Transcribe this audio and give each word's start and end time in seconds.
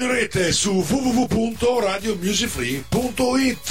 In 0.00 0.06
rete 0.06 0.52
su 0.52 0.80
www.radiomusicfree.it. 0.80 3.70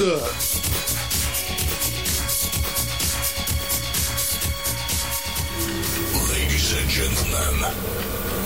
Ladies 6.29 6.73
and 6.73 6.89
gentlemen, 6.89 7.71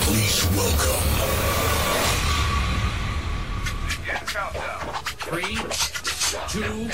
please 0.01 0.45
welcome. 0.55 1.01
Three, 5.17 5.57
two, 6.49 6.87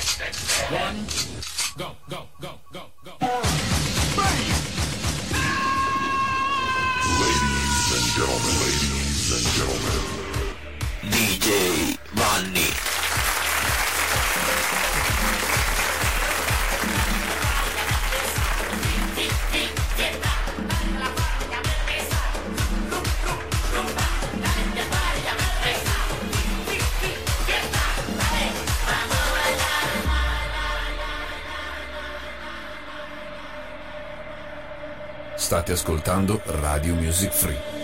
one, 0.70 1.06
go, 1.76 1.96
go, 2.08 2.26
go, 2.40 2.58
go, 2.72 2.90
go. 3.04 3.17
Ronnie. 12.38 12.76
State 35.34 35.72
ascoltando 35.72 36.42
Radio 36.44 36.94
Music 36.94 37.32
Free. 37.32 37.77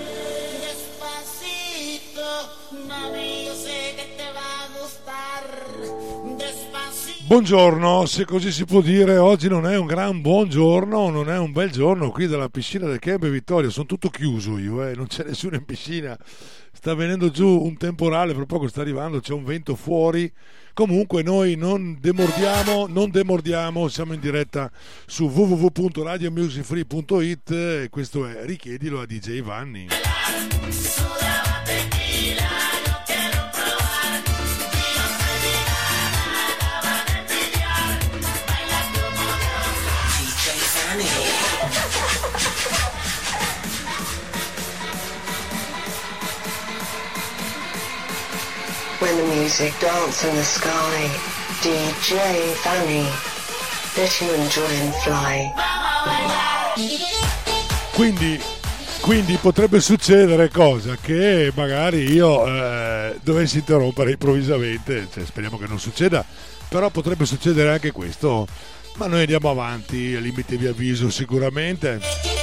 Buongiorno, 7.34 8.06
se 8.06 8.24
così 8.24 8.52
si 8.52 8.64
può 8.64 8.80
dire, 8.80 9.16
oggi 9.16 9.48
non 9.48 9.66
è 9.66 9.76
un 9.76 9.86
gran 9.86 10.20
buongiorno, 10.20 11.10
non 11.10 11.28
è 11.28 11.36
un 11.36 11.50
bel 11.50 11.68
giorno 11.68 12.12
qui 12.12 12.28
dalla 12.28 12.48
piscina 12.48 12.86
del 12.86 13.00
Camp 13.00 13.26
Vittoria, 13.26 13.70
sono 13.70 13.86
tutto 13.86 14.08
chiuso 14.08 14.56
io, 14.56 14.86
eh, 14.86 14.94
non 14.94 15.08
c'è 15.08 15.24
nessuno 15.24 15.56
in 15.56 15.64
piscina, 15.64 16.16
sta 16.72 16.94
venendo 16.94 17.32
giù 17.32 17.60
un 17.60 17.76
temporale, 17.76 18.34
fra 18.34 18.46
poco 18.46 18.68
sta 18.68 18.82
arrivando, 18.82 19.18
c'è 19.18 19.32
un 19.32 19.42
vento 19.42 19.74
fuori, 19.74 20.32
comunque 20.74 21.24
noi 21.24 21.56
non 21.56 21.98
demordiamo, 22.00 22.86
non 22.86 23.10
demordiamo, 23.10 23.88
siamo 23.88 24.12
in 24.12 24.20
diretta 24.20 24.70
su 25.04 25.24
www.radiomusicfree.it 25.24 27.88
questo 27.88 28.28
è 28.28 28.44
Richiedilo 28.44 29.00
a 29.00 29.06
DJ 29.06 29.42
Vanni. 29.42 29.88
When 49.04 49.16
the 49.18 49.34
music 49.34 49.78
dance 49.80 50.26
in 50.26 50.34
the 50.34 50.42
sky, 50.42 51.10
DJ 51.60 52.54
Fanny, 52.62 53.04
let 53.98 54.18
you 54.18 54.32
enjoy 54.32 54.64
and 54.80 54.94
fly. 55.02 55.52
Quindi, 57.92 58.40
quindi 59.02 59.36
potrebbe 59.36 59.80
succedere 59.80 60.48
cosa? 60.48 60.96
Che 60.98 61.52
magari 61.54 62.10
io 62.12 62.46
eh, 62.46 63.18
dovessi 63.22 63.58
interrompere 63.58 64.12
improvvisamente, 64.12 65.06
cioè, 65.12 65.26
speriamo 65.26 65.58
che 65.58 65.66
non 65.66 65.78
succeda, 65.78 66.24
però 66.70 66.88
potrebbe 66.88 67.26
succedere 67.26 67.72
anche 67.72 67.92
questo. 67.92 68.46
Ma 68.94 69.06
noi 69.06 69.20
andiamo 69.20 69.50
avanti, 69.50 70.14
al 70.14 70.22
limite 70.22 70.56
vi 70.56 70.66
avviso 70.66 71.10
sicuramente. 71.10 72.33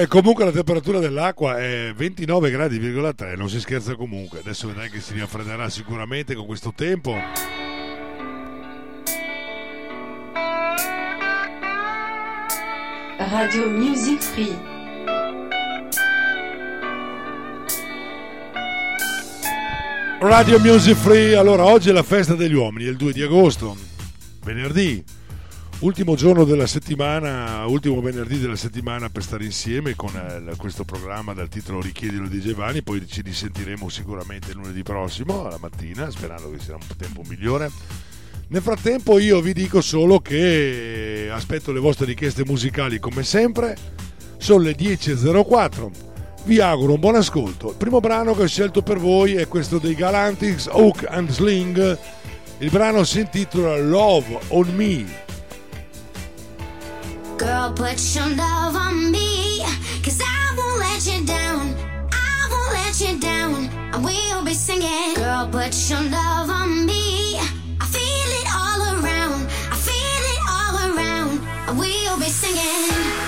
E 0.00 0.06
comunque 0.06 0.46
la 0.46 0.50
temperatura 0.50 0.98
dell'acqua 0.98 1.58
è 1.58 1.92
29 1.94 2.50
gradi,3, 2.50 3.36
non 3.36 3.50
si 3.50 3.60
scherza 3.60 3.96
comunque. 3.96 4.38
Adesso 4.38 4.68
vedrai 4.68 4.88
che 4.88 4.98
si 4.98 5.18
raffredderà 5.18 5.68
sicuramente 5.68 6.34
con 6.34 6.46
questo 6.46 6.72
tempo. 6.74 7.14
Radio 13.18 13.68
Music 13.68 14.22
Free. 14.22 14.79
Radio 20.22 20.60
Music 20.60 20.96
Free, 20.96 21.34
allora 21.34 21.64
oggi 21.64 21.88
è 21.88 21.92
la 21.92 22.02
festa 22.02 22.34
degli 22.34 22.52
uomini, 22.52 22.84
è 22.84 22.90
il 22.90 22.98
2 22.98 23.14
di 23.14 23.22
agosto, 23.22 23.74
venerdì, 24.44 25.02
ultimo 25.78 26.14
giorno 26.14 26.44
della 26.44 26.66
settimana, 26.66 27.64
ultimo 27.64 28.02
venerdì 28.02 28.38
della 28.38 28.54
settimana 28.54 29.08
per 29.08 29.22
stare 29.22 29.44
insieme 29.44 29.94
con 29.96 30.14
eh, 30.14 30.56
questo 30.56 30.84
programma 30.84 31.32
dal 31.32 31.48
titolo 31.48 31.80
Richiedilo 31.80 32.28
di 32.28 32.38
Giovanni, 32.38 32.82
poi 32.82 33.08
ci 33.08 33.22
risentiremo 33.22 33.88
sicuramente 33.88 34.52
lunedì 34.52 34.82
prossimo, 34.82 35.46
alla 35.46 35.58
mattina, 35.58 36.10
sperando 36.10 36.50
che 36.50 36.58
sia 36.58 36.74
un 36.74 36.96
tempo 36.98 37.22
migliore. 37.26 37.70
Nel 38.48 38.60
frattempo 38.60 39.18
io 39.18 39.40
vi 39.40 39.54
dico 39.54 39.80
solo 39.80 40.20
che 40.20 41.30
aspetto 41.32 41.72
le 41.72 41.80
vostre 41.80 42.04
richieste 42.04 42.44
musicali 42.44 42.98
come 42.98 43.22
sempre, 43.22 43.74
sono 44.36 44.64
le 44.64 44.76
10.04 44.76 46.09
vi 46.44 46.60
auguro 46.60 46.94
un 46.94 47.00
buon 47.00 47.16
ascolto. 47.16 47.70
Il 47.70 47.76
primo 47.76 48.00
brano 48.00 48.34
che 48.34 48.42
ho 48.42 48.46
scelto 48.46 48.82
per 48.82 48.98
voi 48.98 49.34
è 49.34 49.48
questo 49.48 49.78
dei 49.78 49.94
Galantics 49.94 50.68
Hook 50.70 51.06
and 51.08 51.30
Sling. 51.30 51.98
Il 52.58 52.70
brano 52.70 53.04
si 53.04 53.20
intitola 53.20 53.76
Love 53.78 54.38
on 54.48 54.68
Me. 54.74 55.28
Girl, 57.38 57.72
put 57.72 57.98
your 58.14 58.28
love 58.36 58.76
on 58.76 59.10
me, 59.10 59.64
cause 60.02 60.20
I 60.20 60.54
won't 60.54 60.78
let 60.78 61.06
you 61.06 61.24
down. 61.24 61.74
I 62.12 62.48
won't 62.50 62.72
let 62.74 63.00
you 63.00 63.18
down. 63.18 63.70
And 63.94 64.04
we'll 64.04 64.44
be 64.44 64.52
singing. 64.52 65.14
Girl, 65.14 65.48
put 65.48 65.72
your 65.88 66.02
love 66.10 66.50
on 66.50 66.84
me. 66.84 67.38
I 67.80 67.86
feel 67.86 68.30
it 68.40 68.46
all 68.54 69.02
around. 69.02 69.48
I 69.70 69.76
feel 69.76 70.22
it 70.34 70.40
all 70.46 70.94
around. 70.94 71.40
And 71.66 71.78
we'll 71.78 72.18
be 72.18 72.28
singing. 72.28 73.19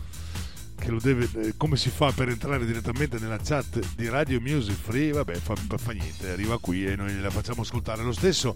deve, 1.01 1.27
eh, 1.37 1.55
come 1.57 1.79
si 1.79 1.89
fa 1.89 2.13
per 2.13 2.29
entrare 2.29 2.67
direttamente 2.67 3.19
nella 3.19 3.39
chat 3.39 3.81
di 3.97 4.07
Radio 4.09 4.39
Music 4.39 4.77
Free. 4.77 5.13
Vabbè, 5.13 5.37
fa, 5.37 5.55
fa 5.55 5.93
niente, 5.93 6.29
arriva 6.31 6.59
qui 6.59 6.85
e 6.85 6.97
noi 6.97 7.19
la 7.19 7.31
facciamo 7.31 7.63
ascoltare. 7.63 8.03
Lo 8.03 8.13
stesso 8.13 8.55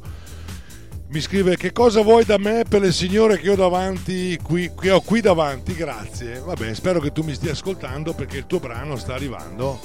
mi 1.15 1.21
scrive 1.21 1.57
che 1.57 1.71
cosa 1.71 2.03
vuoi 2.03 2.25
da 2.25 2.39
me 2.39 2.65
per 2.69 2.81
le 2.81 2.91
signore 2.91 3.39
che 3.39 3.49
ho 3.49 3.55
davanti 3.55 4.37
qui, 4.43 4.73
che 4.77 4.91
ho 4.91 5.01
qui 5.01 5.21
davanti? 5.21 5.73
Grazie. 5.73 6.41
Vabbè 6.41 6.75
spero 6.75 6.99
che 6.99 7.13
tu 7.13 7.23
mi 7.23 7.35
stia 7.35 7.53
ascoltando 7.53 8.15
perché 8.15 8.39
il 8.39 8.47
tuo 8.47 8.59
brano 8.59 8.97
sta 8.97 9.15
arrivando 9.15 9.79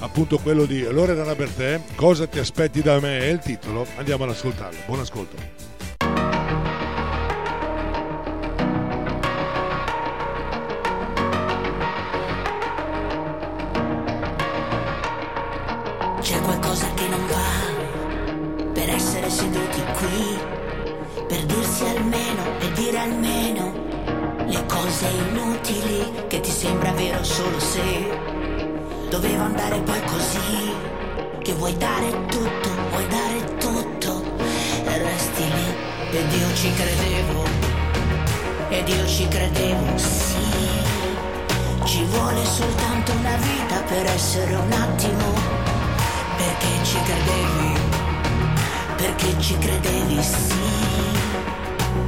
appunto 0.00 0.38
quello 0.38 0.64
di 0.64 0.82
Loredana 0.82 1.36
Bertè 1.36 1.80
cosa 1.94 2.26
ti 2.26 2.40
aspetti 2.40 2.82
da 2.82 2.98
me? 2.98 3.20
è 3.20 3.26
il 3.26 3.38
titolo. 3.38 3.86
Andiamo 3.94 4.24
ad 4.24 4.30
ascoltarlo. 4.30 4.80
Buon 4.86 4.98
ascolto. 4.98 5.36
C'è 16.20 16.40
qualcosa 16.40 16.92
che 16.94 17.06
non 17.06 17.26
va 17.28 18.70
per 18.72 18.88
essere 18.88 19.30
seduti 19.30 19.80
qui, 19.98 20.51
dirsi 21.82 21.96
almeno 21.96 22.42
e 22.60 22.72
dire 22.72 22.98
almeno 22.98 23.72
le 24.46 24.66
cose 24.66 25.06
inutili 25.08 26.26
che 26.28 26.40
ti 26.40 26.50
sembra 26.50 26.92
vero 26.92 27.22
solo 27.24 27.58
se 27.58 28.08
doveva 29.08 29.44
andare 29.44 29.80
poi 29.80 30.00
così, 30.04 30.72
che 31.42 31.52
vuoi 31.54 31.76
dare 31.76 32.10
tutto, 32.26 32.68
vuoi 32.90 33.06
dare 33.08 33.56
tutto 33.58 34.22
e 34.84 34.98
resti 34.98 35.42
lì 35.42 36.18
ed 36.18 36.32
io 36.32 36.54
ci 36.54 36.72
credevo, 36.72 37.44
ed 38.68 38.88
io 38.88 39.06
ci 39.06 39.28
credevo, 39.28 39.98
sì, 39.98 40.36
ci 41.84 42.04
vuole 42.04 42.44
soltanto 42.44 43.12
una 43.12 43.36
vita 43.36 43.82
per 43.88 44.06
essere 44.06 44.54
un 44.54 44.72
attimo 44.72 45.32
perché 46.36 46.84
ci 46.84 46.98
credevi, 47.02 47.80
perché 48.96 49.40
ci 49.40 49.58
credevi, 49.58 50.22
sì. 50.22 50.91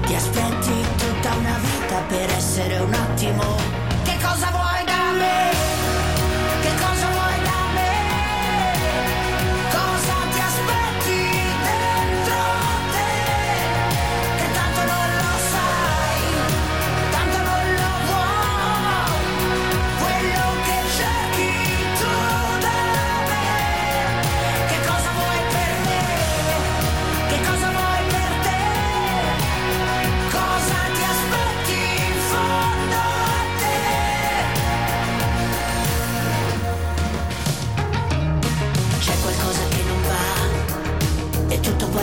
Ti 0.07 0.15
aspetti 0.15 0.85
tutta 0.97 1.35
una 1.35 1.59
vita 1.59 2.01
per 2.09 2.31
essere 2.31 2.79
un 2.79 2.93
attimo. 2.93 3.43
Che 4.03 4.17
cosa 4.23 4.51
vuoi 4.51 4.85
da 4.85 5.13
me? 5.19 5.64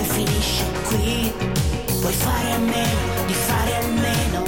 Poi 0.02 0.26
finisce 0.26 0.64
qui. 0.88 1.34
Puoi 2.00 2.14
fare 2.14 2.52
a 2.52 2.58
meno 2.58 3.26
di 3.26 3.34
fare 3.34 3.76
almeno 3.78 4.44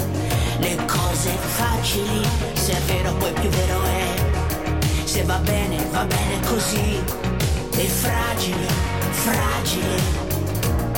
le 0.59 0.75
cose 0.85 1.29
facili. 1.29 2.25
Se 2.53 2.71
è 2.71 2.81
vero 2.81 3.13
poi 3.13 3.31
più 3.33 3.49
vero 3.49 3.83
è. 3.83 5.05
Se 5.05 5.23
va 5.23 5.37
bene, 5.37 5.77
va 5.91 6.05
bene 6.05 6.39
così. 6.47 7.01
E 7.75 7.87
fragile, 7.87 8.67
fragile. 9.11 10.21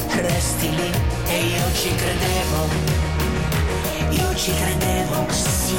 Resti 0.09 0.69
lì 0.69 0.91
e 1.27 1.37
io 1.39 1.73
ci 1.73 1.93
credevo. 1.95 2.93
Io 4.09 4.35
ci 4.35 4.53
credevo, 4.53 5.25
sì. 5.29 5.75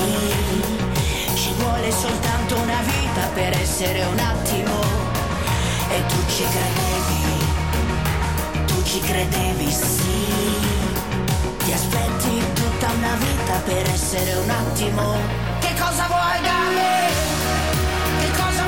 Ci 1.35 1.53
vuole 1.59 1.91
soltanto 1.91 2.57
una 2.57 2.83
vita 2.83 3.27
per 3.33 3.57
essere 3.59 4.05
un 4.05 4.19
attimo. 4.19 4.75
E 5.89 6.07
tu 6.07 6.17
ci 6.29 6.43
credevi, 6.43 7.26
ci 8.87 9.01
credevi, 9.01 9.71
sì. 9.71 10.05
Ti 11.65 11.73
aspetti 11.73 12.43
tutta 12.55 12.87
una 12.93 13.17
vita 13.17 13.61
per 13.65 13.91
essere 13.91 14.35
un 14.37 14.49
attimo. 14.49 15.15
Che 15.59 15.75
cosa 15.79 16.07
vuoi 16.07 16.41
da 16.43 16.59
me? 16.73 17.09
Che 18.21 18.31
cosa 18.31 18.63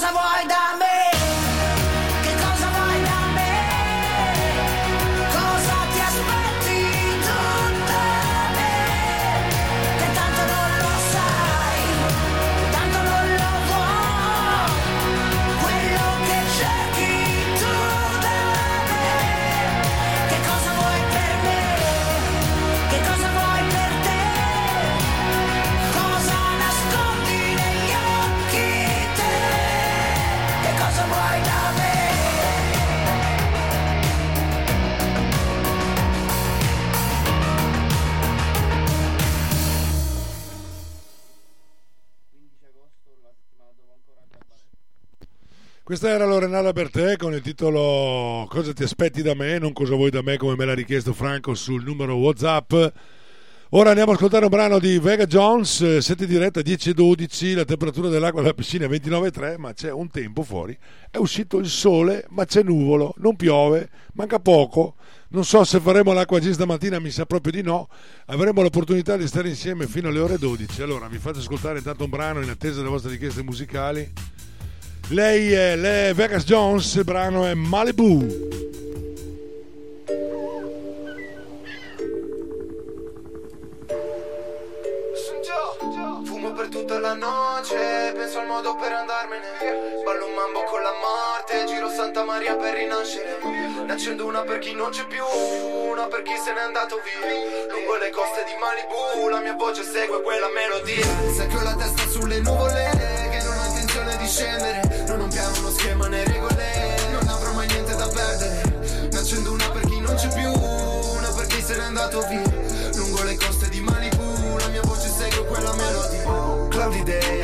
cosa 0.00 0.12
vuoi 0.12 0.46
da 0.46 0.59
Questa 45.90 46.08
era 46.08 46.24
Lorenala 46.24 46.72
Bertè 46.72 47.16
con 47.16 47.34
il 47.34 47.40
titolo 47.40 48.46
Cosa 48.48 48.72
ti 48.72 48.84
aspetti 48.84 49.22
da 49.22 49.34
me, 49.34 49.58
non 49.58 49.72
cosa 49.72 49.96
vuoi 49.96 50.10
da 50.10 50.22
me 50.22 50.36
come 50.36 50.54
me 50.54 50.64
l'ha 50.64 50.72
richiesto 50.72 51.12
Franco 51.12 51.56
sul 51.56 51.82
numero 51.82 52.14
Whatsapp. 52.14 52.72
Ora 53.70 53.88
andiamo 53.88 54.12
a 54.12 54.14
ascoltare 54.14 54.44
un 54.44 54.50
brano 54.52 54.78
di 54.78 55.00
Vega 55.00 55.26
Jones, 55.26 55.80
eh, 55.80 56.00
7 56.00 56.26
diretta 56.26 56.62
10 56.62 56.90
e 56.90 56.94
12, 56.94 57.54
la 57.54 57.64
temperatura 57.64 58.08
dell'acqua 58.08 58.40
della 58.40 58.54
piscina 58.54 58.86
è 58.86 58.88
29,3 58.88 59.56
ma 59.58 59.72
c'è 59.72 59.90
un 59.90 60.08
tempo 60.08 60.44
fuori, 60.44 60.78
è 61.10 61.16
uscito 61.16 61.58
il 61.58 61.66
sole 61.66 62.24
ma 62.28 62.44
c'è 62.44 62.62
nuvolo, 62.62 63.12
non 63.16 63.34
piove, 63.34 63.90
manca 64.12 64.38
poco, 64.38 64.94
non 65.30 65.44
so 65.44 65.64
se 65.64 65.80
faremo 65.80 66.12
l'acqua 66.12 66.38
G 66.38 66.52
stamattina, 66.52 67.00
mi 67.00 67.10
sa 67.10 67.26
proprio 67.26 67.50
di 67.50 67.62
no, 67.62 67.88
avremo 68.26 68.62
l'opportunità 68.62 69.16
di 69.16 69.26
stare 69.26 69.48
insieme 69.48 69.88
fino 69.88 70.06
alle 70.06 70.20
ore 70.20 70.38
12, 70.38 70.82
allora 70.82 71.08
vi 71.08 71.18
faccio 71.18 71.40
ascoltare 71.40 71.78
intanto 71.78 72.04
un 72.04 72.10
brano 72.10 72.40
in 72.40 72.48
attesa 72.48 72.76
delle 72.76 72.90
vostre 72.90 73.10
richieste 73.10 73.42
musicali. 73.42 74.38
Lei 75.12 75.52
è 75.52 75.74
le 75.74 76.12
Vegas 76.14 76.44
Jones, 76.44 76.94
il 76.94 77.02
brano 77.02 77.44
è 77.44 77.52
Malibu. 77.54 78.48
Fumo 86.24 86.52
per 86.52 86.68
tutta 86.68 87.00
la 87.00 87.14
notte, 87.14 88.12
penso 88.14 88.38
al 88.38 88.46
modo 88.46 88.76
per 88.76 88.92
andarmene. 88.92 89.48
Ballo 90.04 90.26
un 90.26 90.34
mambo 90.34 90.62
con 90.70 90.80
la 90.80 90.92
morte, 91.02 91.64
giro 91.66 91.90
Santa 91.90 92.22
Maria 92.22 92.54
per 92.54 92.74
rinascere. 92.74 93.38
Ne 93.84 93.92
accendo 93.92 94.26
una 94.26 94.42
per 94.42 94.58
chi 94.60 94.74
non 94.74 94.90
c'è 94.90 95.04
più, 95.08 95.24
una 95.90 96.06
per 96.06 96.22
chi 96.22 96.36
se 96.36 96.52
n'è 96.52 96.60
andato 96.60 97.00
via. 97.02 97.18
Lungo 97.68 97.96
le 97.96 98.10
coste 98.10 98.44
di 98.46 98.54
Malibu, 98.60 99.28
la 99.28 99.40
mia 99.40 99.54
voce 99.54 99.82
segue 99.82 100.22
quella 100.22 100.46
melodia. 100.54 101.04
Se 101.34 101.48
che 101.48 101.56
ho 101.56 101.62
la 101.64 101.74
testa 101.74 102.06
sulle 102.06 102.38
nuvole, 102.38 102.90
che 103.30 103.42
non 103.42 103.49
scendere. 104.30 105.04
Non 105.08 105.20
ho 105.20 105.24
un 105.24 105.28
piano, 105.28 105.58
uno 105.58 105.70
schema 105.70 106.06
né 106.06 106.24
regole, 106.24 106.96
non 107.10 107.28
avrò 107.28 107.52
mai 107.52 107.66
niente 107.66 107.94
da 107.96 108.06
perdere. 108.06 109.08
Ne 109.10 109.18
accendo 109.18 109.52
una 109.52 109.68
per 109.70 109.82
chi 109.86 110.00
non 110.00 110.14
c'è 110.14 110.28
più, 110.28 110.48
una 110.48 111.28
per 111.34 111.46
chi 111.46 111.60
se 111.60 111.76
n'è 111.76 111.82
andato 111.82 112.20
via. 112.28 112.49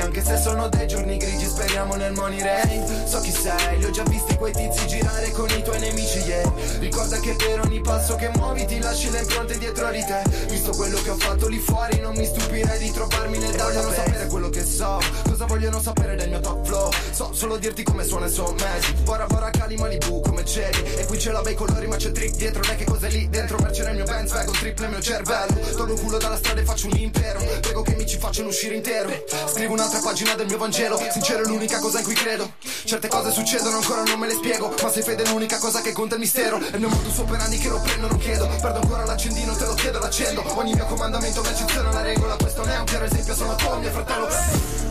Anche 0.06 0.22
se 0.22 0.38
sono 0.38 0.68
dei 0.68 0.86
giorni 0.86 1.16
grigi, 1.16 1.46
speriamo 1.46 1.94
nel 1.96 2.12
money 2.12 2.40
rain. 2.40 3.06
So 3.06 3.20
chi 3.20 3.32
sei, 3.32 3.78
li 3.78 3.84
ho 3.84 3.90
già 3.90 4.04
visti 4.04 4.36
quei 4.36 4.52
tizi 4.52 4.86
girare 4.86 5.30
con 5.32 5.48
i 5.50 5.62
tuoi 5.62 5.80
nemici, 5.80 6.18
yeah. 6.18 6.52
Ricorda 6.78 7.18
che 7.18 7.34
per 7.34 7.60
ogni 7.60 7.80
passo 7.80 8.14
che 8.14 8.30
muovi 8.36 8.64
ti 8.66 8.78
lasci 8.78 9.10
le 9.10 9.20
impronte 9.20 9.58
dietro 9.58 9.90
di 9.90 10.04
te. 10.04 10.22
Visto 10.48 10.70
quello 10.72 11.00
che 11.02 11.10
ho 11.10 11.16
fatto 11.16 11.48
lì 11.48 11.58
fuori, 11.58 11.98
non 11.98 12.14
mi 12.14 12.24
stupirei 12.24 12.78
di 12.78 12.90
trovarmi 12.92 13.38
nel 13.38 13.54
down. 13.54 13.72
Vogliono 13.72 13.92
sapere 13.92 14.26
quello 14.26 14.48
che 14.48 14.64
so, 14.64 15.00
cosa 15.24 15.44
vogliono 15.44 15.80
sapere 15.80 16.14
del 16.14 16.28
mio 16.28 16.40
top 16.40 16.64
flow. 16.64 16.90
So 17.10 17.30
solo 17.32 17.56
dirti 17.56 17.82
come 17.82 18.04
suona 18.04 18.26
e 18.26 18.30
sono 18.30 18.52
mesi. 18.52 18.92
Bora 19.02 19.26
bora 19.26 19.50
cali 19.50 19.76
Malibu 19.76 20.20
come 20.20 20.44
c'eri. 20.44 20.82
E 20.98 21.04
qui 21.06 21.18
ce 21.18 21.32
la 21.32 21.42
bei 21.42 21.54
colori, 21.54 21.86
ma 21.88 21.96
c'è 21.96 22.12
trick 22.12 22.36
dietro. 22.36 22.60
Non 22.62 22.70
è 22.70 22.76
che 22.76 22.84
cos'è 22.84 23.10
lì 23.10 23.28
dentro, 23.28 23.58
merce 23.58 23.82
nel 23.82 23.96
mio 23.96 24.04
Benz, 24.04 24.32
vengo 24.32 24.52
triple 24.52 24.86
nel 24.86 24.94
mio 24.94 25.02
cervello. 25.02 25.58
Torno 25.76 25.94
culo 25.94 26.18
dalla 26.18 26.36
strada 26.36 26.60
e 26.60 26.64
faccio 26.64 26.86
un 26.86 26.96
impero. 26.96 27.40
Prego 27.60 27.82
che 27.82 27.94
mi 27.96 28.06
ci 28.06 28.18
facciano 28.18 28.48
uscire 28.48 28.76
intero. 28.76 29.10
Scrivo 29.52 29.72
un'altra 29.72 29.95
pagina 30.00 30.34
del 30.34 30.46
mio 30.46 30.58
Vangelo. 30.58 31.00
Sincero 31.10 31.42
è 31.42 31.46
l'unica 31.46 31.78
cosa 31.78 31.98
in 31.98 32.04
cui 32.04 32.14
credo. 32.14 32.54
Certe 32.84 33.08
cose 33.08 33.30
succedono 33.30 33.76
ancora 33.76 34.02
non 34.02 34.18
me 34.18 34.26
le 34.26 34.34
spiego. 34.34 34.74
Ma 34.82 34.90
se 34.90 35.02
fede 35.02 35.22
è 35.24 35.28
l'unica 35.28 35.58
cosa 35.58 35.80
che 35.80 35.92
conta 35.92 36.14
il 36.14 36.20
mistero. 36.20 36.58
È 36.58 36.74
il 36.74 36.80
mio 36.80 36.88
modus 36.88 37.18
operandi 37.18 37.58
che 37.58 37.68
lo 37.68 37.80
prendo, 37.80 38.08
non 38.08 38.18
chiedo. 38.18 38.46
Perdo 38.46 38.80
ancora 38.80 39.04
l'accendino, 39.04 39.54
te 39.54 39.64
lo 39.64 39.74
chiedo, 39.74 39.98
l'accendo. 39.98 40.42
Ogni 40.56 40.74
mio 40.74 40.86
comandamento 40.86 41.42
è 41.42 41.46
un'eccezione, 41.46 41.88
una 41.88 42.02
regola. 42.02 42.36
Questo 42.36 42.64
non 42.64 42.70
è 42.70 42.78
un 42.78 42.84
chiaro 42.84 43.04
esempio, 43.04 43.34
sono 43.34 43.54
tuo 43.56 43.76
mio 43.76 43.90
fratello. 43.90 44.28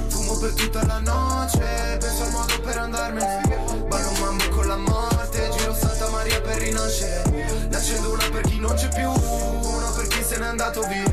Fumo 0.07 0.37
per 0.37 0.53
tutta 0.53 0.85
la 0.85 0.99
notte, 0.99 1.97
penso 1.99 2.23
al 2.23 2.31
modo 2.31 2.59
per 2.61 2.77
andarmene. 2.77 3.85
Ballo 3.87 4.11
mambo 4.19 4.49
con 4.49 4.67
la 4.67 4.77
morte, 4.77 5.49
giro 5.57 5.75
Santa 5.75 6.09
Maria 6.09 6.41
per 6.41 6.57
rinascere. 6.57 7.67
Ne 7.69 7.75
accendo 7.75 8.11
una 8.11 8.29
per 8.29 8.41
chi 8.41 8.59
non 8.59 8.73
c'è 8.73 8.87
più, 8.89 9.09
una 9.09 9.89
per 9.95 10.07
chi 10.07 10.23
se 10.23 10.37
n'è 10.37 10.45
andato 10.45 10.81
via. 10.81 11.03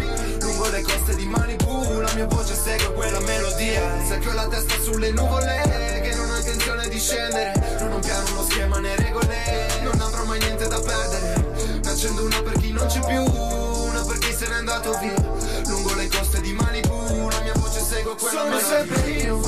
Lungo 0.63 0.77
le 0.77 0.83
coste 0.83 1.17
di 1.17 1.27
Malibu, 1.27 2.01
la 2.01 2.13
mia 2.15 2.27
voce 2.27 2.55
segue 2.55 2.93
quella 2.93 3.19
melodia. 3.19 3.83
Se 4.07 4.19
che 4.21 4.29
ho 4.29 4.33
la 4.33 4.47
testa 4.47 4.75
sulle 4.81 5.11
nuvole, 5.11 6.01
che 6.01 6.15
non 6.15 6.31
ho 6.31 6.37
intenzione 6.37 6.89
di 6.89 7.01
scendere. 7.01 7.53
Non 7.81 7.91
ho 7.91 7.95
un 7.97 8.01
piano, 8.01 8.31
uno 8.31 8.45
schema 8.45 8.79
né 8.79 8.95
regole, 8.95 9.81
non 9.83 10.01
avrò 10.01 10.23
mai 10.23 10.39
niente 10.39 10.69
da 10.69 10.79
perdere. 10.79 11.81
Ne 11.83 11.91
accendo 11.91 12.25
una 12.25 12.41
per 12.43 12.53
chi 12.61 12.71
non 12.71 12.87
c'è 12.87 13.01
più, 13.01 13.23
una 13.23 14.05
per 14.05 14.19
chi 14.19 14.33
se 14.33 14.47
n'è 14.47 14.55
andato 14.55 14.97
via. 15.01 15.21
Lungo 15.67 15.95
le 15.95 16.07
coste 16.07 16.41
di 16.41 16.53
Malibu, 16.53 17.29
la 17.29 17.41
mia 17.41 17.55
voce 17.57 17.81
segue 17.81 18.15
quella 18.15 18.43
Sono 18.43 18.55
melodia. 18.55 18.69
sempre 18.69 19.11
io, 19.11 19.41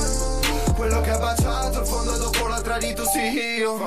quello 0.74 1.00
che 1.00 1.10
ha 1.10 1.18
baciato 1.18 1.78
il 1.78 1.86
fondo 1.86 2.16
dopo 2.16 2.48
l'ha 2.48 2.60
tradito, 2.60 3.04
sì 3.06 3.20
io. 3.20 3.78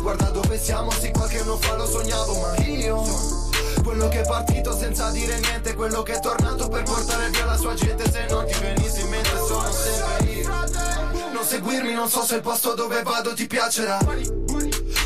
Guarda 0.00 0.30
dove 0.30 0.56
siamo, 0.60 0.92
sì 0.92 1.10
qualche 1.10 1.40
anno 1.40 1.56
fa 1.56 1.74
lo 1.74 1.86
sognavo, 1.86 2.38
ma 2.38 2.54
io. 2.62 3.50
Quello 3.82 4.08
che 4.08 4.20
è 4.20 4.26
partito 4.26 4.76
senza 4.76 5.10
dire 5.10 5.38
niente, 5.40 5.74
quello 5.74 6.02
che 6.02 6.14
è 6.14 6.20
tornato 6.20 6.68
per 6.68 6.82
portare 6.82 7.28
via 7.30 7.44
la 7.44 7.56
sua 7.56 7.74
gente. 7.74 8.10
Se 8.10 8.26
non 8.30 8.46
ti 8.46 8.58
venisse 8.60 9.00
in 9.00 9.08
mente, 9.08 9.30
sono 9.46 9.70
sempre 9.70 10.32
io. 10.32 10.48
Non 11.32 11.44
seguirmi, 11.44 11.92
non 11.92 12.08
so 12.08 12.24
se 12.24 12.36
il 12.36 12.40
posto 12.42 12.74
dove 12.74 13.02
vado 13.02 13.34
ti 13.34 13.46
piacerà. 13.46 13.98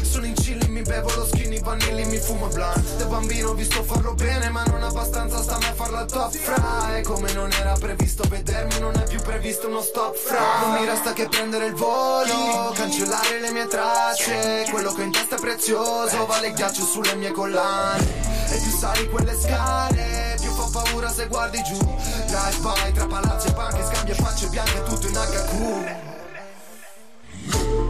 Sono 0.03 0.27
in 0.27 0.35
chilli, 0.35 0.69
mi 0.69 0.83
bevo 0.83 1.13
lo 1.15 1.27
skinny 1.27 1.61
vanilli, 1.61 2.07
mi 2.07 2.17
fumo 2.17 2.47
blunt 2.47 2.97
Da 2.97 3.05
bambino 3.05 3.51
ho 3.51 3.55
visto 3.55 3.83
farlo 3.83 4.15
bene, 4.15 4.49
ma 4.49 4.63
non 4.65 4.83
abbastanza 4.83 5.43
sta 5.43 5.57
a 5.57 5.75
farla 5.75 6.07
top 6.07 6.35
fra 6.35 6.97
E 6.97 7.03
come 7.03 7.33
non 7.33 7.53
era 7.53 7.75
previsto 7.75 8.25
vedermi, 8.27 8.79
non 8.79 8.97
è 8.97 9.03
più 9.03 9.21
previsto 9.21 9.69
uno 9.69 9.83
stop 9.83 10.17
fra 10.17 10.61
Non 10.63 10.81
mi 10.81 10.87
resta 10.87 11.13
che 11.13 11.29
prendere 11.29 11.67
il 11.67 11.75
volo, 11.75 12.73
cancellare 12.75 13.41
le 13.41 13.51
mie 13.51 13.67
tracce 13.67 14.67
Quello 14.71 14.93
che 14.93 15.03
ho 15.03 15.05
in 15.05 15.13
testa 15.13 15.37
è 15.37 15.41
prezioso, 15.41 16.25
vale 16.25 16.53
ghiaccio 16.53 16.83
sulle 16.83 17.15
mie 17.17 17.33
collane 17.33 18.36
E 18.49 18.59
più 18.59 18.71
sali 18.71 19.09
quelle 19.09 19.39
scale, 19.39 20.37
più 20.41 20.51
fa 20.51 20.69
paura 20.71 21.09
se 21.11 21.27
guardi 21.27 21.63
giù 21.63 21.77
Drive 21.77 22.59
by 22.61 22.93
tra 22.93 23.07
palazzi 23.07 23.49
e 23.49 23.53
panche, 23.53 23.85
scambia 23.85 24.15
facce 24.15 24.49
bianche, 24.49 24.83
tutto 24.85 25.07
in 25.09 25.15
HQ 25.15 26.15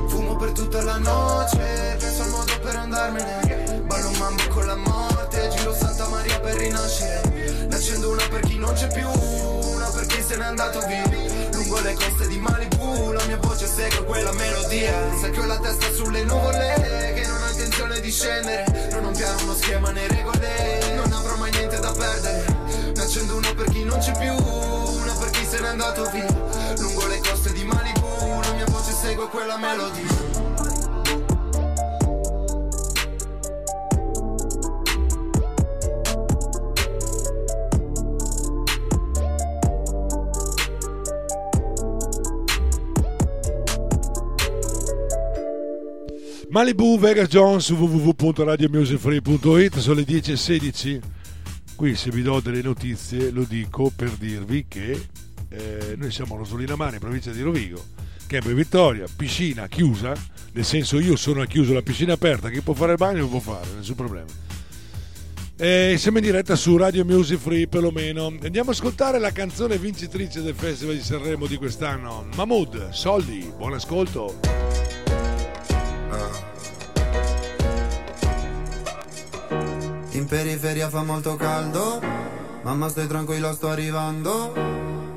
Fumo 0.08 0.36
per 0.36 0.52
tutta 0.52 0.82
la 0.82 0.98
notte, 0.98 1.96
penso 1.98 2.22
al 2.22 2.28
modo 2.28 2.58
per 2.60 2.76
andarmene. 2.76 3.82
Ballo 3.86 4.10
mambo 4.18 4.42
con 4.48 4.66
la 4.66 4.76
morte, 4.76 5.48
giro 5.56 5.74
Santa 5.74 6.08
Maria 6.08 6.38
per 6.40 6.54
rinascere. 6.56 7.66
Ne 7.68 7.74
accendo 7.74 8.10
una 8.10 8.26
per 8.28 8.40
chi 8.40 8.58
non 8.58 8.72
c'è 8.74 8.86
più, 8.88 9.08
una 9.08 9.88
per 9.88 10.06
chi 10.06 10.22
se 10.22 10.36
n'è 10.36 10.44
andato 10.44 10.80
via. 10.86 11.45
Lungo 11.66 11.80
le 11.80 11.94
coste 11.94 12.28
di 12.28 12.38
Malibu, 12.38 13.10
la 13.10 13.24
mia 13.24 13.38
voce 13.38 13.66
segue 13.66 14.04
quella 14.04 14.30
melodia. 14.34 14.92
Sai 15.18 15.32
che 15.32 15.40
ho 15.40 15.46
la 15.46 15.58
testa 15.58 15.92
sulle 15.92 16.22
nuvole, 16.22 17.12
che 17.12 17.26
non 17.26 17.42
ho 17.42 17.50
intenzione 17.50 17.98
di 17.98 18.08
scendere. 18.08 18.88
Non 18.92 19.06
ho 19.06 19.08
un 19.08 19.16
piano, 19.16 19.42
uno 19.42 19.54
schema 19.56 19.90
né 19.90 20.06
regole, 20.06 20.94
non 20.94 21.12
avrò 21.12 21.34
mai 21.34 21.50
niente 21.50 21.80
da 21.80 21.90
perdere. 21.90 22.44
Ne 22.94 23.02
accendo 23.02 23.34
una 23.34 23.52
per 23.52 23.68
chi 23.70 23.82
non 23.82 23.98
c'è 23.98 24.16
più, 24.16 24.32
una 24.32 25.12
per 25.14 25.30
chi 25.30 25.44
se 25.44 25.58
n'è 25.58 25.66
andato 25.66 26.08
via. 26.12 26.32
Lungo 26.78 27.06
le 27.08 27.18
coste 27.18 27.52
di 27.52 27.64
Malibu, 27.64 28.40
la 28.42 28.52
mia 28.52 28.66
voce 28.66 28.92
segue 28.92 29.26
quella 29.26 29.56
melodia. 29.56 30.25
Malibu 46.56 46.96
Vegas 46.98 47.28
Jones 47.28 47.68
www.radiomusicfree.it 47.68 49.76
sono 49.76 49.96
le 49.96 50.04
10.16 50.04 51.00
qui 51.76 51.94
se 51.94 52.08
vi 52.08 52.22
do 52.22 52.40
delle 52.40 52.62
notizie 52.62 53.30
lo 53.30 53.42
dico 53.42 53.92
per 53.94 54.08
dirvi 54.12 54.64
che 54.66 54.98
eh, 55.50 55.96
noi 55.98 56.10
siamo 56.10 56.34
a 56.34 56.38
Rosolina 56.38 56.74
Mare 56.74 56.94
in 56.94 57.00
provincia 57.00 57.30
di 57.30 57.42
Rovigo 57.42 57.84
Campo 58.26 58.54
Vittoria, 58.54 59.04
piscina 59.14 59.68
chiusa, 59.68 60.14
nel 60.52 60.64
senso 60.64 60.98
io 60.98 61.16
sono 61.16 61.42
a 61.42 61.46
chiuso, 61.46 61.74
la 61.74 61.82
piscina 61.82 62.14
aperta, 62.14 62.48
chi 62.48 62.62
può 62.62 62.72
fare 62.72 62.92
il 62.92 62.98
bagno 62.98 63.28
può 63.28 63.40
fare, 63.40 63.68
nessun 63.76 63.94
problema. 63.94 64.24
E 65.58 65.96
siamo 65.98 66.16
in 66.16 66.24
diretta 66.24 66.56
su 66.56 66.74
Radio 66.78 67.04
Music 67.04 67.38
Free 67.38 67.68
perlomeno. 67.68 68.28
Andiamo 68.28 68.70
ad 68.70 68.76
ascoltare 68.76 69.18
la 69.18 69.30
canzone 69.30 69.76
vincitrice 69.76 70.40
del 70.40 70.54
Festival 70.54 70.94
di 70.94 71.02
Sanremo 71.02 71.46
di 71.46 71.56
quest'anno. 71.56 72.26
Mahmood, 72.34 72.92
Soldi, 72.92 73.52
buon 73.54 73.74
ascolto. 73.74 74.85
In 80.10 80.26
periferia 80.26 80.88
fa 80.88 81.02
molto 81.02 81.36
caldo, 81.36 82.00
mamma 82.62 82.88
stai 82.88 83.06
tranquilla 83.06 83.52
sto 83.52 83.68
arrivando, 83.68 84.52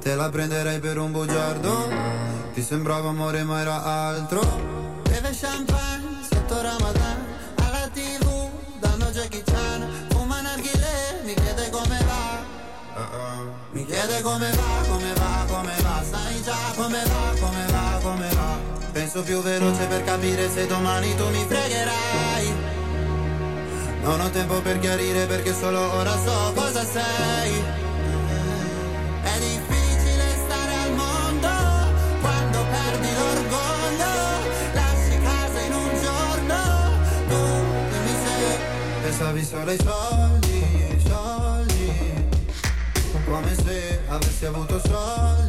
te 0.01 0.13
la 0.15 0.29
prenderei 0.29 0.79
per 0.79 0.98
un 0.98 1.12
bugiardo, 1.12 1.89
ti 2.53 2.62
sembrava 2.62 3.10
amore 3.10 3.43
ma 3.43 3.62
era 3.62 3.84
altro. 3.84 4.41
Beve 5.03 5.31
champagne 5.31 6.24
sotto 6.29 6.62
Ramadan, 6.62 7.25
alla 7.55 7.88
tv 7.93 8.50
danno 8.79 9.05
Jackie 9.05 9.43
Chan, 9.43 10.08
fuma 10.10 10.41
narghile, 10.41 11.22
mi 11.24 11.34
chiede 11.34 11.69
come 11.69 11.98
va. 12.05 12.58
Mi 13.72 13.86
chiede 13.86 14.22
come 14.22 14.51
va, 14.51 14.88
come 14.89 15.13
va, 15.13 15.46
come 15.48 15.75
va, 15.81 16.03
sai 16.03 16.41
già 16.43 16.58
come 16.75 17.03
va, 17.03 17.09
Penso 19.12 19.25
più 19.25 19.42
veloce 19.42 19.88
per 19.88 20.04
capire 20.04 20.51
se 20.51 20.68
domani 20.68 21.16
tu 21.16 21.28
mi 21.30 21.44
fregherai. 21.48 22.54
Non 24.04 24.22
ho 24.22 24.30
tempo 24.30 24.62
per 24.62 24.78
chiarire 24.78 25.25
perché 25.25 25.51
solo 25.51 25.80
ora 25.96 26.12
so 26.12 26.54
cosa 26.54 26.86
sei. 26.86 27.54
È 29.24 29.39
difficile 29.39 30.25
stare 30.46 30.74
al 30.75 30.94
mondo 30.94 31.50
quando 32.22 32.63
perdi 32.70 33.08
l'orgoglio. 33.18 34.13
Lasci 34.74 35.20
casa 35.24 35.60
in 35.60 35.74
un 35.74 35.89
giorno, 36.04 36.58
tu 37.30 37.42
dimmi 37.89 38.16
se 38.24 38.60
pensavi 39.01 39.44
solo 39.44 39.72
ai 39.72 39.79
soldi, 39.83 41.01
soldi. 41.07 42.27
Come 43.25 43.55
se 43.55 44.01
avessi 44.07 44.46
avuto 44.46 44.79
soldi, 44.86 45.49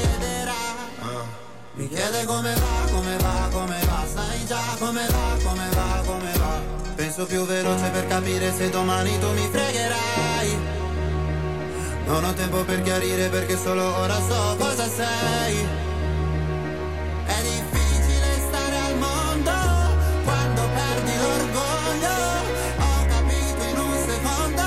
chiede 1.91 2.25
come 2.25 2.53
va, 2.53 2.91
come 2.91 3.17
va, 3.17 3.49
come 3.51 3.79
va 3.85 4.05
Sai 4.13 4.45
già 4.45 4.63
come 4.79 5.05
va, 5.07 5.37
come 5.43 5.69
va, 5.73 6.01
come 6.05 6.31
va 6.37 6.59
Penso 6.95 7.25
più 7.25 7.45
veloce 7.45 7.89
per 7.89 8.07
capire 8.07 8.53
se 8.53 8.69
domani 8.69 9.19
tu 9.19 9.31
mi 9.33 9.47
fregherai 9.51 10.79
non 12.11 12.25
ho 12.25 12.33
tempo 12.33 12.63
per 12.65 12.81
chiarire 12.81 13.29
perché 13.29 13.55
solo 13.55 13.83
ora 13.99 14.15
so 14.15 14.55
cosa 14.57 14.85
sei. 14.85 15.65
È 17.25 17.41
difficile 17.41 18.27
stare 18.49 18.77
al 18.77 18.97
mondo 18.97 19.51
quando 20.25 20.61
perdi 20.73 21.11
l'orgoglio. 21.21 22.15
Ho 22.79 23.05
capito 23.07 23.63
in 23.63 23.77
un 23.77 23.95
secondo 24.09 24.65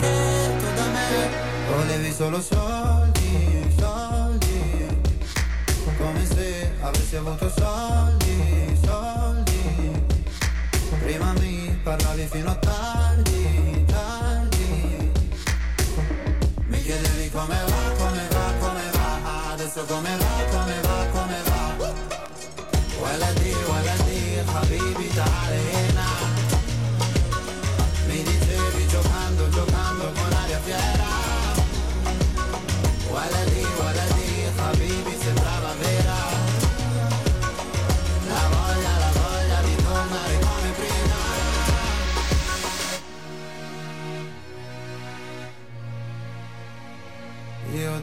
che 0.00 0.54
tu 0.58 0.74
da 0.74 0.86
me 0.86 1.28
volevi 1.74 2.12
solo 2.14 2.40
soldi, 2.40 3.09
avuto 7.30 7.48
soldi, 7.48 8.78
soldi. 8.84 10.02
Prima 11.02 11.32
mi 11.34 11.78
parlavi 11.82 12.26
fino 12.30 12.50
a 12.50 12.54
tardi, 12.56 13.84
tardi. 13.86 15.12
Mi 16.66 16.82
chiedevi 16.82 17.30
come 17.30 17.56
va, 17.66 17.94
come 17.96 18.28
va, 18.30 18.52
come 18.58 18.90
va 18.92 19.52
Adesso 19.52 19.84
come 19.84 20.16
va, 20.16 20.44
come 20.50 20.80
va, 20.80 21.06
come 21.12 21.42
va 21.44 21.94
Waladi, 23.00 23.00
waladi, 23.00 23.49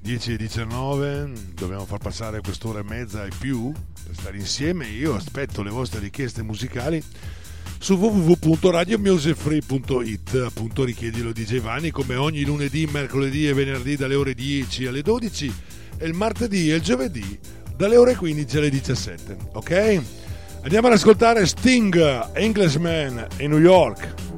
10 0.00 0.32
e 0.32 0.36
19, 0.36 1.32
dobbiamo 1.54 1.86
far 1.86 1.98
passare 1.98 2.40
quest'ora 2.40 2.80
e 2.80 2.82
mezza 2.82 3.24
e 3.24 3.30
più 3.38 3.72
per 4.04 4.16
stare 4.16 4.36
insieme. 4.36 4.88
Io 4.88 5.14
aspetto 5.14 5.62
le 5.62 5.70
vostre 5.70 6.00
richieste 6.00 6.42
musicali 6.42 7.00
su 7.78 7.94
www.radiomusicfree.it 7.94 10.42
appunto 10.44 10.84
richiedilo 10.84 11.32
di 11.32 11.46
Giovanni 11.46 11.90
come 11.90 12.16
ogni 12.16 12.44
lunedì, 12.44 12.86
mercoledì 12.86 13.48
e 13.48 13.54
venerdì 13.54 13.96
dalle 13.96 14.16
ore 14.16 14.34
10 14.34 14.86
alle 14.86 15.00
12 15.02 15.54
e 15.98 16.06
il 16.06 16.14
martedì 16.14 16.70
e 16.70 16.74
il 16.74 16.82
giovedì 16.82 17.38
dalle 17.76 17.96
ore 17.96 18.14
15 18.14 18.56
alle 18.56 18.70
17 18.70 19.36
ok? 19.52 20.02
Andiamo 20.62 20.86
ad 20.86 20.92
ascoltare 20.92 21.44
Sting, 21.46 22.34
Englishman 22.34 23.26
in 23.38 23.50
New 23.50 23.58
York. 23.58 24.31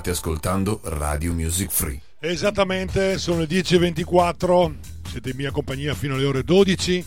State 0.00 0.16
ascoltando 0.16 0.80
Radio 0.84 1.34
Music 1.34 1.70
Free. 1.70 2.00
Esattamente, 2.20 3.18
sono 3.18 3.40
le 3.40 3.46
10.24, 3.46 4.74
siete 5.06 5.28
in 5.28 5.36
mia 5.36 5.50
compagnia 5.50 5.92
fino 5.92 6.14
alle 6.14 6.24
ore 6.24 6.42
12. 6.42 7.04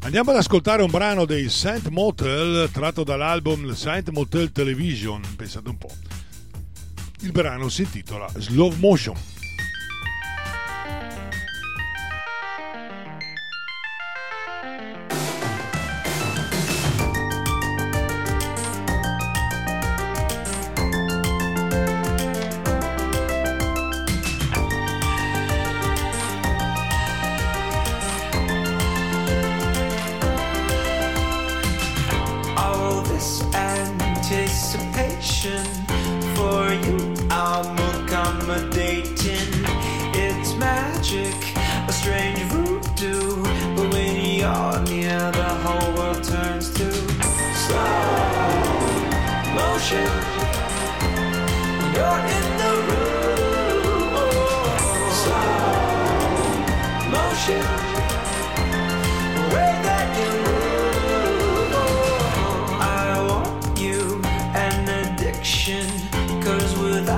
Andiamo 0.00 0.32
ad 0.32 0.36
ascoltare 0.36 0.82
un 0.82 0.90
brano 0.90 1.24
dei 1.24 1.48
Saint 1.48 1.88
Motel 1.88 2.68
tratto 2.70 3.04
dall'album 3.04 3.72
Saint 3.72 4.10
Motel 4.10 4.52
Television, 4.52 5.22
pensate 5.34 5.70
un 5.70 5.78
po'. 5.78 5.90
Il 7.20 7.32
brano 7.32 7.70
si 7.70 7.84
intitola 7.84 8.28
Slow 8.36 8.74
Motion. 8.80 9.16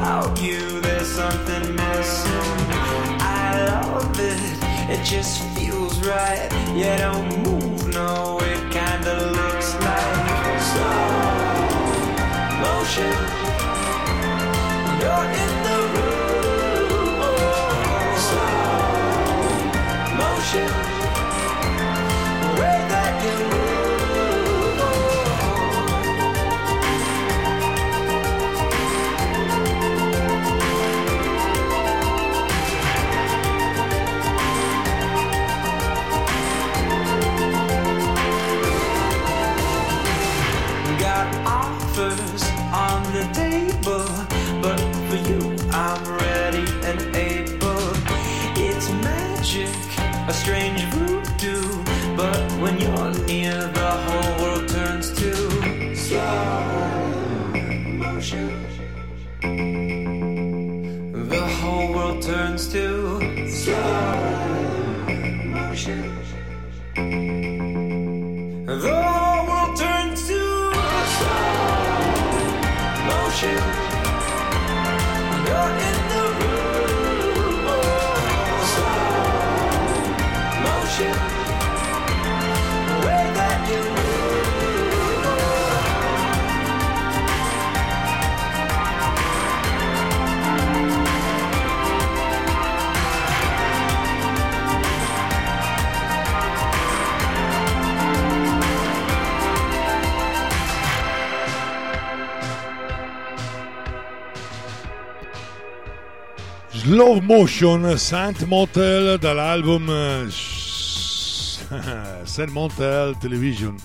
about 0.09 0.41
you, 0.41 0.81
there's 0.81 1.07
something 1.07 1.75
missing. 1.77 2.33
I 3.21 3.67
love 3.67 4.19
it, 4.19 4.41
it 4.89 5.05
just 5.05 5.43
feels 5.55 6.01
right. 6.01 6.49
You 6.75 6.97
don't 6.97 7.43
move 7.43 7.89
nowhere. 7.93 8.48
Slow 106.89 107.21
Motion 107.21 107.99
Saint 107.99 108.45
Motel 108.45 109.19
dall'album 109.19 109.91
eh, 109.91 110.27
Saint 112.25 112.51
Motel 112.51 113.15
Television. 113.19 113.77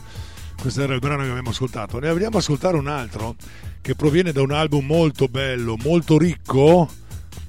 Questo 0.58 0.84
era 0.84 0.94
il 0.94 1.02
brano 1.02 1.24
che 1.24 1.30
abbiamo 1.30 1.50
ascoltato. 1.50 2.00
Ne 2.00 2.08
andiamo 2.08 2.38
ad 2.38 2.42
ascoltare 2.42 2.78
un 2.78 2.88
altro 2.88 3.36
che 3.82 3.94
proviene 3.96 4.32
da 4.32 4.42
un 4.42 4.52
album 4.52 4.86
molto 4.86 5.28
bello, 5.28 5.76
molto 5.84 6.18
ricco, 6.18 6.90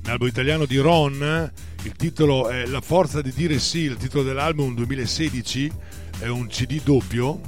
un 0.03 0.11
album 0.11 0.27
italiano 0.27 0.65
di 0.65 0.77
Ron. 0.79 1.53
Il 1.85 1.93
titolo 1.93 2.49
è 2.49 2.67
La 2.67 2.81
forza 2.81 3.23
di 3.23 3.33
dire 3.33 3.61
sì, 3.61 3.83
il 3.83 3.97
titolo 3.97 4.25
dell'album 4.25 4.75
2016 4.75 5.71
è 6.19 6.27
un 6.27 6.49
CD 6.49 6.83
doppio. 6.83 7.41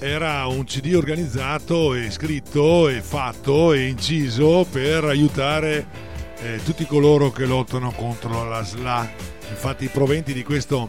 Era 0.00 0.46
un 0.46 0.64
CD 0.64 0.94
organizzato 0.96 1.94
e 1.94 2.10
scritto 2.10 2.88
e 2.88 3.00
fatto 3.00 3.72
e 3.72 3.86
inciso 3.86 4.66
per 4.68 5.04
aiutare 5.04 6.09
eh, 6.42 6.60
tutti 6.64 6.86
coloro 6.86 7.30
che 7.30 7.44
lottano 7.44 7.92
contro 7.92 8.48
la 8.48 8.64
SLA. 8.64 9.08
Infatti 9.48 9.84
i 9.84 9.88
proventi 9.88 10.32
di 10.32 10.42
questo 10.42 10.88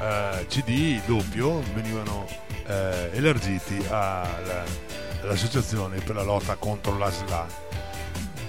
eh, 0.00 0.46
CD 0.48 1.00
doppio 1.06 1.62
venivano 1.74 2.26
eh, 2.66 3.10
elargiti 3.12 3.82
alla- 3.88 4.64
all'associazione 5.22 6.00
per 6.00 6.16
la 6.16 6.22
lotta 6.22 6.56
contro 6.56 6.96
la 6.98 7.10
SLA. 7.10 7.46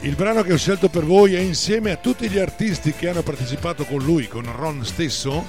Il 0.02 0.16
brano 0.16 0.42
che 0.42 0.52
ho 0.52 0.58
scelto 0.58 0.90
per 0.90 1.06
voi 1.06 1.36
è 1.36 1.40
insieme 1.40 1.92
a 1.92 1.96
tutti 1.96 2.30
gli 2.30 2.38
artisti 2.38 2.92
che 2.92 3.08
hanno 3.08 3.22
partecipato 3.22 3.86
con 3.86 4.04
lui, 4.04 4.28
con 4.28 4.44
Ron 4.54 4.84
stesso, 4.84 5.48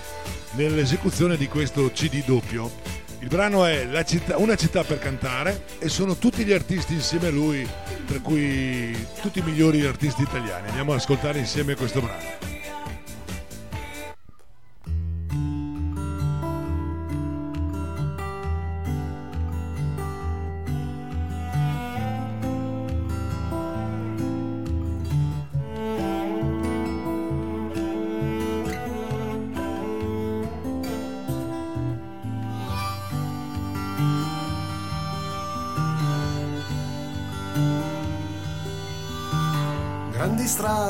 nell'esecuzione 0.52 1.36
di 1.36 1.48
questo 1.48 1.90
CD 1.92 2.24
doppio. 2.24 2.70
Il 3.24 3.30
brano 3.30 3.64
è 3.64 4.04
città- 4.04 4.36
Una 4.36 4.54
città 4.54 4.84
per 4.84 4.98
cantare 4.98 5.62
e 5.78 5.88
sono 5.88 6.16
tutti 6.16 6.44
gli 6.44 6.52
artisti 6.52 6.92
insieme 6.92 7.28
a 7.28 7.30
lui, 7.30 7.66
tra 8.06 8.20
cui 8.20 8.94
tutti 9.22 9.38
i 9.38 9.42
migliori 9.42 9.82
artisti 9.86 10.20
italiani. 10.20 10.68
Andiamo 10.68 10.92
ad 10.92 10.98
ascoltare 10.98 11.38
insieme 11.38 11.74
questo 11.74 12.02
brano. 12.02 12.63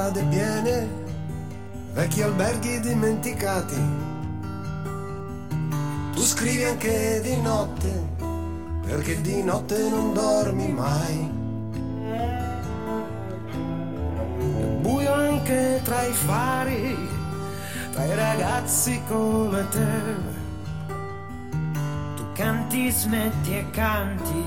Strade 0.04 0.22
piene, 0.24 0.88
vecchi 1.94 2.20
alberghi 2.20 2.78
dimenticati. 2.80 3.80
Tu 6.12 6.20
scrivi 6.20 6.64
anche 6.64 7.20
di 7.22 7.40
notte, 7.40 7.90
perché 8.84 9.20
di 9.22 9.42
notte 9.42 9.88
non 9.88 10.12
dormi 10.12 10.68
mai. 10.72 11.32
È 14.40 14.64
buio 14.82 15.12
anche 15.14 15.80
tra 15.82 16.02
i 16.02 16.12
fari, 16.12 17.08
tra 17.92 18.04
i 18.04 18.14
ragazzi 18.14 19.00
come 19.08 19.66
te. 19.70 20.32
Tu 22.16 22.24
canti, 22.34 22.90
smetti 22.90 23.56
e 23.56 23.70
canti, 23.70 24.44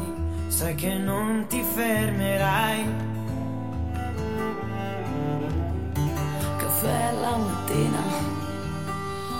sai 0.49 0.75
che 0.75 0.93
non 0.93 1.47
ti 1.47 1.63
fermerai. 1.63 3.15
Caffè 6.87 7.11
la 7.19 7.35
mattina, 7.35 8.01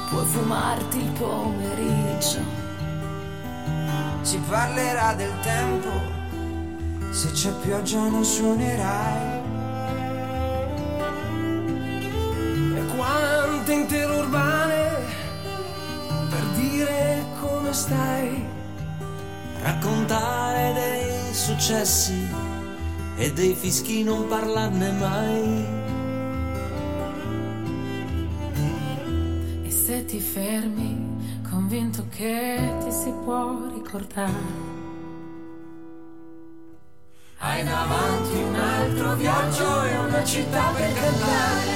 puoi 0.10 0.26
fumarti 0.26 0.98
il 0.98 1.12
pomeriggio. 1.12 2.40
Si 4.22 4.38
parlerà 4.50 5.14
del 5.14 5.32
tempo, 5.42 5.90
se 7.10 7.32
c'è 7.32 7.52
pioggia 7.62 8.00
non 8.10 8.26
suonerai. 8.26 9.42
E 12.76 12.86
quante 12.98 13.74
interurbane 13.74 14.96
per 16.30 16.44
dire 16.60 17.26
come 17.40 17.72
stai. 17.72 18.46
Raccontare 19.62 20.74
dei 20.74 21.34
successi 21.34 22.28
e 23.16 23.32
dei 23.32 23.56
fischi 23.56 24.04
non 24.04 24.28
parlarne 24.28 24.92
mai. 24.92 25.87
Se 29.98 30.06
ti 30.06 30.20
fermi, 30.20 31.42
convinto 31.50 32.06
che 32.16 32.76
ti 32.84 32.92
si 32.92 33.12
può 33.24 33.58
ricordare. 33.74 34.76
Hai 37.40 37.64
davanti 37.64 38.36
un 38.36 38.56
altro 38.56 39.16
viaggio 39.16 39.84
e 39.84 39.98
una 39.98 40.24
città 40.24 40.72
per 40.76 40.94
cantare. 40.94 41.72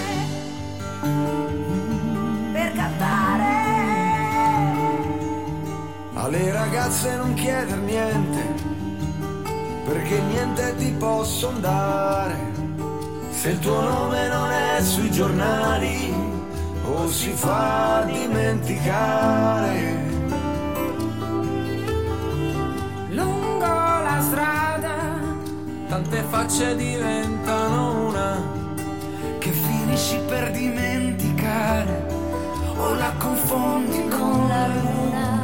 Per 2.52 2.72
cantare. 2.74 3.60
Alle 6.14 6.52
ragazze 6.52 7.16
non 7.16 7.34
chieder 7.34 7.78
niente, 7.80 8.42
perché 9.86 10.22
niente 10.22 10.76
ti 10.76 10.92
posso 10.92 11.50
dare. 11.60 12.38
Se 13.32 13.50
il 13.50 13.60
tuo 13.60 13.82
nome 13.82 14.28
non 14.28 14.52
è 14.52 14.82
sui 14.84 15.10
giornali 15.10 16.31
o 16.92 17.08
si 17.08 17.32
fa 17.32 18.04
dimenticare. 18.06 19.80
Lungo 23.10 23.66
la 23.66 24.20
strada, 24.22 25.20
Tante 25.88 26.24
facce 26.30 26.76
diventano 26.76 28.08
una 28.08 28.42
che 29.40 29.52
finisci 29.52 30.20
per 30.28 30.52
dimenticare 30.52 32.06
o 32.76 32.94
la 32.96 33.14
confondi 33.18 34.08
con 34.08 34.48
la 34.48 34.68
luna. 34.68 35.40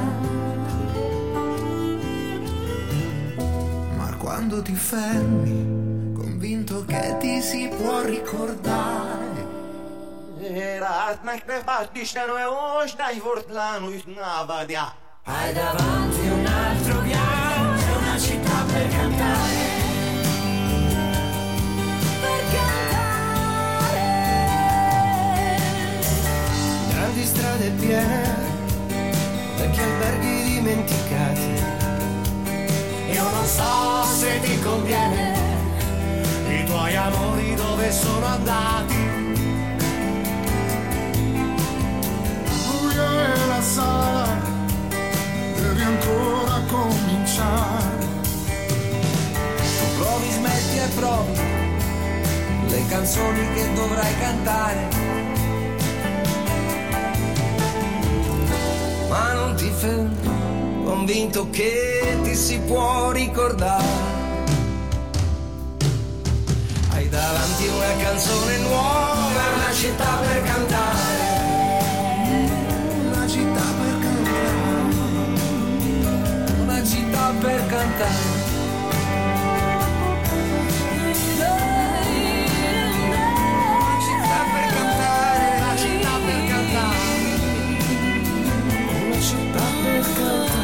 Ma 3.97 4.15
quando 4.17 4.61
ti 4.61 4.73
fermi, 4.73 6.13
convinto 6.13 6.83
che 6.85 7.15
ti 7.19 7.41
si 7.41 7.69
può 7.77 8.01
ricordare. 8.03 9.26
Rád 10.55 11.19
megpróbált 11.23 11.89
Isten 11.93 12.29
olyan 12.29 12.53
ostály 12.83 13.19
volt 13.19 13.47
lánújt 13.51 14.15
návadia. 14.15 14.93
Hai 15.25 15.53
davanti 15.53 16.27
un 16.27 16.45
altro 16.45 16.99
viaggio, 17.01 17.97
una 17.99 18.17
città 18.19 18.63
per 18.71 18.87
cantare. 18.87 19.55
Per 22.21 22.41
cantare. 22.53 24.07
Grandi 26.89 27.25
strade 27.25 27.69
piene, 27.79 28.35
vecchi 29.57 29.79
alberghi 29.79 30.43
dimenticati. 30.43 31.63
Io 33.11 33.23
non 33.23 33.45
so 33.45 34.03
se 34.19 34.39
ti 34.39 34.61
conviene, 34.61 35.35
i 36.47 36.63
tuoi 36.65 36.95
amori 36.95 37.55
dove 37.55 37.91
sono 37.91 38.25
andati. 38.25 39.16
La 43.59 44.27
devi 45.55 45.81
ancora 45.81 46.61
cominciare. 46.67 48.05
Provi, 49.97 50.31
smetti 50.31 50.77
e 50.77 50.87
provi, 50.95 51.39
le 52.67 52.85
canzoni 52.87 53.53
che 53.55 53.73
dovrai 53.73 54.13
cantare. 54.19 54.87
Ma 59.09 59.33
non 59.33 59.55
ti 59.55 59.71
fermi, 59.75 60.83
convinto 60.83 61.49
che 61.49 62.19
ti 62.21 62.35
si 62.35 62.59
può 62.59 63.09
ricordare. 63.09 64.15
Hai 66.91 67.09
davanti 67.09 67.67
una 67.67 68.03
canzone 68.03 68.57
nuova, 68.57 69.41
una 69.55 69.73
città 69.73 70.19
per 70.21 70.43
cantare. 70.43 71.26
Per 77.39 77.65
cantare. 77.67 78.15
Una 84.09 84.41
per 84.53 84.67
cantare. 84.73 85.47
Una 85.97 86.15
per 86.25 86.39
cantare. 86.49 86.97
Una 89.03 89.49
per 89.53 90.01
cantare. 90.15 90.56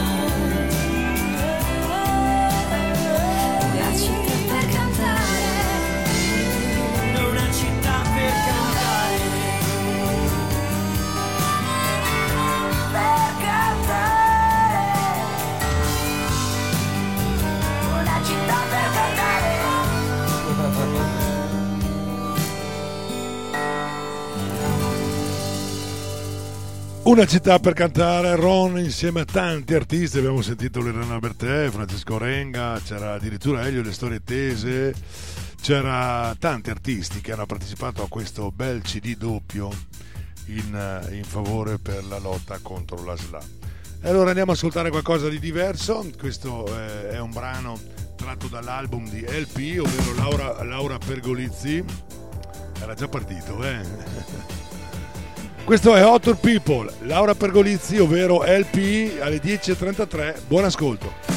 Una 27.13 27.27
città 27.27 27.59
per 27.59 27.73
cantare, 27.73 28.35
Ron 28.35 28.79
insieme 28.79 29.19
a 29.19 29.25
tanti 29.25 29.75
artisti, 29.75 30.17
abbiamo 30.17 30.41
sentito 30.41 30.81
Lorena 30.81 31.19
Bertè, 31.19 31.69
Francesco 31.69 32.17
Renga, 32.17 32.81
c'era 32.83 33.13
addirittura 33.13 33.67
Elio 33.67 33.83
Le 33.83 33.93
Storie 33.93 34.23
Tese, 34.23 34.95
c'era 35.61 36.35
tanti 36.39 36.71
artisti 36.71 37.21
che 37.21 37.33
hanno 37.33 37.45
partecipato 37.45 38.01
a 38.01 38.07
questo 38.07 38.51
bel 38.51 38.81
CD 38.81 39.15
doppio 39.15 39.69
in, 40.45 41.07
in 41.11 41.23
favore 41.23 41.77
per 41.77 42.03
la 42.05 42.17
lotta 42.17 42.57
contro 42.63 43.03
la 43.03 43.15
SLA. 43.15 43.41
E 44.01 44.09
allora 44.09 44.29
andiamo 44.29 44.49
ad 44.49 44.57
ascoltare 44.57 44.89
qualcosa 44.89 45.29
di 45.29 45.37
diverso, 45.37 46.09
questo 46.17 46.65
eh, 46.65 47.09
è 47.09 47.19
un 47.19 47.29
brano 47.29 47.79
tratto 48.15 48.47
dall'album 48.47 49.07
di 49.07 49.21
LP, 49.21 49.79
ovvero 49.79 50.15
Laura, 50.15 50.63
Laura 50.63 50.97
Pergolizzi, 50.97 51.85
era 52.81 52.95
già 52.95 53.07
partito, 53.07 53.63
eh? 53.63 54.61
Questo 55.65 55.95
è 55.95 56.05
Hotter 56.05 56.35
People, 56.35 56.91
Laura 57.03 57.35
Pergolizzi, 57.35 57.97
ovvero 57.97 58.43
LP 58.45 59.21
alle 59.21 59.37
10.33. 59.37 60.35
Buon 60.45 60.65
ascolto. 60.65 61.32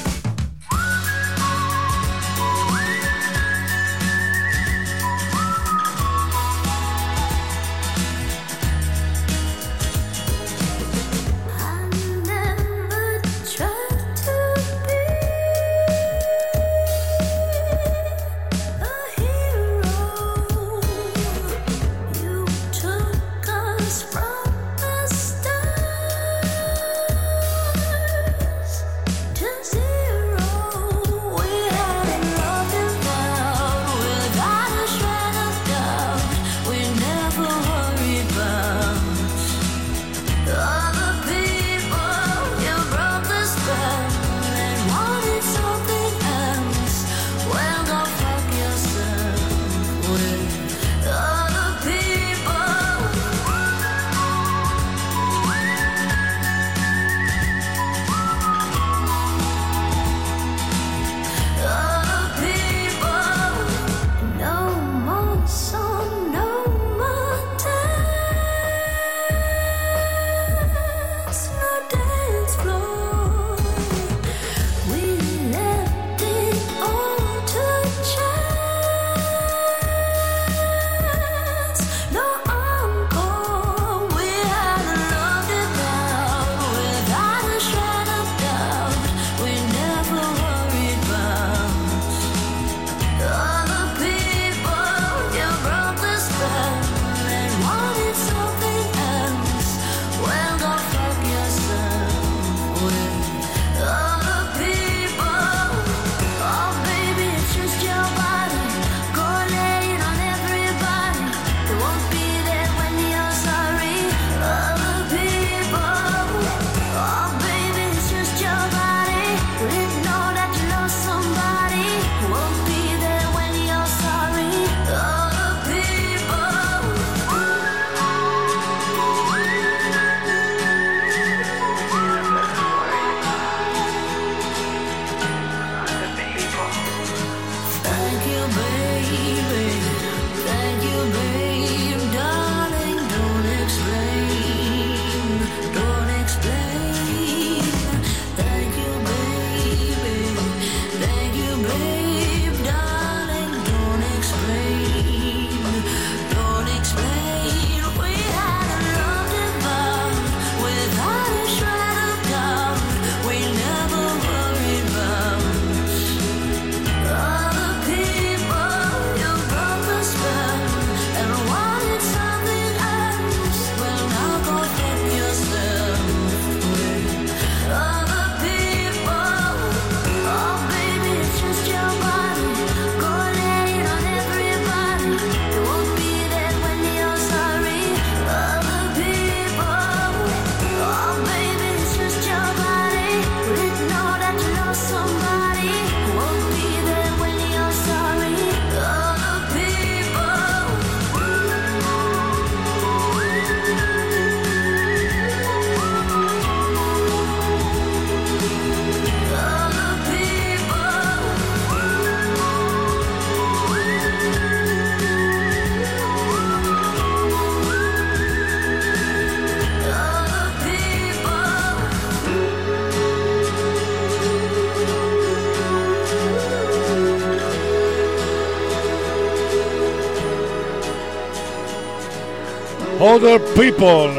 Other 233.17 233.41
People, 233.55 234.13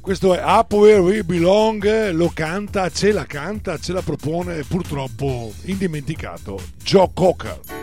Questo 0.00 0.34
è 0.34 0.42
Up 0.42 0.72
Where 0.72 0.98
We 0.98 1.22
Belong, 1.22 2.10
lo 2.10 2.32
canta, 2.34 2.90
ce 2.90 3.12
la 3.12 3.24
canta, 3.24 3.78
ce 3.78 3.92
la 3.92 4.02
propone, 4.02 4.64
purtroppo 4.64 5.52
indimenticato, 5.62 6.60
Joe 6.82 7.10
Cocker. 7.14 7.77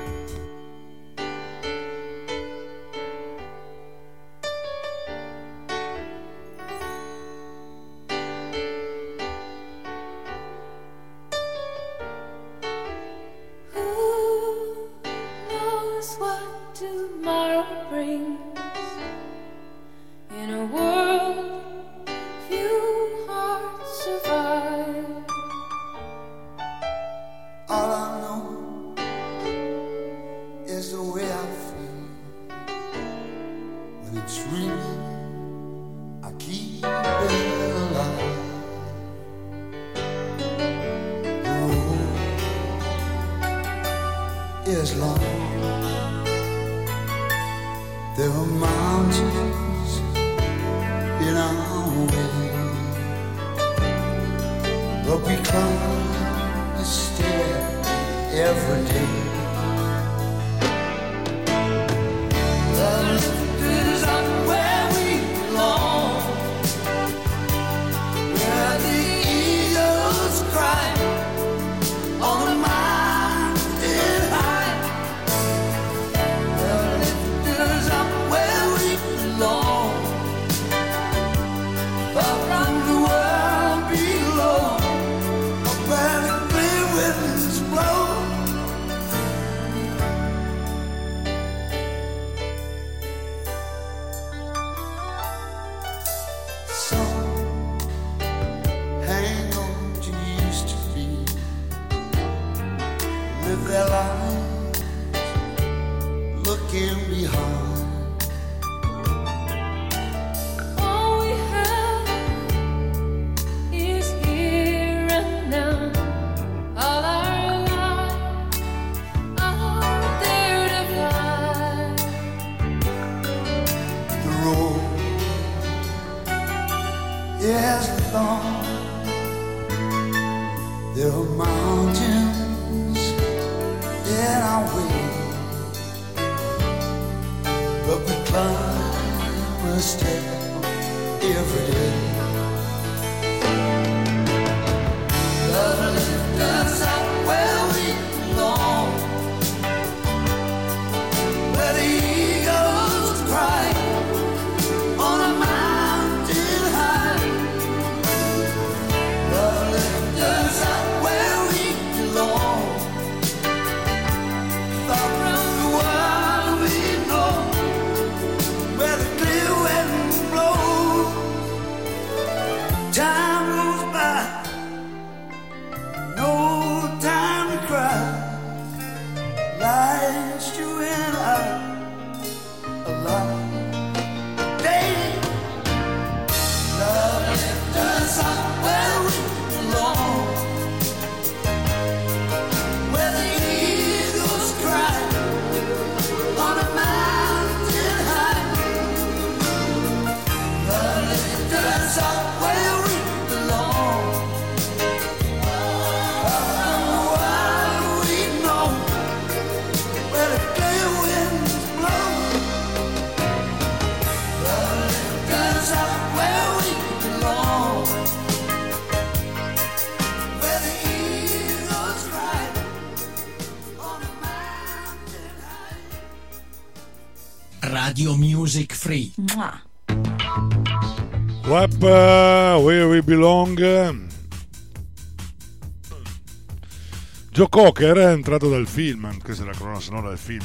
Joe 237.46 237.50
Cocker 237.50 237.98
è 237.98 238.12
entrato 238.12 238.50
dal 238.50 238.66
film, 238.66 239.20
questa 239.22 239.44
è 239.44 239.46
la 239.46 239.56
colonna 239.56 239.80
sonora 239.80 240.10
del 240.10 240.18
film, 240.18 240.44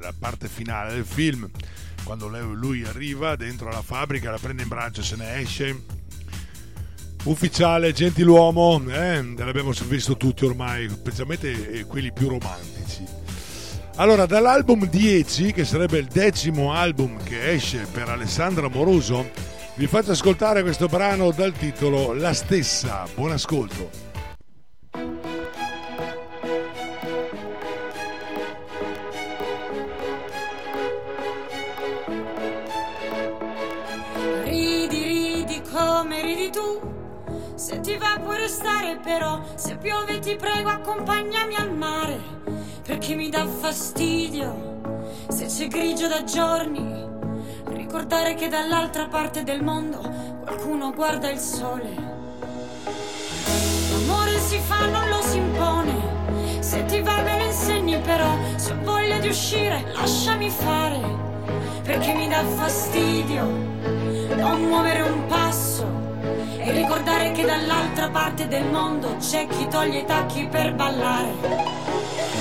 la 0.00 0.12
parte 0.18 0.48
finale 0.48 0.94
del 0.94 1.04
film, 1.04 1.48
quando 2.02 2.26
lui 2.26 2.84
arriva 2.84 3.36
dentro 3.36 3.68
alla 3.68 3.82
fabbrica, 3.82 4.30
la 4.30 4.38
prende 4.38 4.62
in 4.62 4.68
braccio, 4.68 5.02
e 5.02 5.04
se 5.04 5.16
ne 5.16 5.38
esce. 5.38 5.84
Ufficiale, 7.24 7.92
gentiluomo, 7.92 8.82
eh, 8.88 9.22
l'abbiamo 9.36 9.70
visto 9.86 10.16
tutti 10.16 10.44
ormai, 10.44 10.88
specialmente 10.88 11.70
eh, 11.70 11.84
quelli 11.84 12.12
più 12.12 12.28
romantici. 12.28 13.04
Allora, 13.96 14.26
dall'album 14.26 14.88
10, 14.88 15.52
che 15.52 15.64
sarebbe 15.64 15.98
il 15.98 16.06
decimo 16.06 16.72
album 16.72 17.22
che 17.22 17.52
esce 17.52 17.86
per 17.92 18.08
Alessandra 18.08 18.68
Moroso, 18.68 19.30
vi 19.76 19.86
faccio 19.86 20.10
ascoltare 20.10 20.62
questo 20.62 20.86
brano 20.86 21.30
dal 21.30 21.52
titolo 21.52 22.12
La 22.14 22.32
stessa. 22.32 23.06
Buon 23.14 23.30
ascolto. 23.30 24.11
Restare 38.42 38.96
però, 38.96 39.40
se 39.54 39.76
piove 39.76 40.18
ti 40.18 40.34
prego 40.34 40.68
accompagnami 40.68 41.54
al 41.54 41.72
mare, 41.72 42.20
perché 42.82 43.14
mi 43.14 43.28
dà 43.28 43.46
fastidio. 43.46 44.80
Se 45.28 45.46
c'è 45.46 45.68
grigio 45.68 46.08
da 46.08 46.24
giorni, 46.24 47.06
ricordare 47.66 48.34
che 48.34 48.48
dall'altra 48.48 49.06
parte 49.06 49.44
del 49.44 49.62
mondo 49.62 50.00
qualcuno 50.44 50.92
guarda 50.92 51.30
il 51.30 51.38
sole. 51.38 51.94
L'amore 53.92 54.40
si 54.40 54.58
fa, 54.58 54.86
non 54.86 55.08
lo 55.08 55.22
si 55.22 55.36
impone. 55.36 56.10
Se 56.58 56.84
ti 56.86 57.00
va 57.00 57.22
me 57.22 57.38
lo 57.38 57.44
insegni 57.44 57.96
però, 58.00 58.36
se 58.56 58.72
ho 58.72 58.78
voglia 58.82 59.18
di 59.18 59.28
uscire 59.28 59.84
lasciami 59.94 60.50
fare, 60.50 61.00
perché 61.84 62.12
mi 62.12 62.26
dà 62.26 62.44
fastidio 62.44 63.44
non 64.34 64.62
muovere 64.62 65.02
un 65.02 65.26
passo 65.26 66.01
e 66.64 66.70
ricordare 66.70 67.32
che 67.32 67.44
dall'altra 67.44 68.08
parte 68.08 68.46
del 68.46 68.64
mondo 68.64 69.16
c'è 69.18 69.46
chi 69.48 69.66
toglie 69.68 70.00
i 70.00 70.04
tacchi 70.04 70.46
per 70.46 70.74
ballare. 70.74 71.32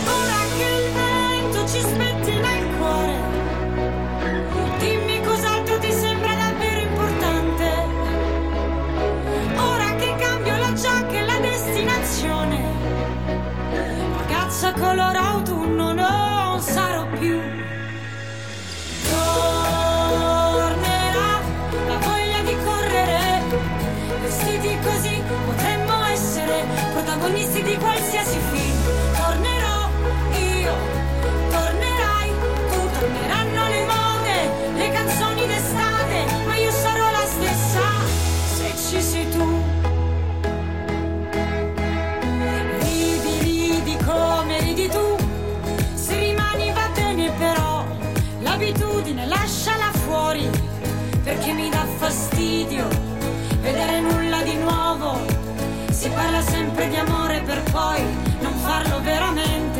Ora 0.06 0.40
che 0.56 0.64
il 0.64 0.92
vento 0.94 1.68
ci 1.68 1.80
spetti 1.80 2.32
nel 2.32 2.78
cuore, 2.78 3.20
dimmi 4.78 5.22
cos'altro 5.24 5.80
ti 5.80 5.92
sembra 5.92 6.34
davvero 6.36 6.82
importante. 6.82 7.70
Ora 9.58 9.96
che 9.96 10.16
cambio 10.18 10.58
la 10.58 10.74
giacca 10.74 11.18
e 11.18 11.26
la 11.26 11.40
destinazione, 11.40 12.64
ragazza 14.18 14.72
color 14.74 15.16
autunno 15.16 15.94
non 15.94 16.62
sarò 16.62 17.08
più. 17.18 17.40
Vedere 53.62 54.00
nulla 54.02 54.42
di 54.42 54.56
nuovo. 54.56 55.20
Si 55.92 56.10
parla 56.10 56.42
sempre 56.42 56.90
di 56.90 56.96
amore 56.98 57.42
per 57.42 57.62
poi 57.72 58.02
non 58.42 58.54
farlo 58.56 59.00
veramente. 59.02 59.71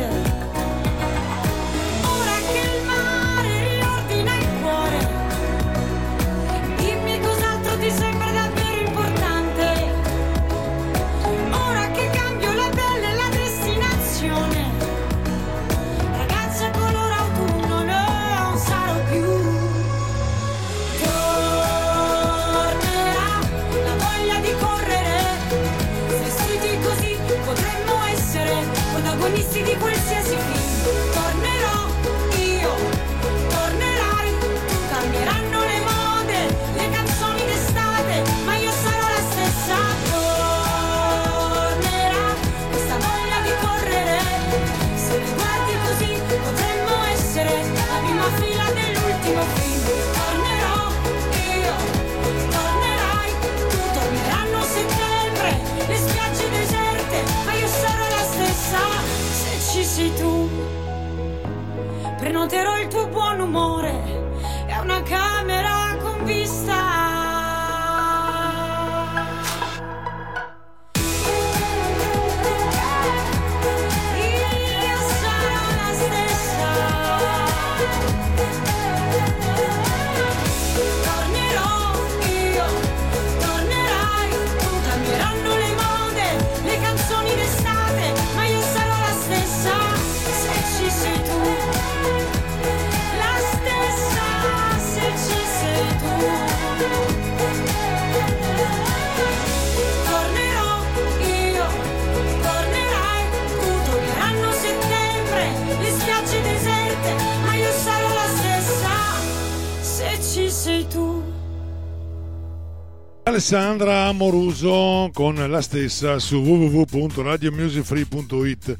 Alessandra 113.52 114.06
Amoruso 114.06 115.10
con 115.12 115.34
la 115.34 115.60
stessa 115.60 116.18
su 116.18 116.36
www.radiomusicfree.it 116.36 118.78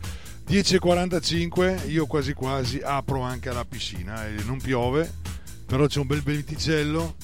10.45 0.49 1.91
io 1.91 2.07
quasi 2.07 2.33
quasi 2.33 2.81
apro 2.83 3.21
anche 3.21 3.53
la 3.53 3.67
piscina 3.67 4.27
e 4.27 4.37
non 4.47 4.59
piove 4.59 5.13
però 5.67 5.87
c'è 5.87 6.01
un 6.01 6.07
bel 6.07 6.23
venticello. 6.23 7.17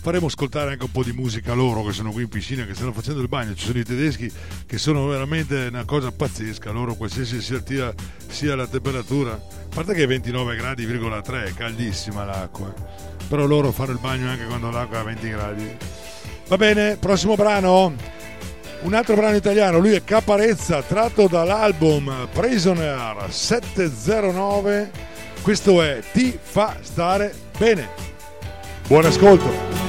Faremo 0.00 0.26
ascoltare 0.26 0.70
anche 0.70 0.84
un 0.84 0.92
po' 0.92 1.02
di 1.02 1.10
musica 1.10 1.54
loro 1.54 1.82
che 1.82 1.90
sono 1.90 2.12
qui 2.12 2.22
in 2.22 2.28
piscina 2.28 2.64
che 2.64 2.74
stanno 2.74 2.92
facendo 2.92 3.20
il 3.20 3.26
bagno. 3.26 3.56
Ci 3.56 3.66
sono 3.66 3.80
i 3.80 3.84
tedeschi 3.84 4.30
che 4.64 4.78
sono 4.78 5.04
veramente 5.08 5.66
una 5.70 5.84
cosa 5.84 6.12
pazzesca 6.12 6.70
loro 6.70 6.94
qualsiasi 6.94 7.42
sia, 7.42 7.92
sia 8.28 8.54
la 8.54 8.68
temperatura. 8.68 9.32
A 9.32 9.40
parte 9.74 9.94
che 9.94 10.04
è 10.04 10.06
29 10.06 10.54
gradi,3 10.54 11.46
è 11.46 11.52
caldissima 11.52 12.24
l'acqua 12.24 13.10
però 13.32 13.46
loro 13.46 13.72
fanno 13.72 13.92
il 13.92 13.98
bagno 13.98 14.28
anche 14.28 14.44
quando 14.44 14.70
l'acqua 14.70 14.98
è 14.98 15.00
a 15.00 15.04
20 15.04 15.28
gradi 15.30 15.76
Va 16.48 16.56
bene, 16.56 16.96
prossimo 16.98 17.34
brano. 17.34 17.94
Un 18.82 18.94
altro 18.94 19.14
brano 19.14 19.36
italiano, 19.36 19.78
lui 19.78 19.94
è 19.94 20.02
Caparezza, 20.02 20.82
tratto 20.82 21.28
dall'album 21.28 22.28
Prisoner 22.32 23.26
709. 23.28 24.90
Questo 25.40 25.82
è 25.82 26.00
Ti 26.12 26.38
fa 26.40 26.76
stare 26.80 27.32
bene. 27.56 27.88
Buon 28.86 29.04
ascolto. 29.04 29.81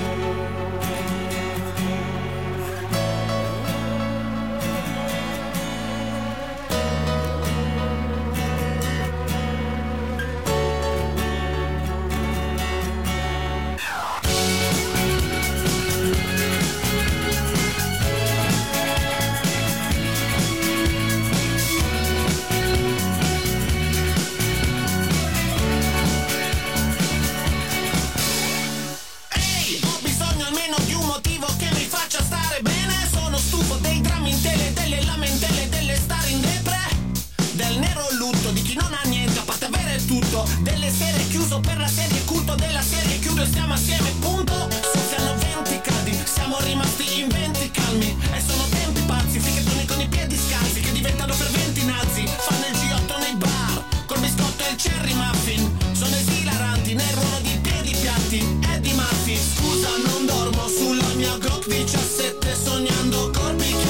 Muchas 61.94 62.40
te 62.40 62.56
soñando 62.56 63.32
con 63.34 63.56
mi 63.58 63.83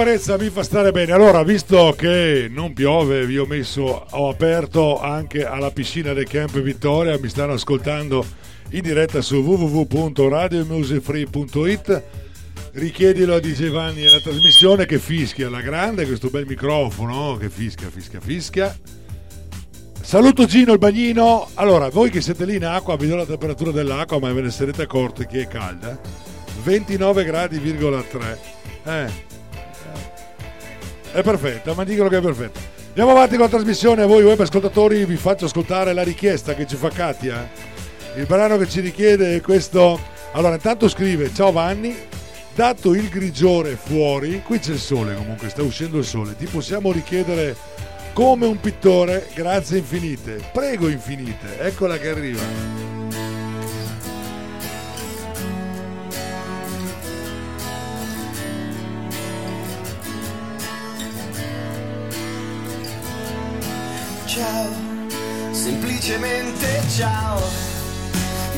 Caparezza 0.00 0.38
mi 0.38 0.48
fa 0.48 0.62
stare 0.62 0.92
bene. 0.92 1.12
Allora, 1.12 1.42
visto 1.42 1.94
che 1.94 2.48
non 2.50 2.72
piove, 2.72 3.26
vi 3.26 3.36
ho 3.36 3.44
messo, 3.44 4.06
ho 4.08 4.30
aperto 4.30 4.98
anche 4.98 5.44
alla 5.44 5.70
piscina 5.70 6.14
del 6.14 6.26
Camp 6.26 6.58
Vittoria. 6.58 7.18
Mi 7.18 7.28
stanno 7.28 7.52
ascoltando 7.52 8.24
in 8.70 8.80
diretta 8.80 9.20
su 9.20 9.36
www.radiomusicfree.it. 9.36 12.02
Richiedilo 12.72 13.34
a 13.34 13.40
DJ 13.40 13.68
Vanni 13.68 14.06
e 14.06 14.08
la 14.08 14.20
trasmissione 14.20 14.86
che 14.86 14.98
fischia 14.98 15.48
alla 15.48 15.60
grande, 15.60 16.06
questo 16.06 16.30
bel 16.30 16.46
microfono 16.46 17.36
che 17.36 17.50
fischia, 17.50 17.90
fischia, 17.90 18.20
fischia. 18.20 18.74
Saluto 20.00 20.46
Gino 20.46 20.72
il 20.72 20.78
bagnino. 20.78 21.46
Allora, 21.56 21.90
voi 21.90 22.08
che 22.08 22.22
siete 22.22 22.46
lì 22.46 22.56
in 22.56 22.64
acqua, 22.64 22.96
vi 22.96 23.06
do 23.06 23.16
la 23.16 23.26
temperatura 23.26 23.70
dell'acqua, 23.70 24.18
ma 24.18 24.32
ve 24.32 24.40
ne 24.40 24.50
sarete 24.50 24.80
accorti 24.80 25.26
che 25.26 25.42
è 25.42 25.46
calda. 25.46 26.00
29 26.62 27.22
gradi,3. 27.22 28.38
Eh, 28.82 29.28
è 31.12 31.22
perfetta, 31.22 31.74
ma 31.74 31.84
dicono 31.84 32.08
che 32.08 32.18
è 32.18 32.20
perfetta. 32.20 32.60
Andiamo 32.88 33.10
avanti 33.10 33.36
con 33.36 33.44
la 33.44 33.50
trasmissione. 33.50 34.02
A 34.02 34.06
voi 34.06 34.22
web 34.22 34.40
ascoltatori 34.40 35.04
vi 35.04 35.16
faccio 35.16 35.46
ascoltare 35.46 35.92
la 35.92 36.02
richiesta 36.02 36.54
che 36.54 36.66
ci 36.66 36.76
fa 36.76 36.88
Katia. 36.88 37.48
Il 38.16 38.26
brano 38.26 38.56
che 38.56 38.68
ci 38.68 38.80
richiede 38.80 39.36
è 39.36 39.40
questo. 39.40 40.00
Allora, 40.32 40.54
intanto 40.54 40.88
scrive: 40.88 41.32
Ciao 41.32 41.52
Vanni, 41.52 41.96
dato 42.54 42.94
il 42.94 43.08
grigiore 43.08 43.76
fuori, 43.76 44.42
qui 44.42 44.58
c'è 44.58 44.72
il 44.72 44.78
sole 44.78 45.14
comunque, 45.14 45.48
sta 45.48 45.62
uscendo 45.62 45.98
il 45.98 46.04
sole. 46.04 46.36
Ti 46.36 46.46
possiamo 46.46 46.92
richiedere 46.92 47.56
come 48.12 48.46
un 48.46 48.60
pittore, 48.60 49.28
grazie 49.34 49.78
infinite. 49.78 50.40
Prego 50.52 50.88
infinite, 50.88 51.58
eccola 51.60 51.96
che 51.98 52.08
arriva. 52.08 52.99
Semplicemente 66.00 66.80
ciao. 66.88 67.38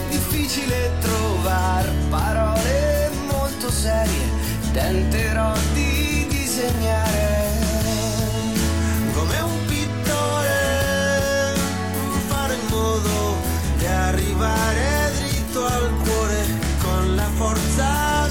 Difficile 0.08 0.92
trovare 1.00 1.90
parole 2.08 3.10
molto 3.28 3.68
serie. 3.68 4.30
Tenterò 4.72 5.52
di 5.74 6.26
disegnare 6.28 7.50
come 9.12 9.40
un 9.40 9.64
pittore. 9.66 11.54
Fare 12.28 12.54
in 12.54 12.66
modo 12.68 13.36
di 13.76 13.86
arrivare 13.86 15.12
dritto 15.18 15.66
al 15.66 15.90
cuore 16.04 16.44
con 16.80 17.16
la 17.16 17.28
forza 17.34 18.21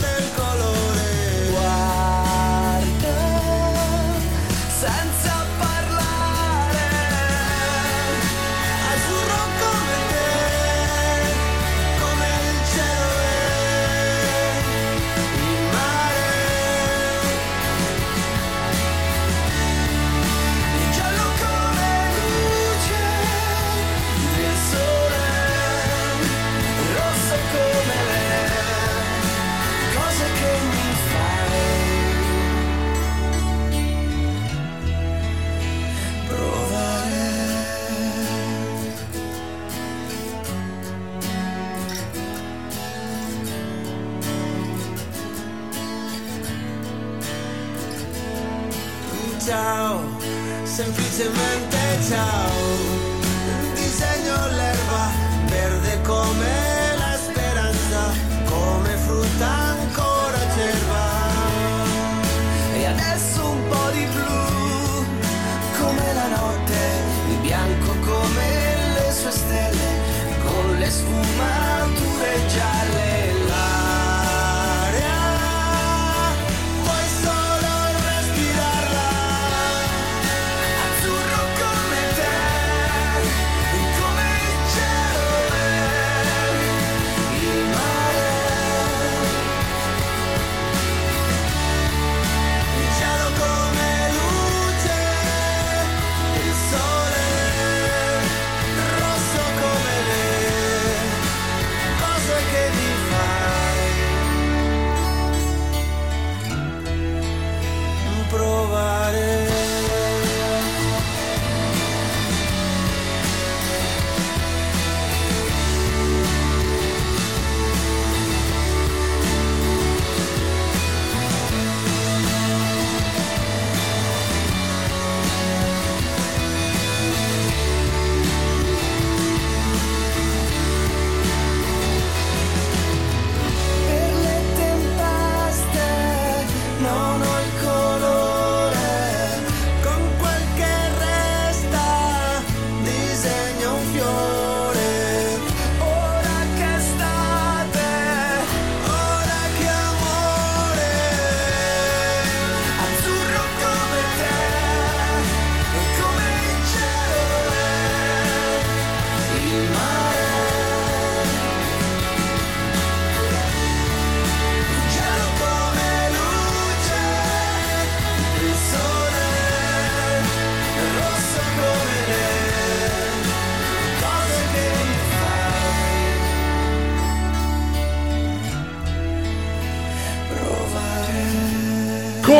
semplicemente 50.84 51.78
ciao. 52.10 52.50
Disegno 53.76 54.48
l'erba 54.48 55.12
verde 55.46 56.02
come 56.02 56.54
la 56.98 57.16
speranza, 57.18 58.00
come 58.46 58.90
frutta 59.06 59.48
ancora 59.78 60.40
cerva. 60.56 61.06
E 62.74 62.86
adesso 62.86 63.48
un 63.48 63.68
po' 63.70 63.90
di 63.92 64.06
blu, 64.06 65.06
come 65.80 66.14
la 66.14 66.28
notte, 66.36 66.80
il 67.30 67.38
bianco 67.42 67.92
come 68.00 68.48
le 68.96 69.12
sue 69.12 69.32
stelle, 69.32 69.90
con 70.44 70.78
le 70.80 70.90
sfumature 70.90 72.48
gialle. 72.48 72.81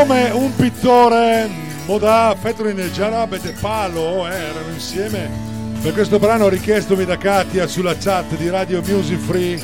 Come 0.02 0.30
un 0.32 0.56
pittore 0.56 1.48
Modà, 1.86 2.36
Fetrin 2.36 2.80
e 2.80 2.90
Jarab 2.90 3.34
e 3.34 3.54
Palo 3.60 4.28
eh, 4.28 4.34
erano 4.34 4.72
insieme. 4.74 5.30
Per 5.80 5.94
questo 5.94 6.18
brano 6.18 6.50
richiestomi 6.50 7.06
da 7.06 7.18
Katia 7.18 7.68
sulla 7.68 7.96
chat 7.96 8.36
di 8.36 8.50
Radio 8.50 8.82
Music 8.82 9.20
Free 9.20 9.62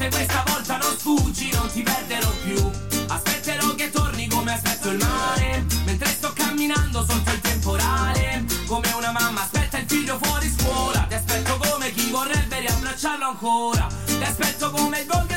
Forte, 0.00 0.08
questa 0.08 0.42
volta 0.46 0.76
non 0.78 0.96
sfuggi, 0.96 1.50
non 1.52 1.68
ti 1.70 1.82
perderò 1.82 2.30
più. 2.42 2.70
Aspetterò 3.08 3.74
che 3.74 3.90
torni 3.90 4.28
come 4.28 4.54
aspetto 4.54 4.88
il 4.88 4.98
mare, 4.98 5.66
mentre 5.84 6.08
sto 6.08 6.32
camminando 6.32 7.04
sotto 7.06 7.30
il 7.30 7.40
temporale. 7.40 8.44
Come 8.66 8.90
una 8.96 9.12
mamma 9.12 9.42
aspetta 9.42 9.78
il 9.78 9.86
figlio 9.86 10.18
fuori 10.20 10.48
scuola, 10.48 11.04
ti 11.08 11.14
aspetto 11.14 11.58
come 11.58 11.92
chi 11.92 12.10
vorrebbe 12.10 12.60
riabbracciarlo 12.60 13.26
ancora. 13.26 13.86
Ti 14.06 14.22
aspetto 14.22 14.70
come 14.70 15.00
il 15.00 15.06
gol 15.06 15.29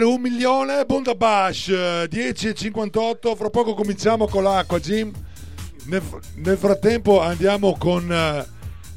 per 0.00 0.08
un 0.08 0.20
milione. 0.22 0.86
Bundabash 0.86 1.68
10.58 1.68 3.36
fra 3.36 3.50
poco 3.50 3.74
cominciamo 3.74 4.26
con 4.26 4.42
l'acqua 4.42 4.80
Jim 4.80 5.12
nel, 5.84 6.02
nel 6.36 6.56
frattempo 6.56 7.20
andiamo 7.20 7.76
con 7.76 8.10
eh, 8.10 8.46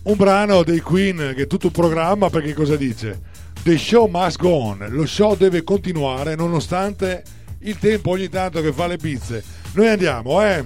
un 0.04 0.16
brano 0.16 0.64
dei 0.64 0.80
Queen 0.80 1.34
che 1.36 1.42
è 1.44 1.48
tutto 1.48 1.68
un 1.68 1.74
programma 1.74 2.30
perché 2.30 2.54
cosa 2.54 2.78
dice? 2.78 3.20
The 3.64 3.78
show 3.78 4.08
must 4.08 4.40
go 4.40 4.52
on. 4.52 4.86
Lo 4.92 5.06
show 5.06 5.36
deve 5.36 5.64
continuare 5.64 6.36
nonostante 6.36 7.24
il 7.60 7.78
tempo 7.80 8.12
ogni 8.12 8.30
tanto 8.30 8.62
che 8.62 8.72
fa 8.72 8.88
le 8.88 8.96
pizze. 8.96 9.44
Noi 9.74 9.90
andiamo 9.90 10.42
eh 10.42 10.64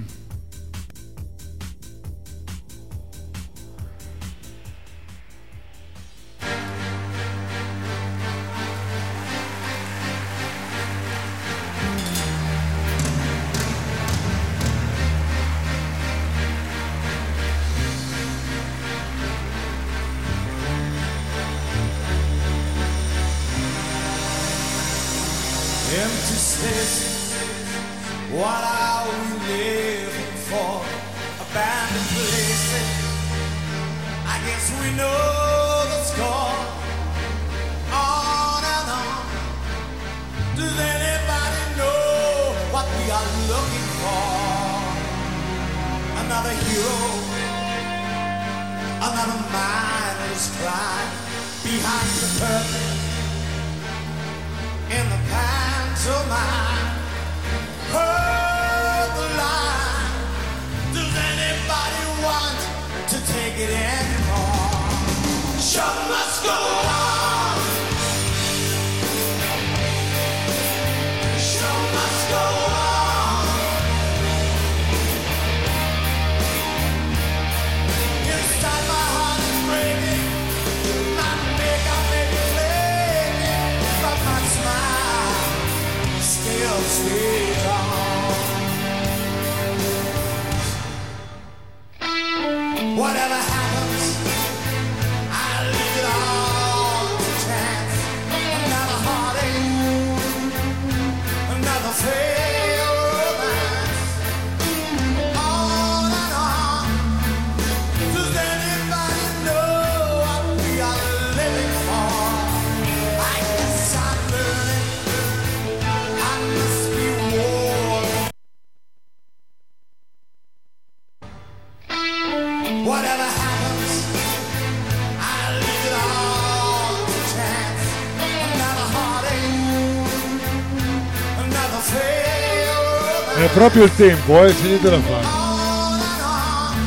proprio 133.58 133.82
il 133.82 133.94
tempo, 133.96 134.44
eh, 134.44 134.54
c'è 134.54 134.66
niente 134.66 134.88
da 134.88 135.00
fare. 135.00 135.26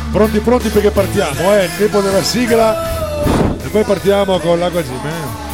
Pronti 0.10 0.40
pronti 0.40 0.70
perché 0.70 0.90
partiamo, 0.90 1.54
eh, 1.54 1.66
il 1.66 1.78
tempo 1.78 2.00
della 2.00 2.24
sigla 2.24 3.58
e 3.62 3.68
poi 3.68 3.84
partiamo 3.84 4.40
con 4.40 4.58
l'acqua 4.58 4.82
Jim, 4.82 5.06
eh. 5.06 5.51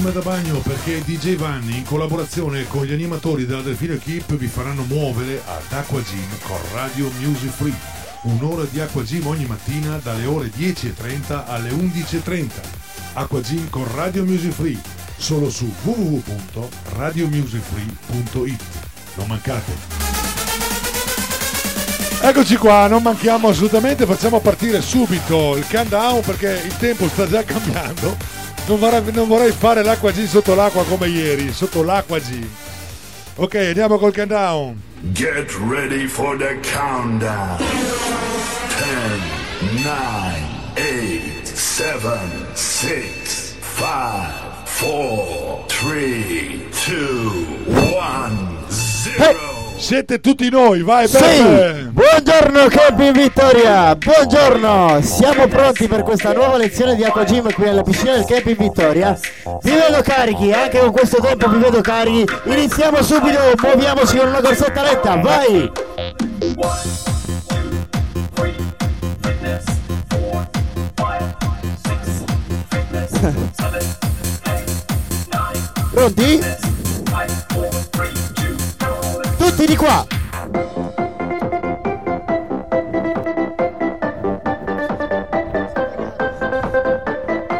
Costume 0.00 0.12
da 0.12 0.20
bagno 0.20 0.58
perché 0.60 1.02
DJ 1.04 1.34
Vanni 1.36 1.76
in 1.76 1.84
collaborazione 1.84 2.66
con 2.68 2.86
gli 2.86 2.92
animatori 2.92 3.44
della 3.44 3.60
Delfino 3.60 3.92
Equip 3.94 4.34
vi 4.34 4.46
faranno 4.46 4.84
muovere 4.84 5.42
ad 5.44 5.72
Aqua 5.72 6.00
Gym 6.00 6.28
con 6.42 6.56
Radio 6.72 7.10
Music 7.18 7.50
Free. 7.50 7.74
Un'ora 8.22 8.64
di 8.64 8.80
Aqua 8.80 9.02
Gym 9.02 9.26
ogni 9.26 9.44
mattina 9.44 10.00
dalle 10.02 10.24
ore 10.24 10.50
10.30 10.56 11.42
alle 11.46 11.68
11.30. 11.70 12.48
Aqua 13.14 13.40
Gym 13.40 13.68
con 13.68 13.84
Radio 13.94 14.24
Music 14.24 14.52
Free 14.52 14.80
solo 15.16 15.50
su 15.50 15.70
www.radiomusicfree.it. 15.82 18.62
Non 19.16 19.26
mancate! 19.26 19.72
Eccoci 22.22 22.56
qua, 22.56 22.86
non 22.86 23.02
manchiamo 23.02 23.48
assolutamente, 23.48 24.06
facciamo 24.06 24.40
partire 24.40 24.80
subito 24.80 25.56
il 25.56 25.66
countdown 25.68 26.22
perché 26.22 26.62
il 26.64 26.74
tempo 26.76 27.06
sta 27.08 27.28
già 27.28 27.44
cambiando. 27.44 28.39
Non 28.70 28.78
vorrei, 28.78 29.02
non 29.12 29.26
vorrei 29.26 29.50
fare 29.50 29.82
l'acqua 29.82 30.12
G 30.12 30.24
sotto 30.28 30.54
l'acqua 30.54 30.84
come 30.84 31.08
ieri, 31.08 31.52
sotto 31.52 31.82
l'acqua 31.82 32.20
G. 32.20 32.46
Ok, 33.34 33.56
andiamo 33.56 33.98
col 33.98 34.14
countdown. 34.14 34.80
Get 35.12 35.50
ready 35.68 36.06
for 36.06 36.36
the 36.36 36.56
countdown. 36.62 37.58
10, 39.58 39.82
9, 39.82 39.92
8, 40.76 41.44
7, 41.44 42.20
6, 42.52 43.56
5, 43.76 44.64
4, 44.64 45.64
3, 45.66 46.68
2, 46.86 47.72
1, 47.74 48.66
0. 48.68 49.59
Siete 49.80 50.20
tutti 50.20 50.50
noi, 50.50 50.82
vai 50.82 51.08
Sì, 51.08 51.42
buongiorno 51.88 52.66
Camping 52.68 53.16
Vittoria, 53.16 53.96
buongiorno, 53.96 55.00
siamo 55.00 55.48
pronti 55.48 55.88
per 55.88 56.02
questa 56.02 56.34
nuova 56.34 56.58
lezione 56.58 56.94
di 56.94 57.02
Aqua 57.02 57.24
Gym 57.24 57.50
qui 57.50 57.66
alla 57.66 57.82
piscina 57.82 58.12
del 58.12 58.26
Camping 58.26 58.58
Vittoria. 58.58 59.18
Vi 59.62 59.70
vedo 59.70 60.02
carichi, 60.02 60.52
anche 60.52 60.78
con 60.78 60.92
questo 60.92 61.16
tempo 61.22 61.48
vi 61.48 61.58
vedo 61.58 61.80
carichi. 61.80 62.30
Iniziamo 62.44 63.02
subito, 63.02 63.38
muoviamoci 63.58 64.16
con 64.18 64.28
una 64.28 64.42
corsetta 64.42 64.82
letta, 64.82 65.16
vai! 65.16 65.72
Pronti? 75.90 76.40
Tutti 79.60 79.72
di 79.72 79.76
qua! 79.76 80.06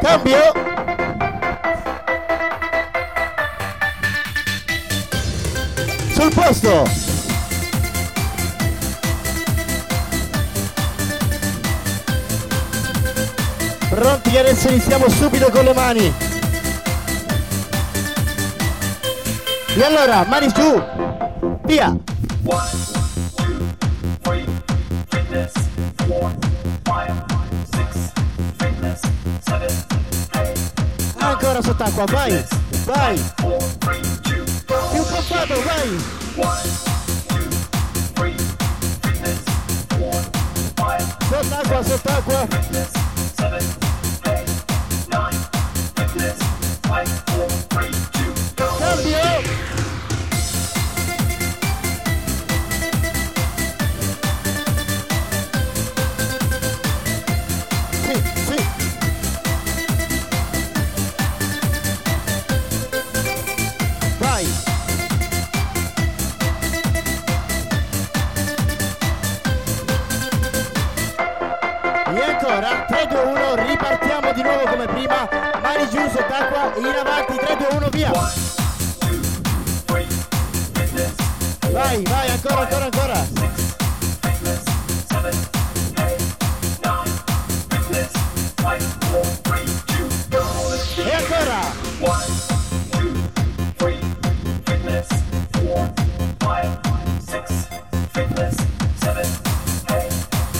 Cambio! 0.01 0.53
Sul 6.15 6.33
posto! 6.33 6.89
Pronti 13.91 14.39
adesso 14.39 14.69
iniziamo 14.69 15.07
subito 15.11 15.51
con 15.51 15.65
le 15.65 15.75
mani! 15.75 16.15
E 19.77 19.85
allora, 19.85 20.25
mani 20.27 20.51
Yeah. 21.71 21.97
Agora 31.21 31.63
você 31.63 31.75
tá 31.75 31.93
com 31.93 32.01
a 32.03 32.07
vai? 32.07 32.45
Vai! 32.85 33.17
Four, 33.41 33.63
e 34.97 34.99
o 34.99 35.05
papado 35.05 35.55
vai! 35.63 35.87
One, 36.45 36.71
você 41.29 41.49
tá 41.49 41.63
com 41.69 41.75
a, 41.75 41.83
você 41.83 41.99
tá 41.99 42.23
com 42.23 42.33
a. 42.33 42.47
Fitness, 42.49 43.90
in 76.89 76.97
avanti, 76.97 77.35
3, 77.37 77.57
2, 77.57 77.67
1, 77.77 77.89
via. 77.91 78.11
Vai, 81.73 82.03
vai, 82.03 82.31
ancora, 82.31 82.61
ancora, 82.61 82.85
ancora. 82.87 83.29
E 90.97 91.15
ancora. 91.15 91.79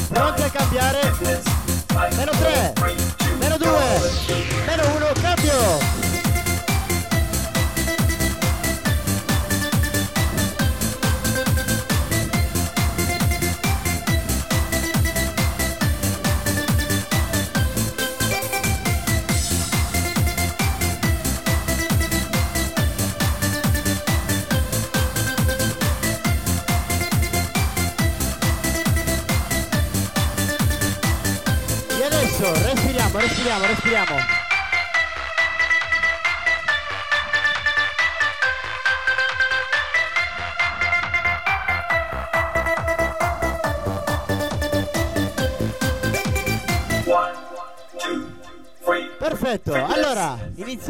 Pronti 0.09 0.43
a 0.43 0.51
cambiare? 0.51 1.01
Meno 2.17 2.33
3, 2.33 2.73
meno 3.39 3.57
2, 3.57 3.69
meno 4.67 4.97
1, 4.97 5.00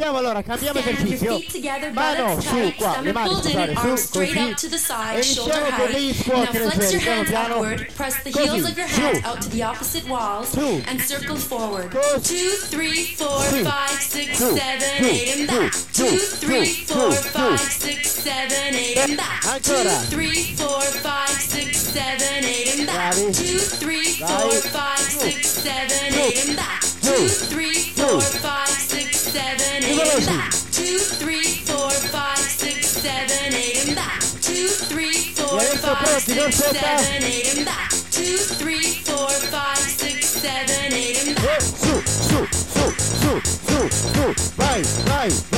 iniziamo 0.01 0.17
allora, 0.17 0.43
cambiamo 0.43 0.79
esercizio. 0.79 1.39
Mano 1.93 2.41
su 2.41 2.73
qua, 2.77 3.01
le 3.03 3.13
mani 3.13 3.35
scusate, 3.35 3.97
su 3.97 4.09
così. 4.09 4.39
E 4.39 5.21
iniziamo 5.21 5.69
con 5.77 5.93
degli 5.93 6.15
squat 6.15 6.53
leggeri, 6.55 6.99
piano 6.99 7.23
piano. 7.25 7.61
Press 7.95 8.23
the 8.23 8.31
Così, 8.31 8.49
heels 8.49 8.71
of 8.71 8.77
your 8.79 8.89
su. 8.89 9.01
hands 9.01 9.25
out 9.25 9.41
to 9.41 9.49
the 9.51 9.63
opposite 9.63 10.09
walls 10.09 10.49
Su. 10.51 10.83
and 10.87 11.01
circle 11.07 11.37
forward. 11.37 11.91
Two, 12.23 12.49
three, 12.71 13.15
four, 13.17 13.43
five, 13.63 14.01
six, 14.01 14.37
Su, 14.39 14.57
su, 14.57 14.57
and 14.57 15.47
back. 15.47 15.75
su, 15.75 16.07
su, 16.17 16.65
su. 16.87 17.13
five, 17.33 17.59
six, 17.59 18.23
seven, 18.23 18.75
eight, 18.75 18.97
and 18.97 19.17
back. 19.19 19.43
Two, 19.61 19.75
Ancora. 19.75 19.91
three, 20.09 20.55
four, 20.57 20.81
five, 21.03 21.29
six, 21.29 21.77
seven, 21.77 22.45
eight, 22.45 22.79
and 22.79 22.87
back. 22.87 23.15
Two, 23.15 23.59
three, 23.59 24.15
four, 24.17 24.51
five, 24.73 24.99
six, 24.99 25.47
seven, 25.47 26.15
eight, 26.15 26.47
and 26.49 26.57
back. 26.57 26.81
Two, 27.03 27.29
three, 27.29 27.93
four, 27.97 28.21
five, 28.21 28.69
and 30.07 30.27
back. 30.27 30.53
Two, 30.73 30.99
three, 30.99 31.65
four, 31.67 31.91
five, 31.91 32.39
six, 32.39 32.87
seven, 32.89 33.55
eight, 33.55 33.87
and 33.87 33.97
back. 33.97 34.21
Two, 34.41 34.69
three, 34.69 35.35
four, 35.35 35.61
five, 35.61 36.23
six, 36.23 36.57
seven, 36.57 37.23
and 37.23 37.67
back. 37.67 37.91
Two, 38.11 38.37
three, 38.37 39.03
four, 39.05 39.29
five, 39.29 39.79
six, 39.79 40.27
seven, 40.27 40.93
eight, 40.93 41.27
and 41.27 41.37
back. 41.37 41.61
Su, 41.61 42.01
su, 42.07 42.47
su, 42.51 42.91
su. 42.91 44.35
Vai, 44.57 44.83
vai, 44.83 45.29
vai, 45.29 45.29
vai. 45.29 45.50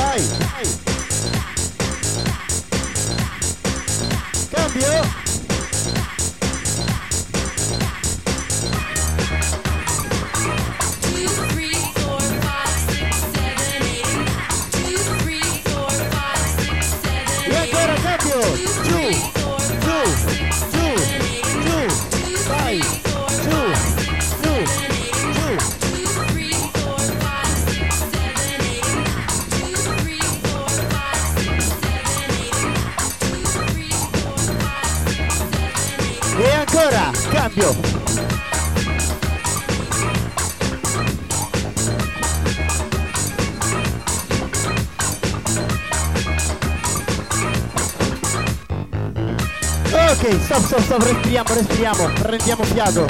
Stop, 50.53 50.66
stop, 50.66 50.80
stop, 50.82 51.03
respiriamo, 51.03 51.55
respiriamo, 51.55 52.12
prendiamo 52.12 52.62
fiato. 52.64 53.07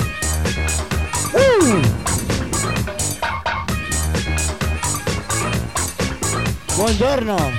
Uh! 1.33 1.81
Buongiorno. 6.77 7.51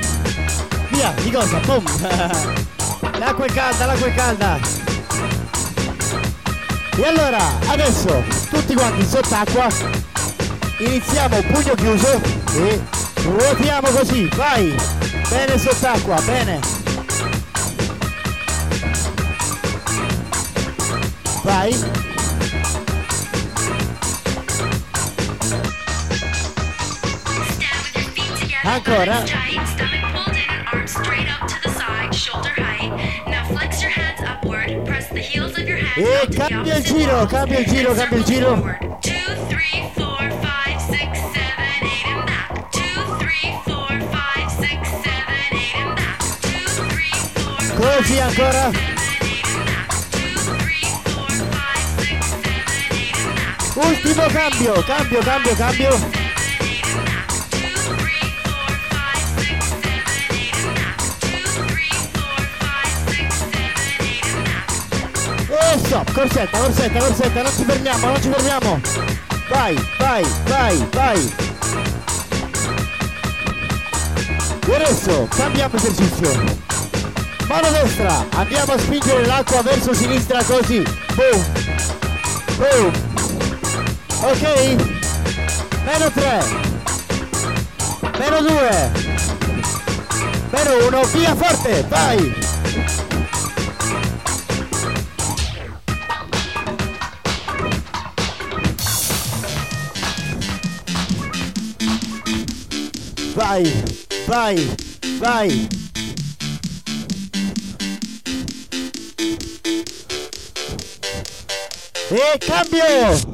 Via, 0.90 1.14
di 1.22 1.32
cosa? 1.32 1.58
Boom. 1.66 1.84
L'acqua 3.20 3.46
è 3.46 3.52
calda, 3.52 3.86
l'acqua 3.86 4.08
è 4.08 4.14
calda. 4.14 4.60
E 6.96 7.06
allora, 7.06 7.42
adesso, 7.68 8.24
tutti 8.50 8.74
quanti 8.76 9.06
sott'acqua, 9.06 9.68
iniziamo 10.78 11.42
pugno 11.42 11.74
chiuso 11.76 12.22
e 12.56 12.82
ruotiamo 13.24 13.90
così, 13.90 14.30
vai! 14.36 14.74
Bene 15.30 15.58
sott'acqua, 15.58 16.22
bene! 16.22 16.73
Vai! 21.54 21.72
Ancora! 28.64 29.24
E 35.96 36.28
cambia 36.36 36.76
il 36.76 36.84
giro, 36.84 37.26
cambia 37.28 37.60
il 37.60 37.66
giro, 37.68 37.94
cambia 37.94 38.18
il 38.18 38.24
giro! 38.24 38.78
Così 47.76 48.20
ancora! 48.20 48.93
Ultimo 53.86 54.26
cambio, 54.28 54.74
cambio, 54.84 55.20
cambio, 55.20 55.56
cambio! 55.56 56.22
E 65.50 65.78
stop, 65.80 66.12
corsetta, 66.14 66.58
corsetta, 66.58 67.00
corsetta, 67.00 67.42
non 67.42 67.52
ci 67.52 67.64
fermiamo, 67.64 68.06
non 68.08 68.22
ci 68.22 68.30
fermiamo! 68.30 68.82
Vai, 69.50 69.88
vai, 69.98 70.24
vai, 70.46 70.88
vai! 70.92 71.36
E 74.66 74.76
adesso 74.76 75.28
cambiamo 75.36 75.76
esercizio! 75.76 76.62
Mano 77.48 77.70
destra, 77.72 78.26
andiamo 78.36 78.74
a 78.74 78.78
spingere 78.80 79.26
l'acqua 79.26 79.62
verso 79.62 79.94
sinistra 79.94 80.42
così! 80.44 80.82
Boom! 81.16 81.46
Boom! 82.58 83.03
Ok? 84.26 84.44
Meno 85.86 86.10
3! 86.10 86.46
Meno 88.20 88.42
2! 88.42 88.92
Meno 90.54 90.88
1, 90.88 91.06
via 91.08 91.36
forte, 91.36 91.84
vai! 91.90 92.18
Vai, 103.36 103.64
vai, 104.26 104.56
vai. 105.20 105.68
E 112.10 112.40
cambio! 112.40 113.33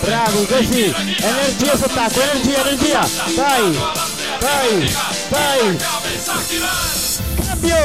Bravi, 0.00 0.46
così. 0.46 0.94
Energia 1.18 1.76
sott'acqua, 1.76 2.22
energia, 2.22 2.60
energia. 2.60 3.08
Vai. 3.36 3.78
cabeza 5.78 6.34
girar. 6.48 6.98
Cambio. 7.46 7.76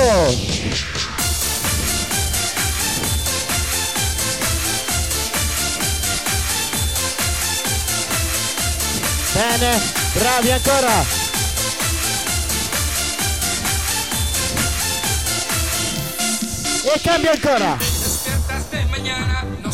Bene, 9.34 9.82
bravi 10.14 10.52
ancora. 10.52 11.06
E 16.84 17.00
cambio 17.02 17.32
ancora. 17.32 17.93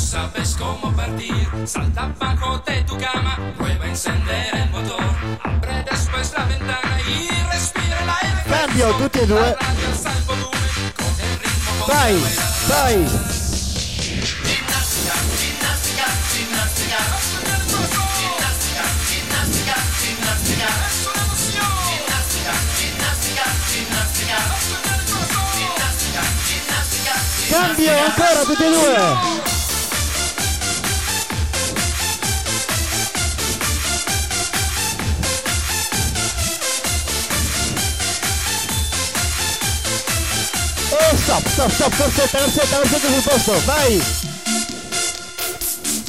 Sabes 0.09 0.55
cómo 0.57 0.91
partir. 0.95 1.47
Salta 1.67 2.11
bajo 2.17 2.57
de 2.65 2.81
tu 2.81 2.97
cama, 2.97 3.37
prueba 3.55 3.85
a 3.85 3.89
encender 3.89 4.55
el 4.55 4.67
motor. 4.71 5.03
Abre 5.43 5.85
después 5.87 6.33
la 6.35 6.45
ventana 6.45 6.99
y 7.07 7.29
respira 7.51 8.01
el 8.01 8.09
aire. 8.09 8.43
Cambio 8.49 8.91
tutti 8.95 9.19
e 9.19 9.27
due. 9.27 9.55
Vai, 11.85 12.17
vai. 12.67 13.05
Ginnastica, 14.49 15.13
ginnastica, 15.37 16.05
ginnastica. 16.33 16.97
Ginnastica, 18.17 18.85
ginnastica, 19.05 19.75
ginnastica. 20.01 20.69
Ginnastica, 21.85 22.53
ginnastica, 22.79 23.45
ginnastica. 23.69 24.33
Ginnastica, 24.57 25.05
ginnastica, 26.49 27.13
Cambio 27.47 27.93
ancora 27.99 28.41
tutti 28.43 28.63
e 28.63 28.69
due. 28.71 29.48
Stop, 41.29 41.45
stop, 41.45 41.69
stop, 41.69 41.95
corsetta, 41.95 42.39
corsetta, 42.39 42.77
corsetta 42.77 43.07
sul 43.07 43.21
posto, 43.21 43.61
vai! 43.65 44.03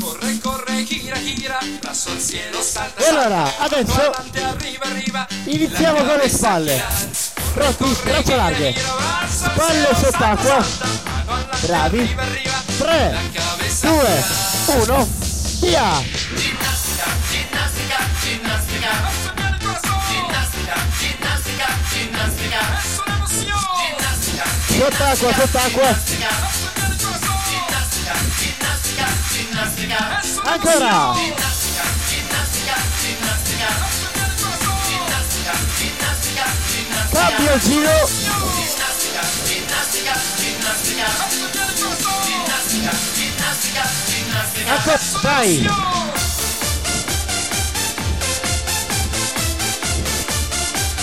Corre, 0.00 0.38
corre, 0.38 0.84
gira, 0.84 1.18
gira, 1.18 1.58
brazo 1.78 2.08
al 2.08 2.24
cielo, 2.26 2.62
salta, 2.62 3.04
E 3.04 3.08
allora, 3.08 3.52
adesso 3.58 4.00
adelante, 4.00 4.42
arriba, 4.42 4.84
arriba. 4.86 5.26
Iniziamo 5.44 6.04
con 6.04 6.16
le 6.16 6.28
spalle. 6.30 6.82
Pronti, 7.52 7.96
braccia 8.02 8.36
larghe. 8.36 8.74
Spalle 9.28 9.88
sott'acqua. 10.00 10.66
Bravi. 11.66 12.16
3, 12.78 13.18
2, 13.82 14.24
1, 14.68 15.08
via! 15.60 16.02
Ginnastica, 16.34 17.04
ginnastica, 17.30 17.98
ginnastica. 18.22 18.90
Ginnastica, 20.08 20.08
ginnastica, 20.08 20.76
ginnastica. 20.98 21.68
Ginnastica, 21.92 22.62
Sott'acqua, 22.94 23.79
sott'acqua. 24.80 25.94
ginnastica, 27.50 28.14
ginnastica, 28.40 29.06
ginnastica. 29.30 30.00
Ancora. 30.42 31.12
Ginnastica, 31.14 31.84
ginnastica, 32.08 32.76
ginnastica. 33.02 33.68
Ginnastica, 34.88 35.54
ginnastica, 35.76 36.44
ginnastica. 36.72 37.18
Cambio 37.20 37.58
giro. 37.60 37.96
Ginnastica, 38.56 39.22
ginnastica, 39.44 40.14
ginnastica. 40.40 41.08
Ginnastica, 42.24 42.92
ginnastica, 43.14 43.84
ginnastica. 44.08 44.72
Ancora, 44.72 44.98
vai! 45.20 45.50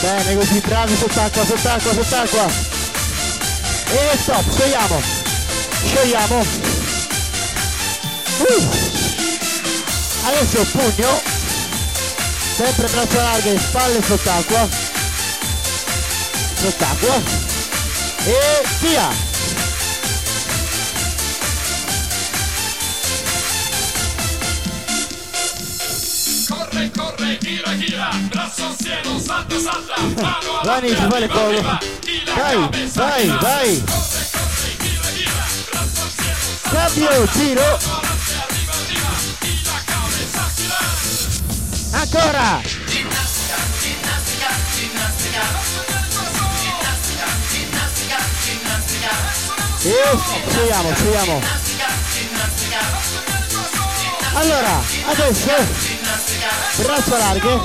Bene 0.01 0.35
così, 0.35 0.59
bravi 0.61 0.95
sott'acqua, 0.95 1.45
sott'acqua, 1.45 1.93
sott'acqua. 1.93 2.76
E 3.89 4.17
stop, 4.17 4.43
sciogliamo. 4.53 5.01
Sciogliamo. 5.85 6.45
Uh. 8.39 8.69
Adesso 10.25 10.65
pugno. 10.71 11.21
Sempre 12.57 12.87
braccia 12.87 13.21
larghe, 13.21 13.57
spalle 13.57 14.01
sott'acqua. 14.03 14.67
Sott'acqua. 16.55 17.21
E 18.25 18.63
via. 18.81 19.25
Corre, 26.49 26.91
corre, 26.93 27.37
gira, 27.39 27.77
gira, 27.77 28.09
brazo 28.29 28.65
al 28.65 28.75
cielo, 28.81 29.19
salta, 29.19 29.59
salta, 29.59 30.01
mano 30.01 30.57
fai 31.09 31.19
le 31.21 31.27
cose. 32.37 32.91
Vai, 32.93 33.27
vai. 33.41 33.83
Cambio, 36.71 37.27
giro. 37.33 37.79
Ancora. 41.93 42.61
Ginnastica, 42.85 43.57
ginnastica, 43.81 44.49
ginnastica. 44.75 45.43
Ginnastica, 46.61 47.27
ginnastica, 47.51 48.17
ginnastica. 48.43 49.13
Scegliamo, 50.49 50.93
scegliamo. 50.95 51.41
Allora, 54.33 54.81
adesso 55.07 55.51
braccia 56.75 57.17
larghe, 57.17 57.59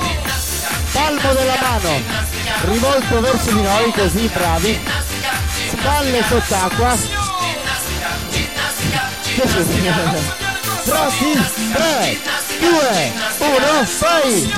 palmo 0.91 1.33
della 1.33 1.57
mano 1.61 2.32
rivolto 2.61 3.19
verso 3.19 3.51
di 3.51 3.61
noi, 3.61 3.91
così 3.91 4.27
bravi. 4.27 4.79
Spalle 5.71 6.23
sott'acqua. 6.27 6.97
Pronti? 10.83 11.33
3, 11.73 12.17
2, 12.59 13.11
1, 13.39 13.87
vai! 13.99 14.53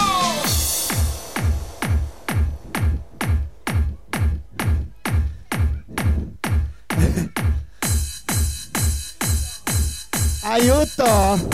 Aiuto! 10.42 11.50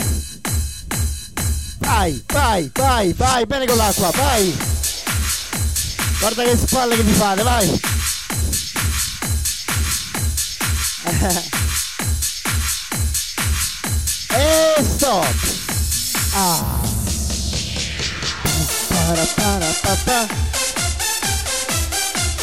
Vai, 1.78 2.24
vai, 2.32 2.70
vai, 2.74 3.12
vai, 3.12 3.46
bene 3.46 3.66
con 3.66 3.76
l'acqua, 3.76 4.10
vai! 4.10 4.71
Guarda 6.22 6.44
che 6.44 6.56
spalle 6.56 6.94
che 6.94 7.02
mi 7.02 7.12
fate, 7.14 7.42
vai! 7.42 7.68
E 14.34 14.84
stop! 14.84 15.26
Ah! 16.34 16.80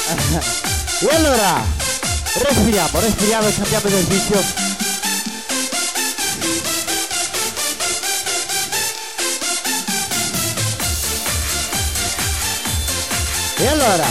E 1.01 1.15
allora, 1.15 1.64
respiriamo, 2.34 2.99
respiriamo 2.99 3.47
e 3.47 3.53
cambiamo 3.53 3.88
esercizio. 3.88 4.69
E 13.61 13.68
allora? 13.68 14.06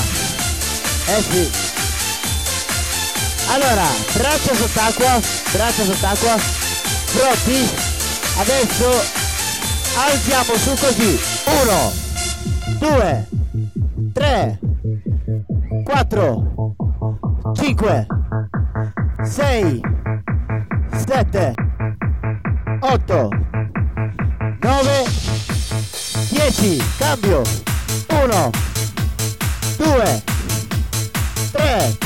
Eh 1.07 1.23
sì. 1.23 1.51
Allora, 3.51 3.87
braccia 4.13 4.55
sott'acqua, 4.55 5.19
braccia 5.53 5.85
sott'acqua, 5.85 6.37
pronti? 7.13 7.71
Adesso 8.37 9.05
alziamo 9.97 10.55
su 10.55 10.75
così. 10.79 11.19
Uno, 11.47 11.93
due, 12.79 13.27
tre, 14.13 14.59
quattro, 15.83 16.75
cinque, 17.55 18.07
sei, 19.23 19.81
sette, 21.07 21.55
otto, 22.81 23.29
nove, 24.61 25.05
dieci. 26.29 26.83
Cambio. 26.99 27.43
Uno, 28.11 28.51
2 29.79 30.23
3 31.53 31.97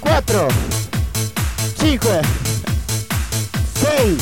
4 0.00 0.46
5 1.78 2.20
6 3.74 4.16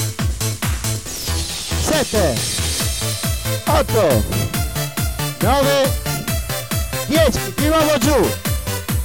7 1.82 2.34
8 3.66 4.24
9 5.40 5.90
10 7.08 7.54
di 7.56 7.66
nuovo 7.66 7.98
giù. 7.98 8.30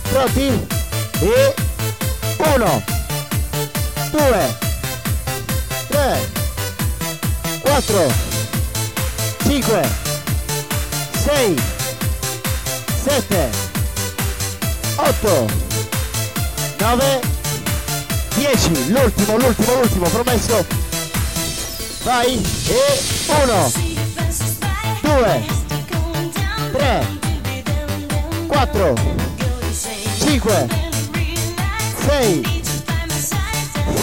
Pronti? 0.09 0.67
E 1.19 1.53
1 2.37 2.83
2, 4.11 4.55
3, 5.89 6.29
4, 7.61 8.13
5, 9.43 9.89
6, 11.25 11.55
7, 13.05 13.49
8, 14.97 15.45
9, 16.79 17.21
10. 18.35 18.91
L'ultimo, 18.91 19.37
l'ultimo, 19.37 19.73
l'ultimo, 19.75 20.09
promesso. 20.09 20.65
Vai. 22.03 22.41
E 22.67 23.01
1, 23.27 23.71
2, 25.03 25.45
3, 26.71 27.07
4, 28.47 28.93
5, 30.19 30.67
6, 32.07 32.63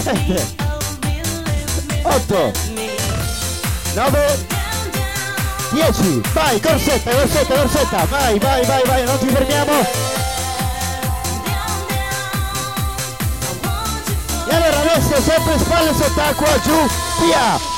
7, 0.05 0.47
8, 2.05 2.53
9, 3.95 4.61
10. 5.73 6.20
Vai, 6.35 6.61
corsetta, 6.61 7.11
corsetta, 7.11 7.55
corsetta. 7.55 8.05
Vai, 8.05 8.39
vai, 8.39 8.65
vai, 8.66 8.82
vai, 8.85 9.05
non 9.05 9.19
ci 9.19 9.27
fermiamo. 9.28 9.73
E 14.49 14.55
allora 14.55 14.81
adesso 14.81 15.23
sempre 15.23 15.59
spalle 15.59 15.94
sott'acqua, 15.94 16.61
giù, 16.61 16.89
via. 17.24 17.70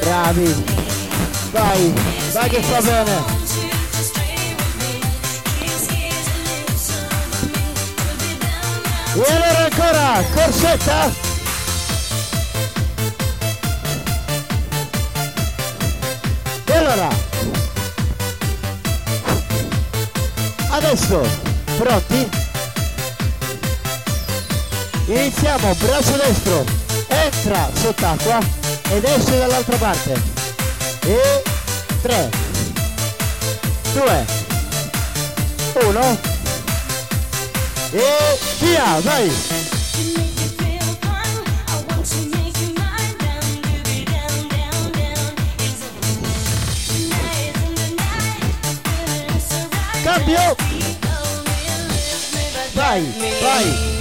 Bravi. 0.00 0.81
Vai, 1.52 1.92
vai 2.32 2.48
che 2.48 2.62
fa 2.62 2.80
bene. 2.80 3.24
E 9.14 9.32
allora 9.32 9.64
ancora, 9.64 10.24
corsetta. 10.32 11.12
E 16.64 16.72
allora. 16.74 17.08
Adesso, 20.70 21.20
pronti? 21.76 22.28
Iniziamo, 25.04 25.74
braccio 25.74 26.16
destro, 26.16 26.64
entra 27.08 27.68
sott'acqua 27.74 28.38
ed 28.88 29.04
esce 29.04 29.36
dall'altra 29.36 29.76
parte. 29.76 30.31
E 31.04 31.42
3, 32.00 32.30
2, 33.92 34.26
1 35.74 36.18
e 37.92 38.38
via, 38.60 39.00
vai! 39.00 39.32
Cambio! 50.04 50.56
Vai, 52.74 53.02
vai! 53.42 53.91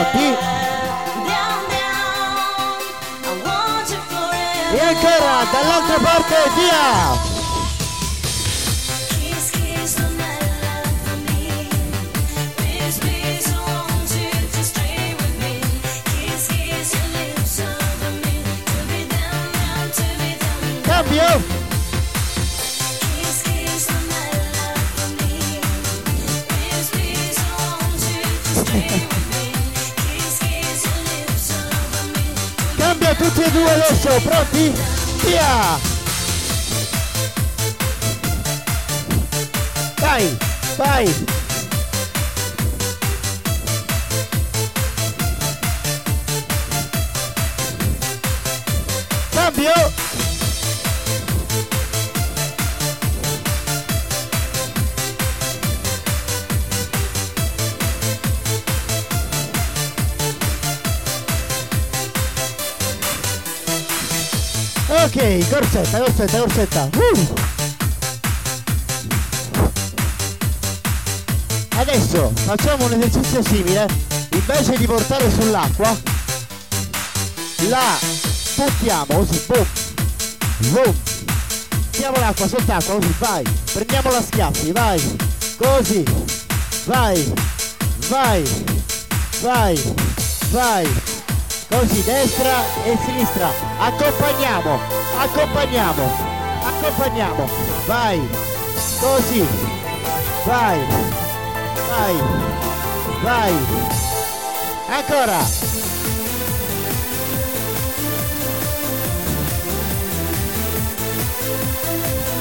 Patti 0.00 0.34
e 4.72 4.80
ancora 4.80 5.44
dall'altra 5.52 5.98
parte 5.98 6.36
via 6.56 7.28
cambio 20.82 21.60
Yeah. 28.72 29.06
tutti 33.20 33.42
e 33.42 33.50
due 33.50 33.70
adesso, 33.70 34.08
pronti? 34.22 34.72
Via! 35.24 35.78
Vai, 39.98 40.36
vai! 40.76 41.39
Ok, 65.20 65.50
corsetta, 65.50 65.98
corsetta, 65.98 66.38
corsetta. 66.38 66.88
Uh! 66.96 67.34
Adesso 71.76 72.32
facciamo 72.34 72.86
un 72.86 72.92
esercizio 72.94 73.42
simile. 73.42 73.86
Invece 74.32 74.78
di 74.78 74.86
portare 74.86 75.30
sull'acqua, 75.30 75.94
la 77.68 77.98
buttiamo 78.54 79.14
così, 79.14 79.42
boom, 79.46 79.66
boom. 80.70 80.94
Mettiamo 81.68 82.16
l'acqua 82.16 82.48
sott'acqua, 82.48 82.94
così, 82.94 83.14
vai. 83.18 83.44
Prendiamo 83.74 84.10
la 84.12 84.22
schiaffi, 84.22 84.72
vai. 84.72 85.18
Così, 85.58 86.02
vai, 86.86 87.32
vai, 88.08 88.42
vai, 89.42 89.94
vai. 90.48 91.02
Così, 91.68 92.02
destra 92.04 92.64
e 92.84 92.98
sinistra. 93.04 93.52
Accompagniamo, 93.78 94.99
accompagniamo, 95.22 96.02
accompagniamo. 96.64 97.48
Vai. 97.86 98.28
Così. 99.00 99.46
Vai. 100.44 100.78
Vai. 101.88 102.16
Vai. 103.22 103.52
Ancora. 104.88 105.38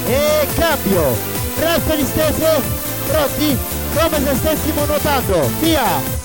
E 0.08 0.48
cambio. 0.56 1.18
Braccia 1.56 1.96
distese. 1.96 2.62
Pronti? 3.08 3.58
Come 3.94 4.18
se 4.24 4.36
stessimo 4.36 4.86
nuotando. 4.86 5.50
Via. 5.60 6.19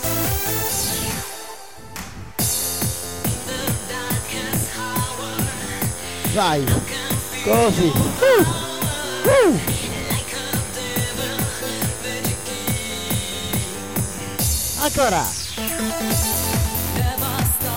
Vai. 6.34 6.64
Così. 7.44 7.92
Uh. 7.94 8.44
Uh. 9.24 9.60
Ancora. 14.80 15.24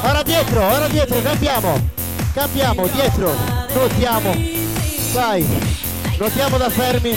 Ora 0.02 0.24
dietro, 0.24 0.66
ora 0.66 0.88
dietro, 0.88 1.22
cambiamo. 1.22 1.90
Cambiamo, 2.34 2.88
dietro. 2.88 3.36
Nuotiamo. 3.76 4.36
Vai. 5.14 5.46
Nuotiamo 6.18 6.58
da 6.58 6.70
fermi. 6.72 7.16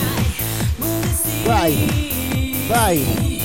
Vai. 1.43 2.65
Vai. 2.67 3.41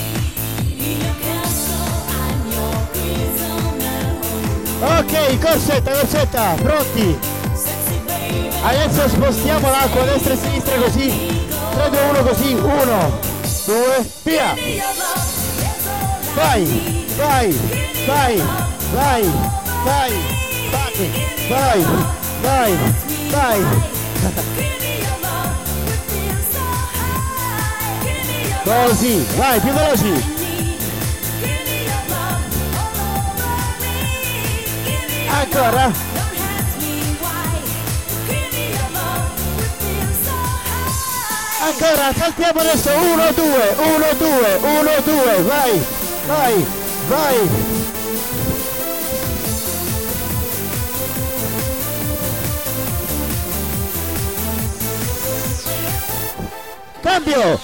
Ok, 4.83 5.39
corsetta, 5.41 5.93
corsetta, 5.93 6.55
pronti? 6.61 7.36
Adesso 8.67 9.09
spostiamo 9.11 9.71
l'acqua 9.71 10.03
a 10.03 10.05
destra 10.07 10.33
e 10.33 10.37
a 10.37 10.41
sinistra 10.41 10.77
così. 10.79 11.07
3, 11.73 11.89
2, 11.89 12.01
1 12.01 12.25
così. 12.25 12.53
1, 12.55 13.21
2, 13.67 14.11
via. 14.25 14.55
Vai, 16.35 16.65
vai, 17.17 17.53
vai, 18.07 18.37
vai, 18.93 19.23
vai, 19.85 20.13
vai, 20.73 20.97
vai, 21.49 21.85
vai, 22.43 22.79
vai. 23.31 23.65
Così, 28.65 29.27
vai, 29.37 29.61
più 29.61 29.73
veloci. 29.73 30.13
Ancora. 35.31 36.16
Ancora, 41.59 42.13
saltiamo 42.17 42.61
adesso. 42.61 42.91
1, 42.91 43.33
2, 43.33 43.77
1, 43.79 44.15
2, 44.19 44.57
1, 44.63 45.03
2, 45.03 45.43
vai, 45.43 45.83
vai, 46.27 46.67
vai. 47.09 47.77
Cambio. 57.03 57.61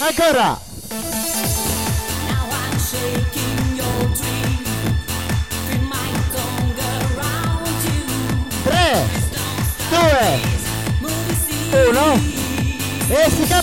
Ancora. 0.00 0.67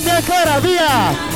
Cambia 0.05 0.17
ancora, 0.17 0.59
via! 0.59 1.33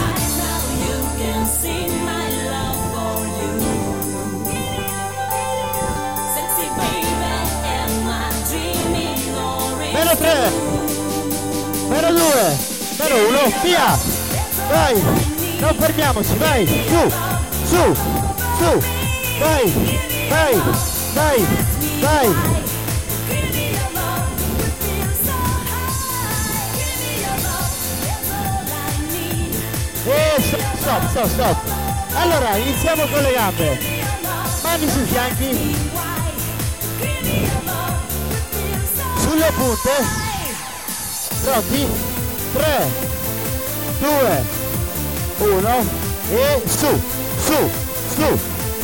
Meno 9.91 10.15
tre, 10.15 10.51
meno 11.89 12.13
due, 12.13 12.57
meno 12.99 13.27
uno, 13.27 13.53
via! 13.63 13.97
Vai, 14.69 15.01
non 15.59 15.75
fermiamoci, 15.75 16.35
vai, 16.37 16.65
su, 16.67 17.09
su, 17.65 17.95
su, 18.57 18.79
vai, 19.39 19.73
vai, 20.29 20.61
vai, 21.13 21.47
vai. 22.01 22.68
Stop, 30.90 31.07
stop, 31.10 31.30
stop. 31.30 31.57
Allora, 32.16 32.56
iniziamo 32.57 33.06
con 33.06 33.22
le 33.22 33.32
gambe. 33.32 33.80
Mani 34.64 34.90
sui 34.90 35.06
fianchi. 35.06 35.76
Sulle 39.20 39.52
punte. 39.56 39.91
Pronti? 41.44 41.88
3, 42.53 42.88
2, 43.99 44.44
1 45.38 45.86
e 46.32 46.61
su, 46.66 47.02
su, 47.45 47.70
su, 48.16 48.40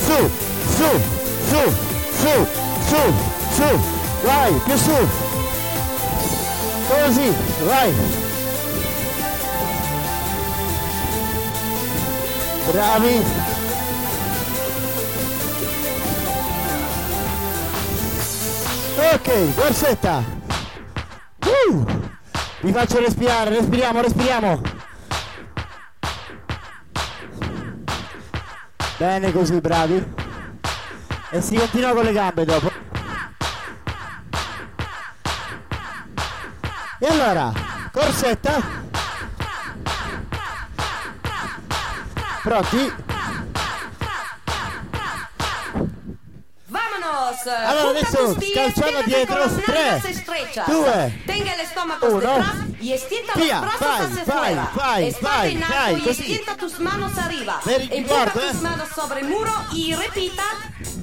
su, 0.06 0.30
su, 0.76 1.02
su, 1.50 1.74
su, 2.20 2.48
su, 2.88 3.14
su. 3.56 3.80
Vai, 4.24 4.54
più 4.64 4.78
su. 4.78 5.08
Così, 6.88 7.36
vai. 7.66 8.25
Bravi. 12.72 13.24
Ok, 19.14 19.54
borsetta. 19.54 20.24
Uh, 21.46 21.86
vi 22.62 22.72
faccio 22.72 23.00
respirare, 23.00 23.52
respiriamo, 23.52 24.02
respiriamo. 24.02 24.62
Bene 28.98 29.32
così, 29.32 29.62
bravi. 29.62 30.14
E 31.30 31.42
si 31.42 31.56
continua 31.56 31.94
con 31.94 32.04
le 32.04 32.14
gambe 32.14 32.46
dopo. 32.46 32.72
E 37.00 37.08
allora, 37.08 37.52
corsetta. 37.92 38.85
Pronti? 42.46 42.94
Vámonos. 46.68 47.48
Allora, 47.48 47.90
adesso 47.90 48.40
scalciamo 48.40 49.02
dietro, 49.04 49.36
con 49.36 49.52
las 49.56 49.64
tre, 49.66 49.74
nalgas 49.74 50.06
estrechas. 50.06 50.68
due, 50.68 51.24
Tenga 51.26 51.54
el 51.56 51.60
estómago 51.62 52.08
uno. 52.08 52.20
detrás 52.20 52.56
y 52.80 52.94
Via, 53.36 53.62
los 53.62 53.80
brazos 53.80 53.80
vai, 53.80 54.12
hacia 54.12 54.26
vai, 54.26 54.56
vai, 54.76 55.08
Espalda 55.08 55.38
vai, 55.38 55.52
en 55.54 55.64
alto 55.64 55.76
vai, 55.76 55.96
y 55.96 56.02
così. 56.02 56.10
extienda 56.22 56.56
tus 56.56 56.80
manos 56.80 57.18
arriba. 57.18 57.60
Very 57.66 57.90
Empuja 57.92 58.16
guarda, 58.16 58.32
tus 58.34 58.44
eh. 58.44 58.62
manos 58.62 58.90
sobre 58.90 59.22
el 59.22 59.28
muro 59.28 59.52
y 59.74 59.96
repita. 59.96 60.44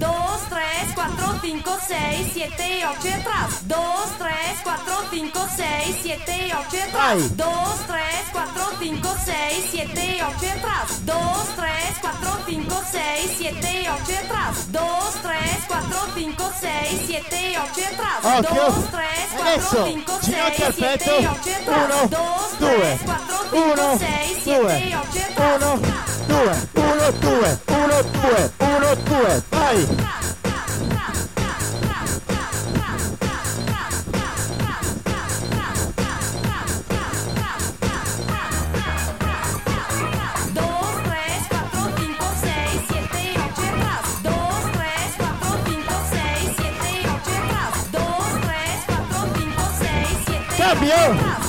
2, 0.02 0.10
3, 0.50 0.94
4, 0.96 1.40
5, 1.40 1.80
6, 1.86 2.32
7, 2.32 2.86
8 2.86 3.06
e 3.06 3.14
atrás. 3.14 3.62
2, 3.62 4.10
3, 4.18 4.60
4, 4.64 5.08
5, 5.10 5.48
6, 5.48 6.02
7, 6.02 6.52
8 6.56 6.76
e 6.76 6.82
atrás. 6.82 7.30
2, 7.30 7.86
3, 7.86 8.28
4, 8.32 8.78
5, 8.80 9.08
6, 9.24 9.70
7, 9.70 10.24
8 10.24 10.44
e 10.44 10.50
atrás. 10.50 10.98
2, 11.02 11.54
3, 11.54 11.98
4, 12.00 12.44
5, 12.46 12.82
6, 12.90 13.30
7, 13.38 13.90
8 13.92 14.10
e 14.10 14.16
atrás. 14.16 14.66
2, 14.66 15.14
3, 15.22 15.66
4, 15.70 16.14
5, 16.16 16.52
6, 16.60 17.06
7, 17.06 17.58
8 17.62 17.80
e 17.80 17.86
atrás. 17.86 18.26
2, 18.26 18.90
3, 18.90 19.30
4, 19.38 19.78
5, 19.78 20.18
6, 20.18 20.66
7, 20.66 21.28
8 21.28 21.48
e 21.48 21.54
atrás. 21.54 22.10
2, 22.10 22.60
3, 22.60 23.00
4, 23.02 23.38
5, 23.52 23.62
6, 23.62 23.78
7, 23.78 23.78
8 23.78 23.90
y 23.90 23.92
atrás. 23.92 24.00
7, 24.42 24.96
8 24.96 25.18
e 25.18 25.58
2. 25.58 26.11
tuve, 26.26 26.54
uno 26.74 27.12
tuve, 27.20 27.58
uno 27.68 28.02
tuve, 28.12 28.50
uno 28.58 28.96
tuve, 29.04 29.42
ay. 29.50 29.86
Campeão! 50.56 51.41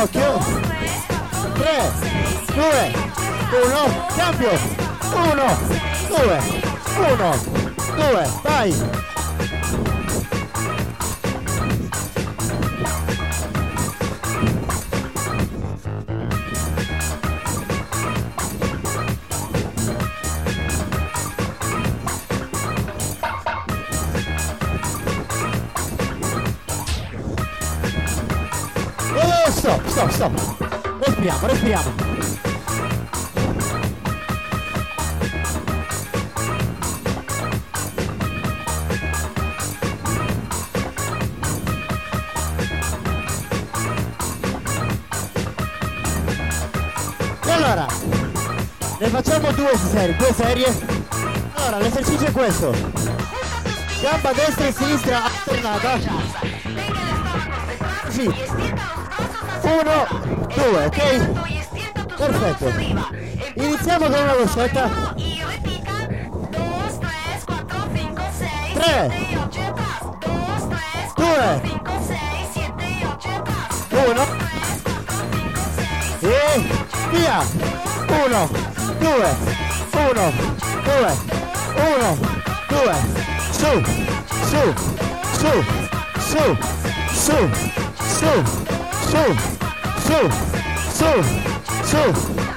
Occhio! 0.00 0.38
3, 1.54 1.92
2, 2.54 2.92
1, 3.50 4.06
cambio! 4.16 4.52
1, 5.12 5.58
2, 6.08 6.38
1, 6.98 7.34
2, 7.96 8.26
vai! 8.44 8.97
Stop! 30.18 30.98
Respiriamo, 30.98 31.46
respiriamo! 31.46 31.94
E 47.44 47.50
allora, 47.52 47.86
ne 48.98 49.08
facciamo 49.08 49.52
due 49.52 49.70
serie, 49.76 50.16
due 50.16 50.32
serie. 50.34 50.66
Allora, 51.54 51.78
l'esercizio 51.78 52.26
è 52.26 52.32
questo. 52.32 52.72
Gamba 54.02 54.32
destra 54.32 54.66
e 54.66 54.72
sinistra 54.72 55.22
alternata. 55.22 55.98
Sì. 58.08 58.77
1, 59.68 60.06
2, 60.54 60.86
ok? 60.86 61.00
Perfetto. 62.16 62.66
Iniziamo 63.54 64.06
con 64.06 64.14
una 64.14 64.32
borsetta. 64.32 65.14
3, 68.74 69.12
2, 71.16 71.60
1 73.90 74.26
e 76.20 76.62
via 77.10 77.44
1 78.08 78.48
2 78.98 79.36
1 79.92 80.32
2 80.84 81.16
1 81.76 82.18
2 82.68 82.94
su. 83.52 83.82
Su. 84.48 84.62
Su. 85.38 85.52
Su. 86.20 86.56
Su. 87.12 87.38
Su. 88.18 88.32
Su. 89.10 89.57
Su, 90.08 90.30
su, 90.94 91.22
su, 91.84 92.14
su. 92.14 92.48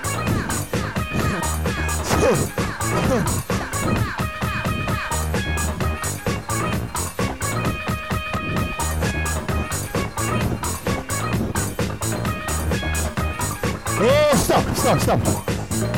E 14.00 14.36
stop, 14.36 14.74
stop, 14.74 15.00
stop. 15.00 15.20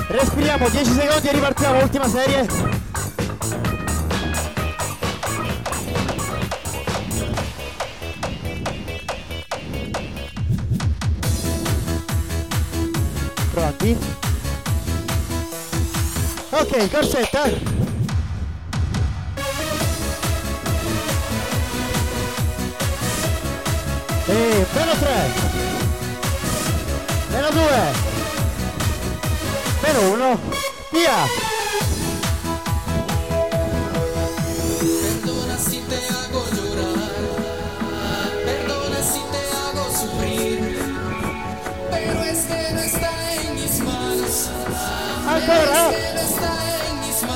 Respiriamo 0.09 0.69
10 0.69 0.91
secondi 0.91 1.27
e 1.27 1.31
ripartiamo, 1.31 1.83
ultima 1.83 2.07
serie. 2.07 2.72
quem? 16.73 16.87
Quero 16.89 17.05
sentar. 17.05 17.72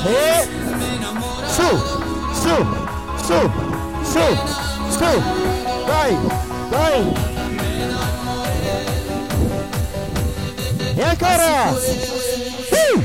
E 0.10 0.48
su, 1.48 1.68
su, 2.32 2.56
su, 3.26 3.52
su, 4.04 4.26
su, 4.90 5.22
vai, 5.86 6.18
vai. 6.70 7.14
E 10.96 11.04
ancora! 11.04 11.74
Uh! 12.72 13.04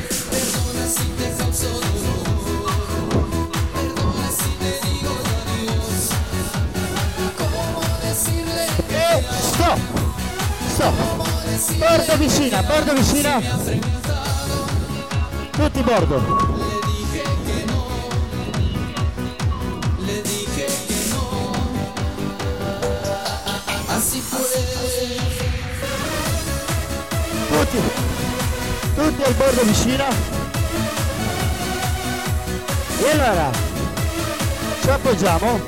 E 8.89 9.25
stop! 9.41 9.79
Stop! 10.69 10.95
Bordo 11.79 12.17
vicina, 12.19 12.63
bordo 12.63 12.93
vicina! 12.95 13.41
Tutti 15.51 15.83
bordo! 15.83 16.62
Al 29.33 29.35
bordo 29.35 29.63
vicino. 29.63 30.05
E 33.03 33.11
allora, 33.11 33.51
ci 34.81 34.91
appoggiamo. 34.91 35.61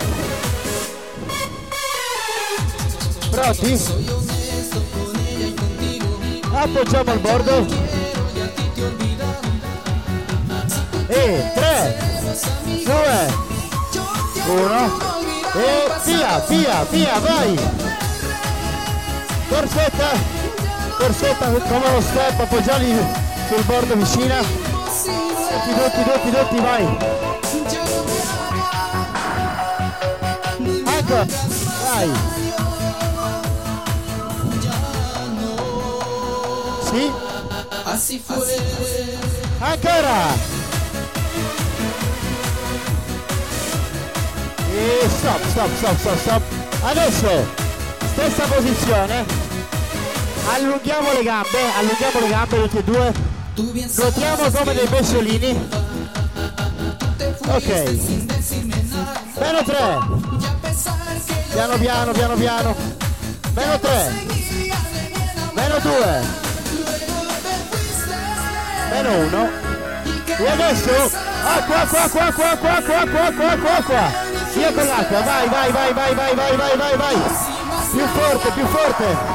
Pronti? 3.30 3.80
Appoggiamo 6.52 7.10
al 7.10 7.18
bordo. 7.18 7.66
E 11.06 11.52
3, 11.54 11.98
2, 12.84 13.34
1. 14.46 15.12
E 15.54 15.90
via, 16.04 16.44
via, 16.48 16.84
via, 16.90 17.18
vai. 17.18 17.58
Corsetta, 19.48 20.08
corsetta 20.98 21.46
come 21.46 21.90
lo 21.92 22.00
step, 22.00 22.40
appoggiali 22.40 23.23
sul 23.48 23.62
bordo 23.64 23.94
vicina. 23.96 24.40
Tutti, 24.42 25.72
tutti, 25.74 26.02
tutti, 26.02 26.30
tutti, 26.30 26.60
vai. 26.60 26.84
Ecco, 30.86 31.26
vai. 31.84 32.10
Sì, 36.84 37.12
ancora. 39.58 40.62
E 44.72 45.08
stop, 45.18 45.48
stop, 45.48 45.70
stop, 45.76 45.98
stop, 45.98 46.18
stop. 46.18 46.42
Adesso, 46.82 47.46
stessa 48.12 48.44
posizione. 48.44 49.24
Allunghiamo 50.54 51.12
le 51.12 51.22
gambe, 51.22 51.58
allunghiamo 51.78 52.20
le 52.20 52.28
gambe 52.28 52.62
tutti 52.62 52.76
e 52.76 52.84
due. 52.84 53.33
Nuotiamo 53.56 54.50
come 54.50 54.74
dei 54.74 54.86
pesciolini. 54.88 55.68
Ok. 57.46 57.98
Meno 59.38 59.62
3. 59.62 59.76
Piano 61.52 61.78
piano, 61.78 62.12
piano 62.12 62.34
piano. 62.34 62.74
Meno 63.54 63.78
3. 63.78 64.12
Meno 65.52 65.78
2. 65.78 66.22
Meno 68.90 69.10
1. 69.18 69.48
E 70.36 70.48
adesso 70.48 70.90
acqua, 71.44 71.82
acqua, 71.82 72.02
acqua, 72.02 72.26
acqua, 72.26 72.50
acqua, 72.50 72.70
acqua, 72.76 72.98
acqua, 72.98 73.20
acqua, 73.28 73.50
acqua, 73.52 73.76
acqua. 73.76 74.12
Via 74.52 74.72
con 74.72 74.86
l'acqua, 74.86 75.20
vai, 75.20 75.48
vai, 75.48 75.72
vai, 75.72 75.94
vai, 75.94 76.14
vai, 76.14 76.34
vai, 76.34 76.56
vai, 76.56 76.76
vai, 76.76 76.96
vai. 76.96 77.16
Più 77.92 78.06
forte, 78.08 78.50
più 78.50 78.66
forte. 78.66 79.33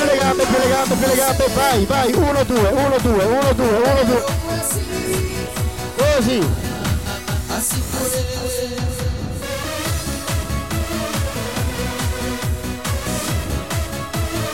Più 0.00 0.08
le 0.08 0.16
gambe, 0.16 0.44
più 0.46 0.56
le 0.56 0.68
gambe, 0.68 0.94
più 0.94 1.06
le 1.06 1.14
gambe, 1.14 1.46
vai, 1.54 1.84
vai, 1.84 2.12
1, 2.14 2.44
2, 2.44 2.58
1, 2.58 2.96
2, 3.02 3.24
1, 3.24 3.52
2, 3.52 3.66
1, 3.66 4.04
2. 4.04 4.24
Così. 5.96 6.38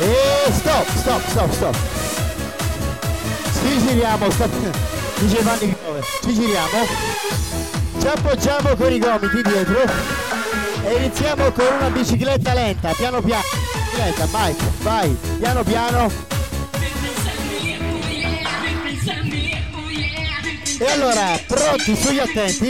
E 0.00 0.52
stop, 0.52 0.86
stop, 0.96 1.28
stop, 1.28 1.52
stop. 1.52 1.76
Ci 3.52 3.78
giriamo, 3.86 4.28
stop. 4.30 4.50
Dice 5.20 5.42
Vanni 5.42 5.76
Grove. 5.80 6.02
Ci 6.22 6.34
giriamo. 6.34 6.86
Ci 8.00 8.06
appoggiamo 8.08 8.74
con 8.74 8.92
i 8.92 8.98
gomiti 8.98 9.42
dietro. 9.42 9.84
E 10.84 10.94
iniziamo 10.96 11.52
con 11.52 11.66
una 11.78 11.90
bicicletta 11.90 12.52
lenta, 12.52 12.90
piano 12.94 13.20
piano. 13.22 13.65
Bicicletta, 13.96 14.26
vai, 14.26 14.54
vai, 14.82 15.16
piano 15.38 15.64
piano. 15.64 16.12
E 20.78 20.90
allora, 20.90 21.40
pronti, 21.46 21.96
sugli 21.96 22.18
attenti. 22.18 22.66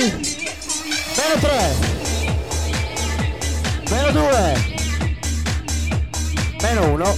Meno 1.16 1.40
3. 1.40 1.74
Meno 3.90 4.10
2. 4.12 4.74
Meno 6.62 6.92
1. 6.92 7.16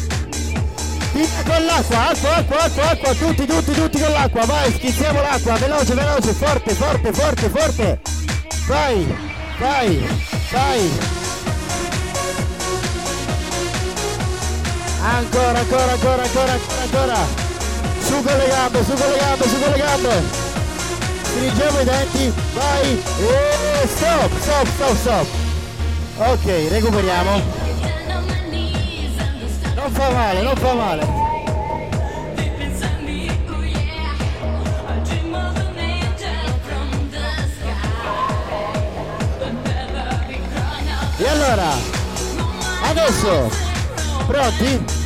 Via 1.12 1.42
con 1.44 1.64
l'acqua, 1.66 2.08
acqua, 2.08 2.36
acqua, 2.36 2.58
acqua, 2.62 2.90
acqua, 2.90 3.14
tutti, 3.14 3.44
tutti, 3.46 3.72
tutti 3.72 4.00
con 4.00 4.12
l'acqua, 4.12 4.46
vai, 4.46 4.72
schizziamo 4.72 5.20
l'acqua, 5.20 5.58
veloce, 5.58 5.92
veloce, 5.92 6.32
forte, 6.32 6.74
forte, 6.74 7.12
forte, 7.12 7.48
forte. 7.50 8.00
Vai, 8.66 9.06
vai, 9.58 10.02
vai. 10.50 11.17
Ancora, 15.08 15.58
ancora, 15.58 15.92
ancora, 15.92 16.22
ancora, 16.22 16.52
ancora, 16.52 16.82
ancora. 16.82 17.16
Su 18.00 18.22
con 18.22 18.36
le 18.36 18.46
gambe, 18.46 18.84
su 18.84 18.92
con 18.92 19.10
le 19.10 19.16
gambe, 19.16 19.48
su 19.48 19.58
con 19.58 19.70
le 19.70 19.78
gambe. 19.78 20.22
Stringiamo 21.22 21.80
i 21.80 21.84
denti, 21.84 22.32
vai. 22.54 23.02
E 23.18 23.86
stop, 23.86 24.30
stop, 24.40 24.66
stop, 24.74 24.96
stop. 24.96 25.26
Ok, 26.18 26.68
recuperiamo. 26.70 27.42
Non 29.74 29.90
fa 29.92 30.10
male, 30.10 30.42
non 30.42 30.56
fa 30.56 30.72
male. 30.74 31.26
E 41.20 41.26
allora, 41.26 41.70
adesso, 42.84 43.50
pronti? 44.26 44.97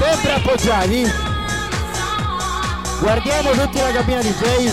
Sempre 0.00 0.32
appoggiati. 0.32 1.12
Guardiamo 3.00 3.50
tutti 3.50 3.78
la 3.78 3.92
cabina 3.92 4.22
DJ. 4.22 4.72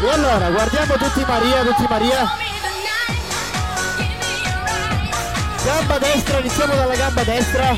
E 0.00 0.10
allora, 0.10 0.48
guardiamo 0.50 0.94
tutti 0.94 1.24
Maria, 1.26 1.62
tutti 1.64 1.86
Maria. 1.88 2.36
Gamba 5.64 5.98
destra, 5.98 6.38
iniziamo 6.38 6.74
dalla 6.74 6.94
gamba 6.94 7.24
destra. 7.24 7.76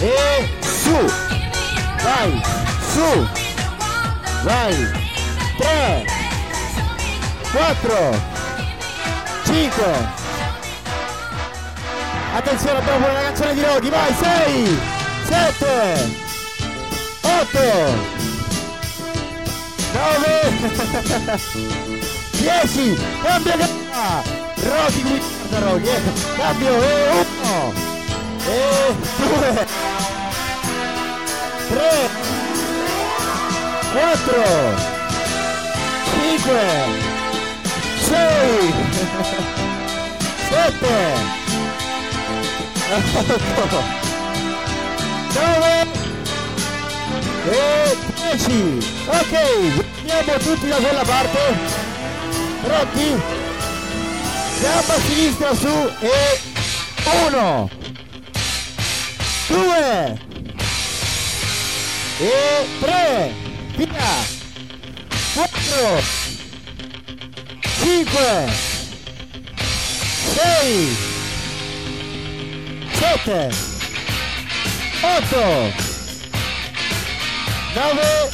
E 0.00 0.58
su. 0.60 1.12
Vai, 2.02 2.42
su. 2.92 3.28
Vai. 4.42 5.04
3 5.56 6.04
4 7.52 8.22
5 9.44 10.15
Attenzione, 12.36 12.78
abbiamo 12.80 12.98
pure 12.98 13.12
la 13.14 13.22
canzone 13.22 13.54
di 13.54 13.62
Roghi, 13.62 13.88
vai, 13.88 14.14
6 14.14 14.78
7 15.24 16.24
8 17.22 18.14
9 19.92 20.44
10 22.32 22.98
cambia 23.22 23.56
gamba 23.56 24.22
Roghi 24.54 25.02
guarda 25.48 25.70
Roghi 25.70 25.88
eh. 25.88 26.00
cambio 26.36 26.82
e 26.82 27.26
1 27.40 27.72
e 28.46 28.94
2 29.16 29.66
3 31.68 32.10
4 33.92 34.44
5 36.20 36.60
6 37.98 38.74
7 40.50 40.86
8 40.86 41.45
9 42.88 43.02
e 47.50 47.96
10 48.14 48.78
ok 49.06 49.38
andiamo 50.08 50.38
tutti 50.38 50.68
da 50.68 50.76
quella 50.76 51.02
parte 51.02 51.38
pronti 52.62 53.20
gamba 54.60 54.94
sinistra 55.04 55.52
su 55.54 55.90
e 55.98 56.40
1 57.26 57.70
2 59.48 60.18
e 62.20 62.66
3 62.80 63.32
via 63.76 64.14
4 65.34 66.02
5 67.82 68.52
6 70.34 71.05
7 72.98 73.50
8 75.02 75.74
9 77.74 78.30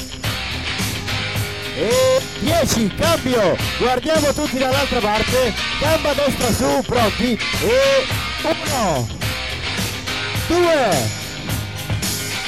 e 1.76 2.22
10 2.40 2.94
cambio. 2.96 3.56
Guardiamo 3.78 4.32
tutti 4.32 4.58
dall'altra 4.58 5.00
parte. 5.00 5.52
Gamba 5.80 6.12
destra 6.14 6.52
su 6.52 6.82
pronti. 6.86 7.38
E 7.62 8.06
1 8.42 9.08
2 10.46 11.20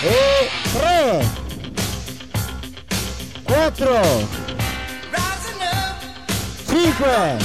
e 0.03 0.51
3 0.73 1.43
4 3.45 4.29
5 6.67 7.37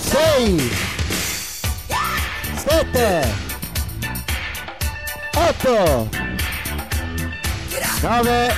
6 0.00 0.89
7 2.70 3.34
8 5.34 6.08
9 8.00 8.54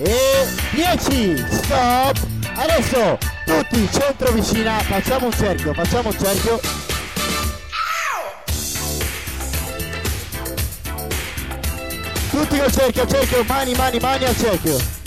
e 0.00 0.46
10 0.72 1.46
stop. 1.50 2.18
Adesso 2.56 3.18
tutti 3.46 3.88
centro 3.90 4.32
vicina. 4.32 4.78
Facciamo 4.80 5.26
un 5.26 5.32
cerchio 5.32 5.72
facciamo 5.72 6.10
un 6.10 6.18
cerchio. 6.18 6.60
Tutti 12.30 12.58
col 12.58 12.72
cerchio 12.72 13.06
cerchio. 13.06 13.44
Mani 13.44 13.74
mani 13.74 13.98
mani 13.98 14.24
al 14.26 14.36
cerchio 14.36 14.97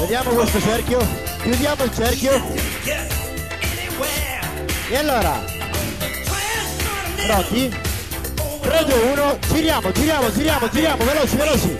Vediamo 0.00 0.30
questo 0.30 0.60
cerchio, 0.60 1.06
chiudiamo 1.42 1.84
il 1.84 1.94
cerchio. 1.94 2.42
E 4.88 4.96
allora, 4.96 5.44
pronti? 7.26 7.68
3, 8.60 8.84
2, 8.84 8.94
1, 8.94 9.38
giriamo, 9.52 9.92
giriamo, 9.92 10.32
giriamo, 10.32 10.68
giriamo, 10.70 11.04
veloci, 11.04 11.36
veloci. 11.36 11.76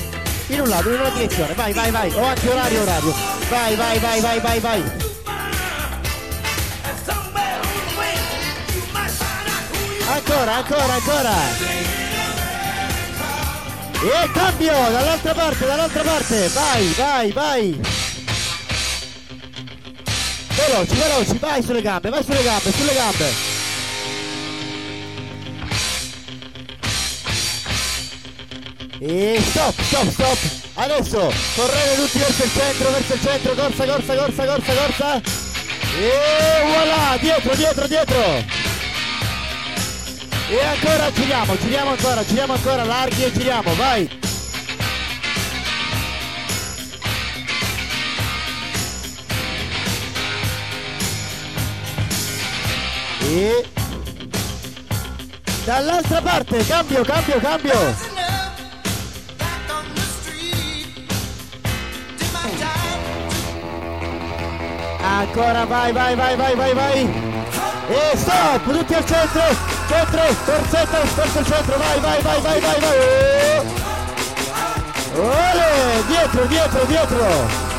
In 0.48 0.60
un 0.60 0.68
lato, 0.68 0.90
in 0.90 1.00
una 1.00 1.08
direzione, 1.08 1.54
vai, 1.54 1.72
vai, 1.72 1.90
vai. 1.90 2.12
O 2.12 2.24
anche 2.24 2.48
orario, 2.48 2.82
orario. 2.82 3.14
Vai, 3.48 3.74
vai, 3.76 3.98
vai, 3.98 4.20
vai, 4.20 4.40
vai, 4.40 4.60
vai. 4.60 4.82
Ancora, 10.12 10.56
ancora, 10.56 10.94
ancora. 10.94 11.32
E 14.02 14.30
cambio, 14.32 14.72
dall'altra 14.72 15.34
parte, 15.34 15.66
dall'altra 15.66 16.02
parte. 16.02 16.48
Vai, 16.48 16.86
vai, 16.96 17.32
vai. 17.32 17.80
Veloci, 20.66 20.94
veloci, 20.94 21.38
vai 21.38 21.62
sulle 21.62 21.80
gambe, 21.80 22.10
vai 22.10 22.22
sulle 22.22 22.42
gambe, 22.42 22.70
sulle 22.70 22.92
gambe. 22.92 23.58
E 29.00 29.40
stop, 29.40 29.82
stop, 29.82 30.10
stop. 30.10 30.38
Adesso 30.74 31.32
correre 31.56 31.94
tutti 31.96 32.18
verso 32.18 32.44
il 32.44 32.50
centro, 32.52 32.90
verso 32.90 33.14
il 33.14 33.20
centro, 33.22 33.54
corsa, 33.54 33.86
corsa, 33.86 34.14
corsa, 34.14 34.44
corsa, 34.44 34.72
corsa. 34.74 35.22
E 35.98 36.12
voilà, 36.66 37.16
dietro, 37.18 37.54
dietro, 37.54 37.86
dietro. 37.86 38.44
E 40.50 40.64
ancora 40.64 41.10
giriamo, 41.12 41.56
giriamo 41.58 41.90
ancora, 41.90 42.24
giriamo 42.24 42.52
ancora, 42.52 42.84
larghi 42.84 43.24
e 43.24 43.32
giriamo, 43.32 43.74
vai. 43.76 44.29
Dall'altra 55.64 56.20
parte, 56.20 56.66
cambio, 56.66 57.04
cambio, 57.04 57.40
cambio. 57.40 57.94
Ancora, 65.00 65.64
vai, 65.64 65.92
vai, 65.92 66.16
vai, 66.16 66.36
vai, 66.36 66.56
vai, 66.56 66.74
vai. 66.74 67.02
E 67.88 68.16
stop, 68.16 68.64
tutti 68.64 68.94
al 68.94 69.04
centro, 69.04 69.42
centro, 69.86 70.20
torzetta, 70.44 70.98
verso 71.14 71.38
il 71.38 71.46
centro, 71.46 71.78
vai, 71.78 72.00
vai, 72.00 72.22
vai, 72.22 72.40
vai, 72.40 72.60
vai, 72.60 72.80
vai. 72.80 72.98
Ole, 75.14 76.02
dietro, 76.08 76.48
dietro, 76.48 76.86
dietro. 76.86 77.69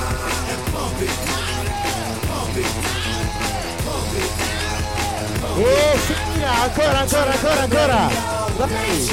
E 5.63 5.99
si 6.07 6.13
ancora, 6.43 7.01
ancora, 7.01 7.31
ancora, 7.33 7.61
ancora. 7.61 8.09
Vai. 8.57 9.09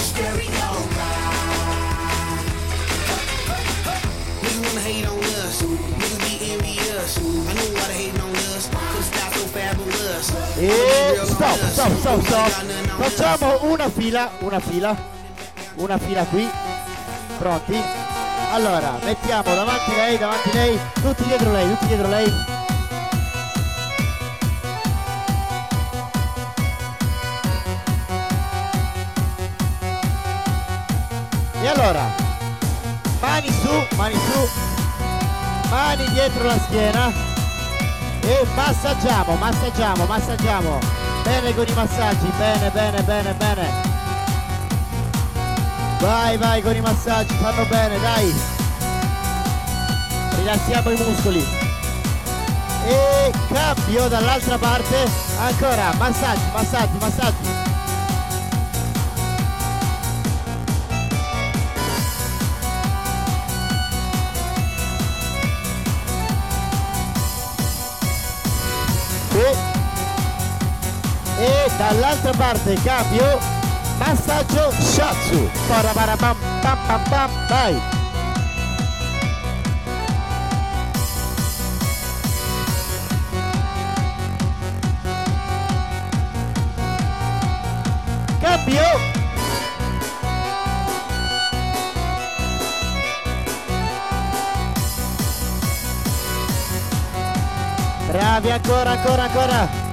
Fabulous. 9.53 10.33
E 10.57 11.21
stop, 11.25 11.59
stop, 11.71 11.99
stop, 11.99 12.23
stop. 12.23 12.51
Facciamo 12.97 13.59
una 13.65 13.91
fila, 13.91 14.31
una 14.39 14.61
fila, 14.61 14.97
una 15.77 15.99
fila 15.99 16.25
qui. 16.25 16.49
Pronti? 17.39 17.79
Allora, 18.53 18.99
mettiamo 19.05 19.55
davanti 19.55 19.95
lei, 19.95 20.17
davanti 20.17 20.53
lei, 20.53 20.79
tutti 20.95 21.25
dietro 21.25 21.53
lei, 21.53 21.69
tutti 21.69 21.87
dietro 21.89 22.09
lei. 22.09 22.58
Allora, 31.89 32.15
mani 33.21 33.51
su, 33.51 33.97
mani 33.97 34.15
su, 34.15 34.49
mani 35.71 36.05
dietro 36.11 36.45
la 36.45 36.59
schiena 36.59 37.11
e 38.21 38.47
massaggiamo, 38.55 39.35
massaggiamo, 39.37 40.05
massaggiamo. 40.05 40.79
Bene 41.23 41.55
con 41.55 41.67
i 41.67 41.73
massaggi, 41.73 42.31
bene, 42.37 42.71
bene, 42.71 43.03
bene, 43.03 43.35
bene. 43.35 43.71
Vai, 46.01 46.37
vai 46.37 46.61
con 46.63 46.77
i 46.77 46.81
massaggi, 46.81 47.35
fanno 47.41 47.65
bene, 47.65 47.99
dai. 48.01 48.35
Rilassiamo 50.37 50.91
i 50.91 50.97
muscoli. 50.97 51.47
E 52.85 53.33
cambio 53.51 54.09
dall'altra 54.09 54.59
parte. 54.59 55.09
Ancora, 55.39 55.93
massaggi, 55.97 56.51
massaggi, 56.53 56.99
massaggi. 56.99 57.58
Dall'altra 71.79 72.33
parte 72.33 72.75
cambio 72.83 73.39
massaggio 73.99 74.71
shatsu. 74.73 75.49
Pam 75.69 76.37
pam 76.87 77.03
pam, 77.09 77.31
vai. 77.49 77.81
Cambio. 88.41 89.17
Bravi 98.09 98.51
ancora, 98.51 98.91
ancora, 98.91 99.23
ancora. 99.25 99.88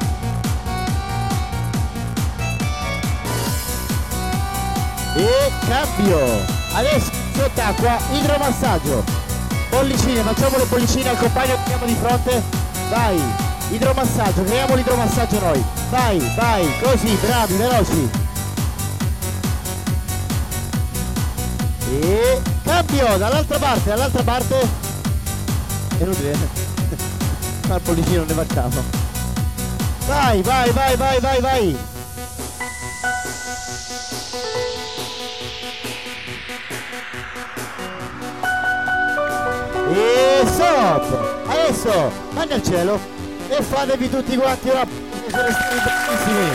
Cambio. 5.67 6.19
Adesso 6.73 7.11
sott'acqua, 7.35 7.97
idromassaggio. 8.11 9.03
Bollicine, 9.69 10.21
facciamo 10.21 10.57
le 10.57 10.65
bollicine 10.65 11.09
al 11.09 11.17
compagno 11.17 11.55
che 11.55 11.59
abbiamo 11.61 11.85
di 11.85 11.95
fronte. 11.95 12.43
Vai, 12.89 13.21
idromassaggio, 13.69 14.43
creiamo 14.43 14.75
l'idromassaggio 14.75 15.39
noi. 15.39 15.63
Vai, 15.89 16.33
vai, 16.35 16.79
così, 16.81 17.13
bravi, 17.15 17.55
veloci. 17.55 18.09
E 21.89 22.41
cambio, 22.63 23.17
dall'altra 23.17 23.57
parte, 23.57 23.89
dall'altra 23.89 24.23
parte. 24.23 24.67
È 25.97 26.03
inutile. 26.03 26.37
Ma 27.67 27.75
il 27.75 27.81
bollicino 27.81 28.23
ne 28.23 28.33
facciamo. 28.33 28.83
Vai, 30.05 30.41
vai, 30.41 30.71
vai, 30.71 30.95
vai, 30.95 31.19
vai, 31.19 31.41
vai. 31.41 31.77
E 39.95 40.43
stop! 40.45 41.47
Adesso 41.47 42.11
mani 42.33 42.51
al 42.51 42.61
cielo 42.61 42.99
e 43.47 43.61
fatevi 43.61 44.09
tutti 44.09 44.35
quanti 44.35 44.67
una 44.67 44.85
bellissimi. 44.85 46.49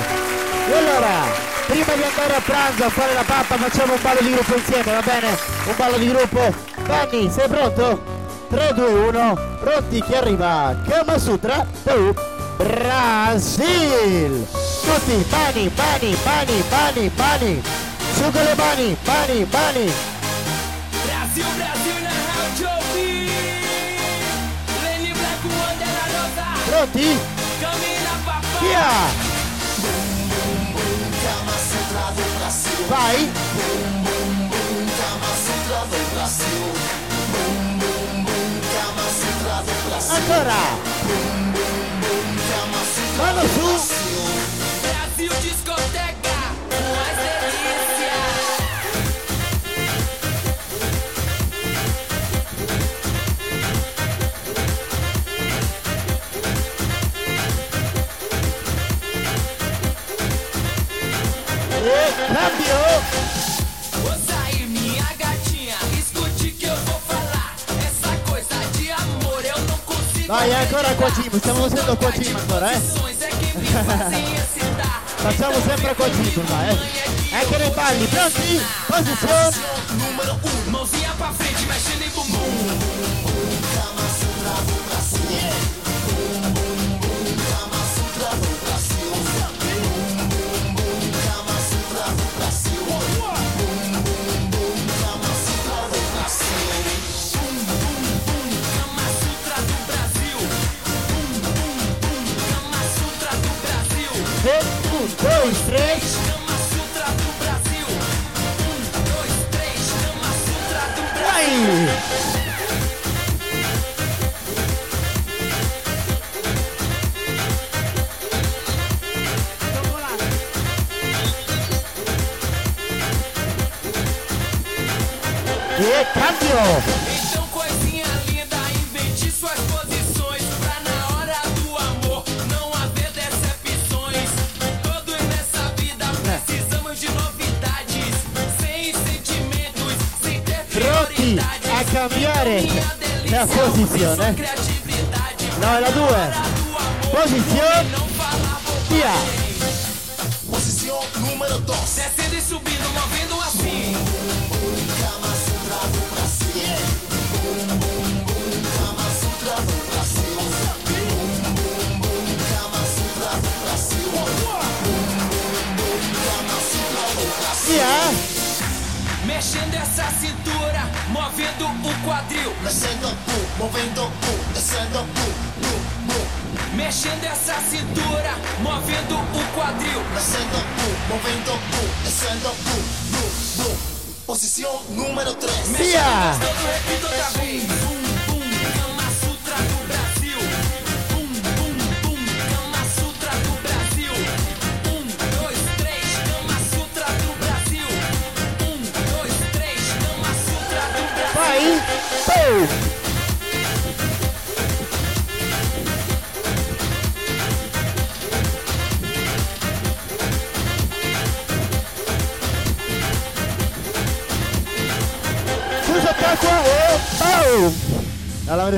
E 0.68 0.76
allora, 0.76 1.24
prima 1.66 1.94
di 1.94 2.02
andare 2.02 2.34
a 2.36 2.40
pranzo 2.40 2.84
a 2.84 2.90
fare 2.90 3.14
la 3.14 3.24
pappa 3.24 3.56
facciamo 3.56 3.94
un 3.94 4.02
ballo 4.02 4.20
di 4.20 4.30
gruppo 4.30 4.56
insieme, 4.56 4.92
va 4.92 5.00
bene? 5.00 5.28
Un 5.64 5.74
ballo 5.76 5.96
di 5.96 6.08
gruppo. 6.08 6.54
Vanni, 6.86 7.30
sei 7.30 7.48
pronto? 7.48 8.18
3, 8.50 8.74
2, 8.74 8.92
1, 9.08 9.38
pronti 9.60 10.02
che 10.02 10.16
arriva 10.16 10.76
Kama 10.86 11.18
Sutra, 11.18 11.64
tu, 11.84 12.12
Brasil! 12.56 14.46
Tutti, 14.82 15.26
mani, 15.30 15.70
mani, 15.74 16.16
mani, 16.24 16.64
mani, 16.68 17.10
mani! 17.16 17.62
Su 18.14 18.30
con 18.30 18.42
le 18.42 18.54
mani, 18.54 18.96
mani, 19.06 19.46
mani! 19.50 20.10
garantir. 26.81 27.19
Camina, 27.61 28.15
Vai. 32.89 33.16
Bum, 33.16 34.48
bum, 34.48 34.70
do 34.90 35.98
Brasil. 36.15 36.51
Do 36.51 36.70
Brasil. 39.90 40.11
Do 40.11 40.35
Brasil. 43.74 44.39
E 62.40 62.42
cambio! 62.42 62.80
Vou 64.00 64.16
sair, 64.26 64.66
minha 64.66 65.04
gatinha, 65.18 65.76
escute 65.98 66.52
que 66.52 66.64
eu 66.64 66.76
vou 66.76 66.98
falar. 67.00 67.54
Essa 67.86 68.16
coisa 68.30 68.54
de 68.78 68.90
amor 68.90 69.44
eu 69.44 69.58
não 69.64 69.76
consigo. 69.78 70.26
Vai 70.26 70.50
ancora 70.50 70.94
qua 70.94 71.10
Jim, 71.10 71.30
stiamo 71.38 71.68
facendo 71.68 71.96
qua 71.98 72.10
Jim 72.12 72.34
ancora 72.34 72.72
eh! 72.72 72.80
Facciamo 75.18 75.60
sempre 75.60 75.94
qua 75.94 76.08
Jim 76.08 76.32
ormai 76.40 76.70
eh! 76.70 77.36
Anche 77.42 77.58
nei 77.58 77.70
balli, 77.72 78.06
pronti? 78.06 78.62
Posizione! 78.86 79.56
Número 79.90 80.40
1, 80.66 80.70
mãozinha 80.70 81.12
pra 81.18 81.32
frente, 81.32 81.66
mexendo 81.66 82.02
em 82.04 82.08
bumbum. 82.08 82.80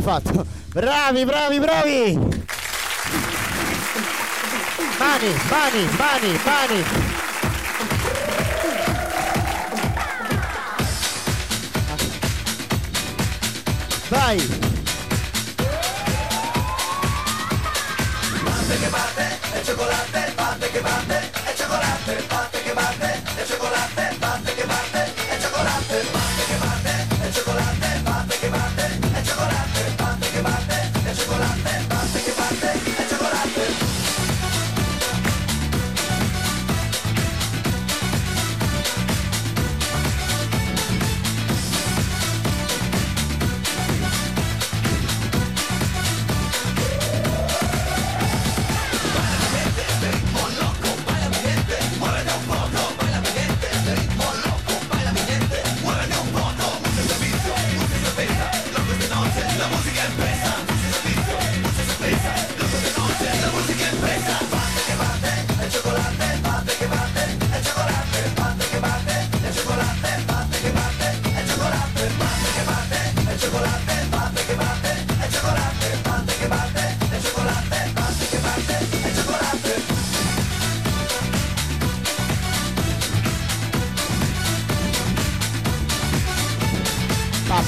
fatto. 0.02 0.44
Bravi, 0.72 1.24
bravi, 1.24 1.60
bravi! 1.60 2.18
Mani, 4.98 5.32
mani, 5.48 5.88
mani, 5.96 6.38
mani! 6.44 6.84
Vai! 14.10 14.71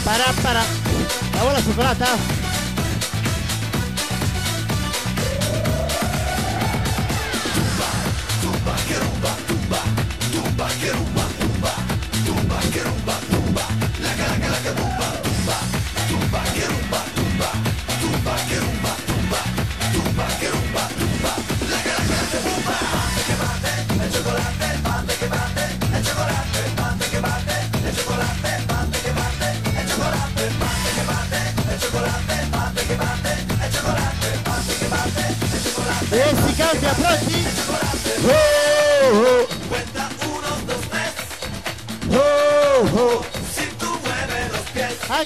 para, 0.05 0.33
para. 0.43 0.65
La 1.35 1.43
bola. 1.43 2.44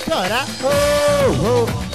chorar. 0.08 0.46
Oh, 0.62 1.66
oh. 1.66 1.87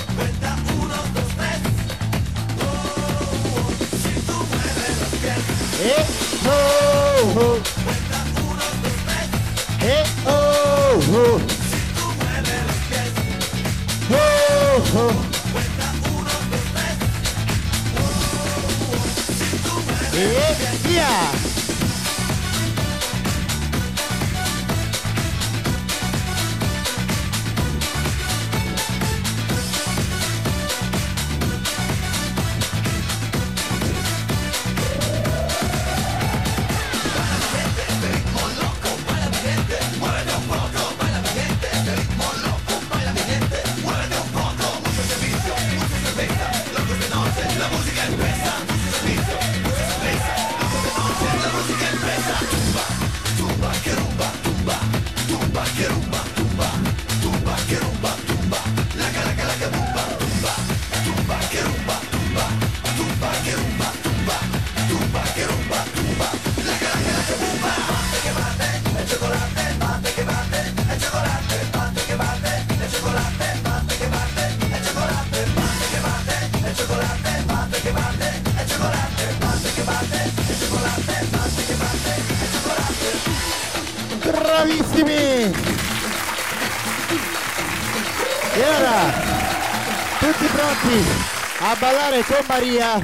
Con 92.14 92.48
María. 92.48 93.02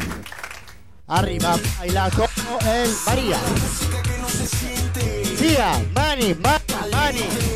Arriba, 1.08 1.58
baila 1.80 2.12
como 2.12 2.60
el 2.72 2.96
María. 3.08 3.40
Tía, 5.40 5.84
Mani, 5.96 6.36
Mani, 6.36 6.92
Mani. 6.92 7.49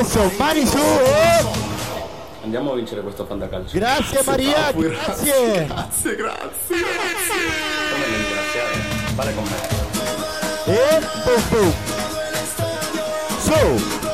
Adesso, 0.00 0.32
mani 0.38 0.66
su 0.66 0.78
e... 0.78 1.68
Andiamo 2.42 2.72
a 2.72 2.74
vincere 2.74 3.02
questo 3.02 3.24
fantacalcio. 3.26 3.76
Grazie 3.78 4.22
Maria, 4.24 4.72
grazie! 4.72 5.66
Grazie, 5.66 6.16
grazie. 6.16 6.76
Come 7.90 8.06
mi 8.08 8.16
ringraziare? 8.16 8.78
Vale 9.14 9.34
con 9.34 9.44
me. 9.44 9.58
E! 10.64 11.00
Su! 13.40 14.09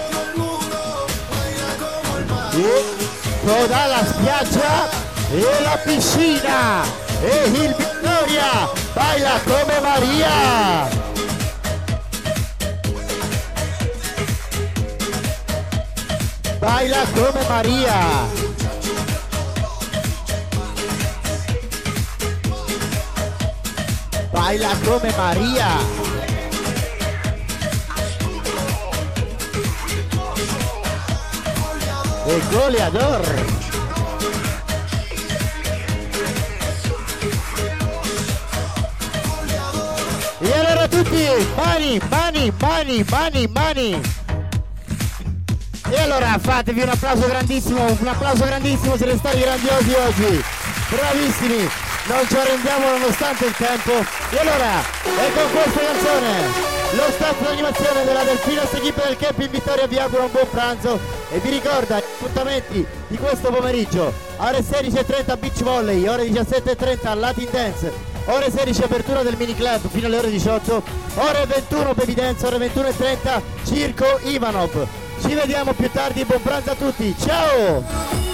E 2.58 2.96
toda 3.44 3.86
la 3.86 4.02
spiaggia 4.06 4.88
e 5.30 5.62
la 5.62 5.78
piscina! 5.84 6.84
E 7.20 7.48
il 7.48 7.74
Vittoria 7.74 8.70
baila 8.94 9.38
come 9.44 9.80
Maria! 9.80 10.88
Baila 16.58 17.04
come 17.12 17.46
Maria! 17.46 17.94
Baila 24.30 24.70
come 24.82 25.14
Maria! 25.14 26.05
El 32.28 32.42
goleador. 32.50 33.22
E 40.40 40.52
allora 40.52 40.88
tutti, 40.88 41.24
mani, 41.56 42.00
mani, 42.10 42.52
mani, 42.58 43.04
mani, 43.08 43.48
mani. 43.48 44.00
E 45.88 46.00
allora 46.00 46.36
fatevi 46.40 46.80
un 46.80 46.88
applauso 46.88 47.28
grandissimo, 47.28 47.96
un 47.96 48.08
applauso 48.08 48.44
grandissimo, 48.44 48.96
siete 48.96 49.16
stati 49.18 49.38
grandiosi 49.38 49.92
oggi. 49.92 50.44
Bravissimi, 50.88 51.70
non 52.08 52.26
ci 52.28 52.36
arrendiamo 52.36 52.90
nonostante 52.90 53.44
il 53.46 53.54
tempo. 53.56 53.92
E 54.30 54.38
allora, 54.38 54.80
e 54.80 55.32
con 55.32 55.50
questa 55.52 55.80
canzone, 55.80 56.65
lo 56.92 57.10
staff 57.10 57.38
di 57.40 57.46
animazione 57.46 58.04
della 58.04 58.22
Delfinos 58.22 58.72
Equipe 58.72 59.02
del 59.04 59.16
Camp 59.16 59.40
in 59.40 59.50
Vittoria 59.50 59.86
vi 59.86 59.98
augura 59.98 60.24
un 60.24 60.30
buon 60.30 60.48
pranzo 60.50 60.98
e 61.30 61.38
vi 61.38 61.50
ricorda 61.50 61.98
gli 61.98 62.02
appuntamenti 62.02 62.86
di 63.08 63.16
questo 63.16 63.50
pomeriggio. 63.50 64.12
Ore 64.36 64.60
16.30 64.60 65.38
beach 65.38 65.62
volley, 65.62 66.06
ore 66.06 66.26
17.30 66.26 67.18
Latin 67.18 67.48
dance, 67.50 67.92
ore 68.26 68.50
16 68.50 68.82
apertura 68.82 69.22
del 69.22 69.36
mini 69.36 69.54
club 69.54 69.88
fino 69.88 70.06
alle 70.06 70.18
ore 70.18 70.30
18, 70.30 70.82
ore 71.16 71.46
21 71.46 71.94
baby 71.94 72.14
dance, 72.14 72.46
ore 72.46 72.58
21.30 72.58 73.40
circo 73.64 74.20
Ivanov. 74.22 74.86
Ci 75.20 75.34
vediamo 75.34 75.72
più 75.72 75.90
tardi, 75.90 76.24
buon 76.24 76.42
pranzo 76.42 76.70
a 76.70 76.74
tutti, 76.74 77.14
ciao! 77.18 78.25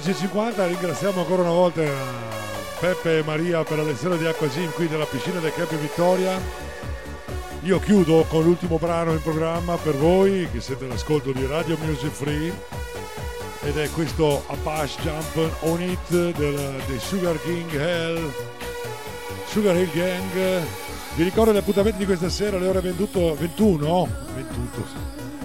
11.50, 0.00 0.66
ringraziamo 0.66 1.20
ancora 1.20 1.42
una 1.42 1.50
volta 1.50 1.82
Peppe 2.78 3.18
e 3.18 3.22
Maria 3.22 3.62
per 3.64 3.76
la 3.76 3.82
lezione 3.82 4.16
di 4.16 4.24
acqua 4.24 4.46
gym 4.46 4.70
qui 4.72 4.88
della 4.88 5.04
piscina 5.04 5.40
del 5.40 5.52
Camp 5.52 5.74
Vittoria. 5.74 6.40
Io 7.64 7.78
chiudo 7.80 8.24
con 8.26 8.42
l'ultimo 8.42 8.78
brano 8.78 9.12
in 9.12 9.20
programma 9.20 9.76
per 9.76 9.94
voi 9.96 10.48
che 10.50 10.62
siete 10.62 10.86
all'ascolto 10.86 11.32
di 11.32 11.44
Radio 11.44 11.76
Music 11.84 12.12
Free 12.12 12.50
ed 13.62 13.76
è 13.76 13.90
questo 13.90 14.42
Apache 14.46 15.02
Jump 15.02 15.56
On 15.64 15.82
It 15.82 16.32
del, 16.34 16.80
Sugar 16.98 17.38
King 17.42 17.70
Hell 17.74 18.32
Sugar 19.48 19.76
Hill 19.76 19.90
Gang. 19.92 20.62
Vi 21.14 21.22
ricordo 21.22 21.52
gli 21.52 21.58
appuntamenti 21.58 21.98
di 21.98 22.06
questa 22.06 22.30
sera 22.30 22.56
alle 22.56 22.68
ore 22.68 22.80
21 22.80 23.34
21 23.34 24.08
21 24.34 24.86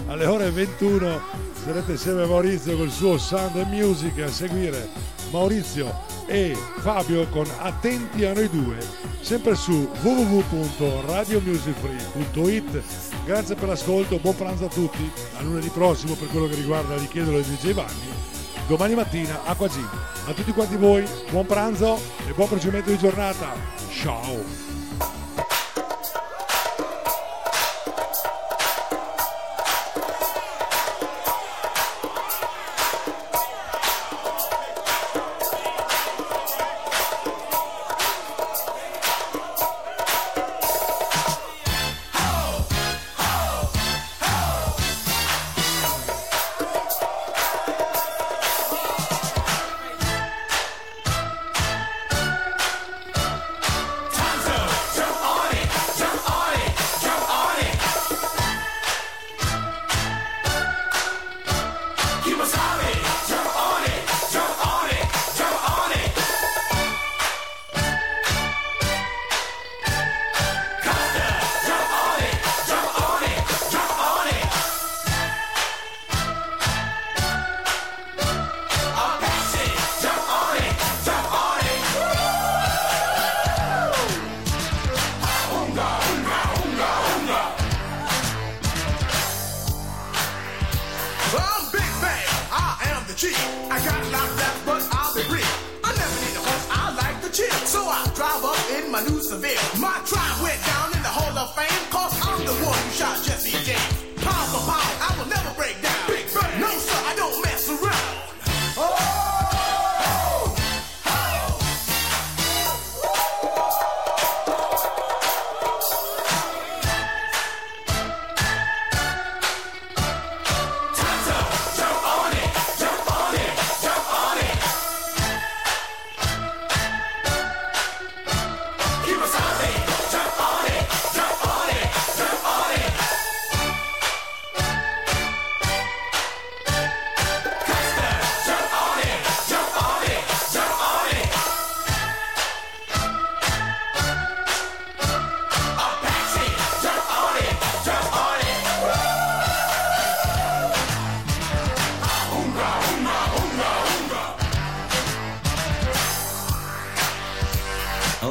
alle 0.06 0.24
ore 0.24 0.50
21 0.50 1.45
sarete 1.66 1.92
insieme 1.92 2.22
a 2.22 2.26
Maurizio 2.28 2.76
col 2.76 2.92
suo 2.92 3.18
Sound 3.18 3.56
and 3.56 3.72
Music 3.72 4.20
a 4.20 4.30
seguire 4.30 4.88
Maurizio 5.32 5.92
e 6.26 6.56
Fabio 6.78 7.26
con 7.28 7.44
Attenti 7.58 8.24
a 8.24 8.32
noi 8.32 8.48
due 8.48 8.78
sempre 9.20 9.56
su 9.56 9.90
www.radiomusicfree.it 10.00 12.82
grazie 13.24 13.56
per 13.56 13.66
l'ascolto 13.66 14.18
buon 14.18 14.36
pranzo 14.36 14.66
a 14.66 14.68
tutti 14.68 15.10
a 15.38 15.42
lunedì 15.42 15.68
prossimo 15.70 16.14
per 16.14 16.28
quello 16.28 16.46
che 16.46 16.54
riguarda 16.54 16.96
Richiedelo 16.96 17.40
di 17.40 17.56
DJ 17.56 17.72
Vanni 17.72 18.14
domani 18.68 18.94
mattina 18.94 19.42
Acqua 19.44 19.66
Gym. 19.66 19.90
A 20.26 20.32
tutti 20.32 20.52
quanti 20.52 20.76
voi, 20.76 21.04
buon 21.30 21.46
pranzo 21.46 21.98
e 22.28 22.32
buon 22.32 22.48
procedimento 22.48 22.90
di 22.90 22.98
giornata. 22.98 23.54
Ciao! 23.90 24.75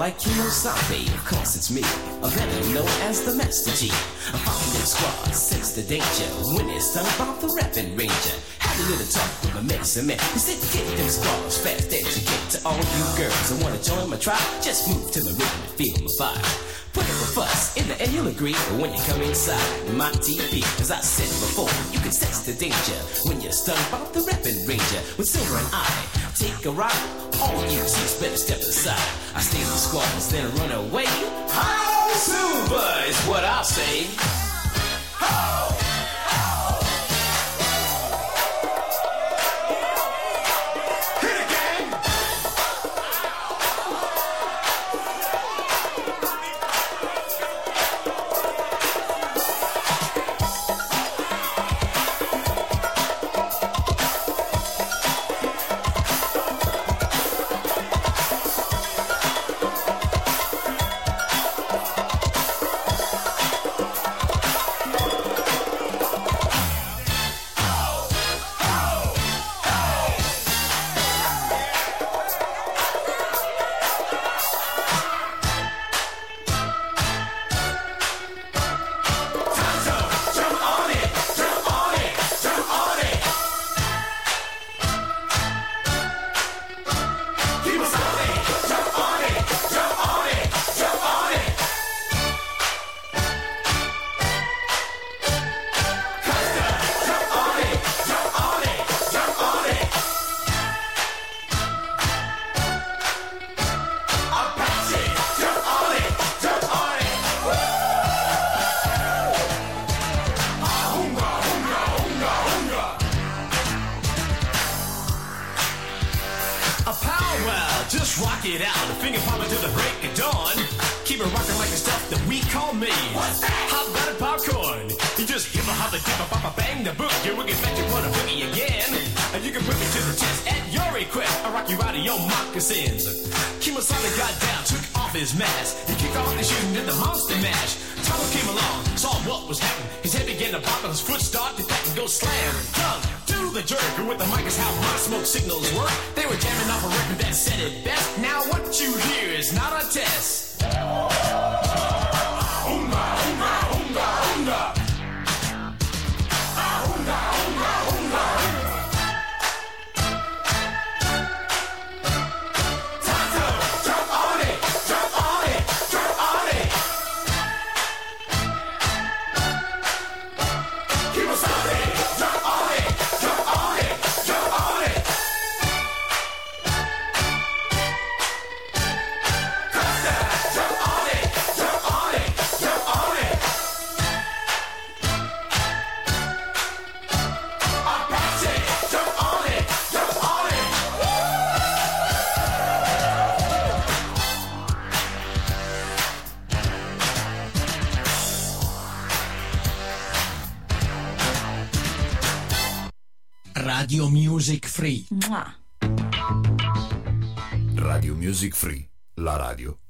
Like 0.06 0.20
Kimosabe, 0.20 1.10
of 1.18 1.26
course 1.26 1.56
it's 1.56 1.72
me, 1.72 1.82
a 2.22 2.30
better 2.30 2.62
known 2.76 2.86
as 3.10 3.26
the 3.26 3.34
Master 3.34 3.72
G. 3.74 3.90
Following 3.90 4.78
the 4.78 4.86
squad, 4.86 5.34
sense 5.34 5.74
the 5.74 5.82
danger, 5.82 6.30
when 6.54 6.70
it's 6.70 6.94
stung 6.94 7.10
by 7.18 7.34
the 7.42 7.50
rapping 7.58 7.98
ranger. 7.98 8.38
Had 8.60 8.78
a 8.78 8.84
little 8.86 9.10
talk 9.10 9.26
with 9.42 9.56
my 9.56 9.62
medicine 9.66 10.06
man, 10.06 10.20
he 10.30 10.38
said 10.38 10.62
get 10.70 10.86
them 10.96 11.10
squads 11.10 11.58
fast 11.58 11.90
get 11.90 12.06
to 12.06 12.58
all 12.70 12.78
you 12.78 13.06
girls 13.18 13.50
that 13.50 13.58
wanna 13.66 13.82
join 13.82 14.08
my 14.08 14.18
tribe, 14.18 14.46
just 14.62 14.86
move 14.94 15.10
to 15.10 15.26
the 15.26 15.34
rhythm 15.34 15.58
and 15.66 15.74
feel 15.74 15.98
my 15.98 16.14
vibe. 16.22 16.76
Put 16.94 17.10
up 17.10 17.26
a 17.26 17.30
fuss, 17.34 17.76
in 17.76 17.88
the 17.88 18.00
end 18.00 18.14
you'll 18.14 18.28
agree, 18.28 18.54
when 18.78 18.94
you 18.94 19.02
come 19.10 19.26
inside 19.26 19.58
my 19.98 20.14
TV, 20.22 20.62
as 20.86 20.92
I 20.92 21.02
said 21.02 21.34
before, 21.42 21.74
you 21.90 21.98
can 21.98 22.14
sense 22.14 22.46
the 22.46 22.54
danger 22.54 23.02
when 23.26 23.42
you're 23.42 23.58
stung 23.58 23.82
by 23.90 24.06
the 24.14 24.22
rapping 24.22 24.70
ranger 24.70 25.02
with 25.18 25.26
silver 25.26 25.58
and 25.58 25.70
I. 25.74 25.90
Take 26.38 26.66
a 26.68 26.70
ride, 26.70 27.25
all 27.42 27.62
you 27.66 27.80
chicks 27.80 28.20
better 28.20 28.38
step 28.38 28.60
aside. 28.60 29.00
I 29.36 29.42
stay 29.42 29.60
in 29.60 29.66
the 29.66 29.80
squads, 29.88 30.30
then 30.30 30.54
run 30.56 30.72
away. 30.72 31.06
How 31.50 32.10
silver 32.14 33.04
is 33.08 33.20
what 33.26 33.44
I'll 33.44 33.64
say. 33.64 34.08
A 35.22 35.65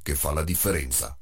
che 0.06 0.14
fa 0.14 0.32
la 0.32 0.44
differenza. 0.44 1.18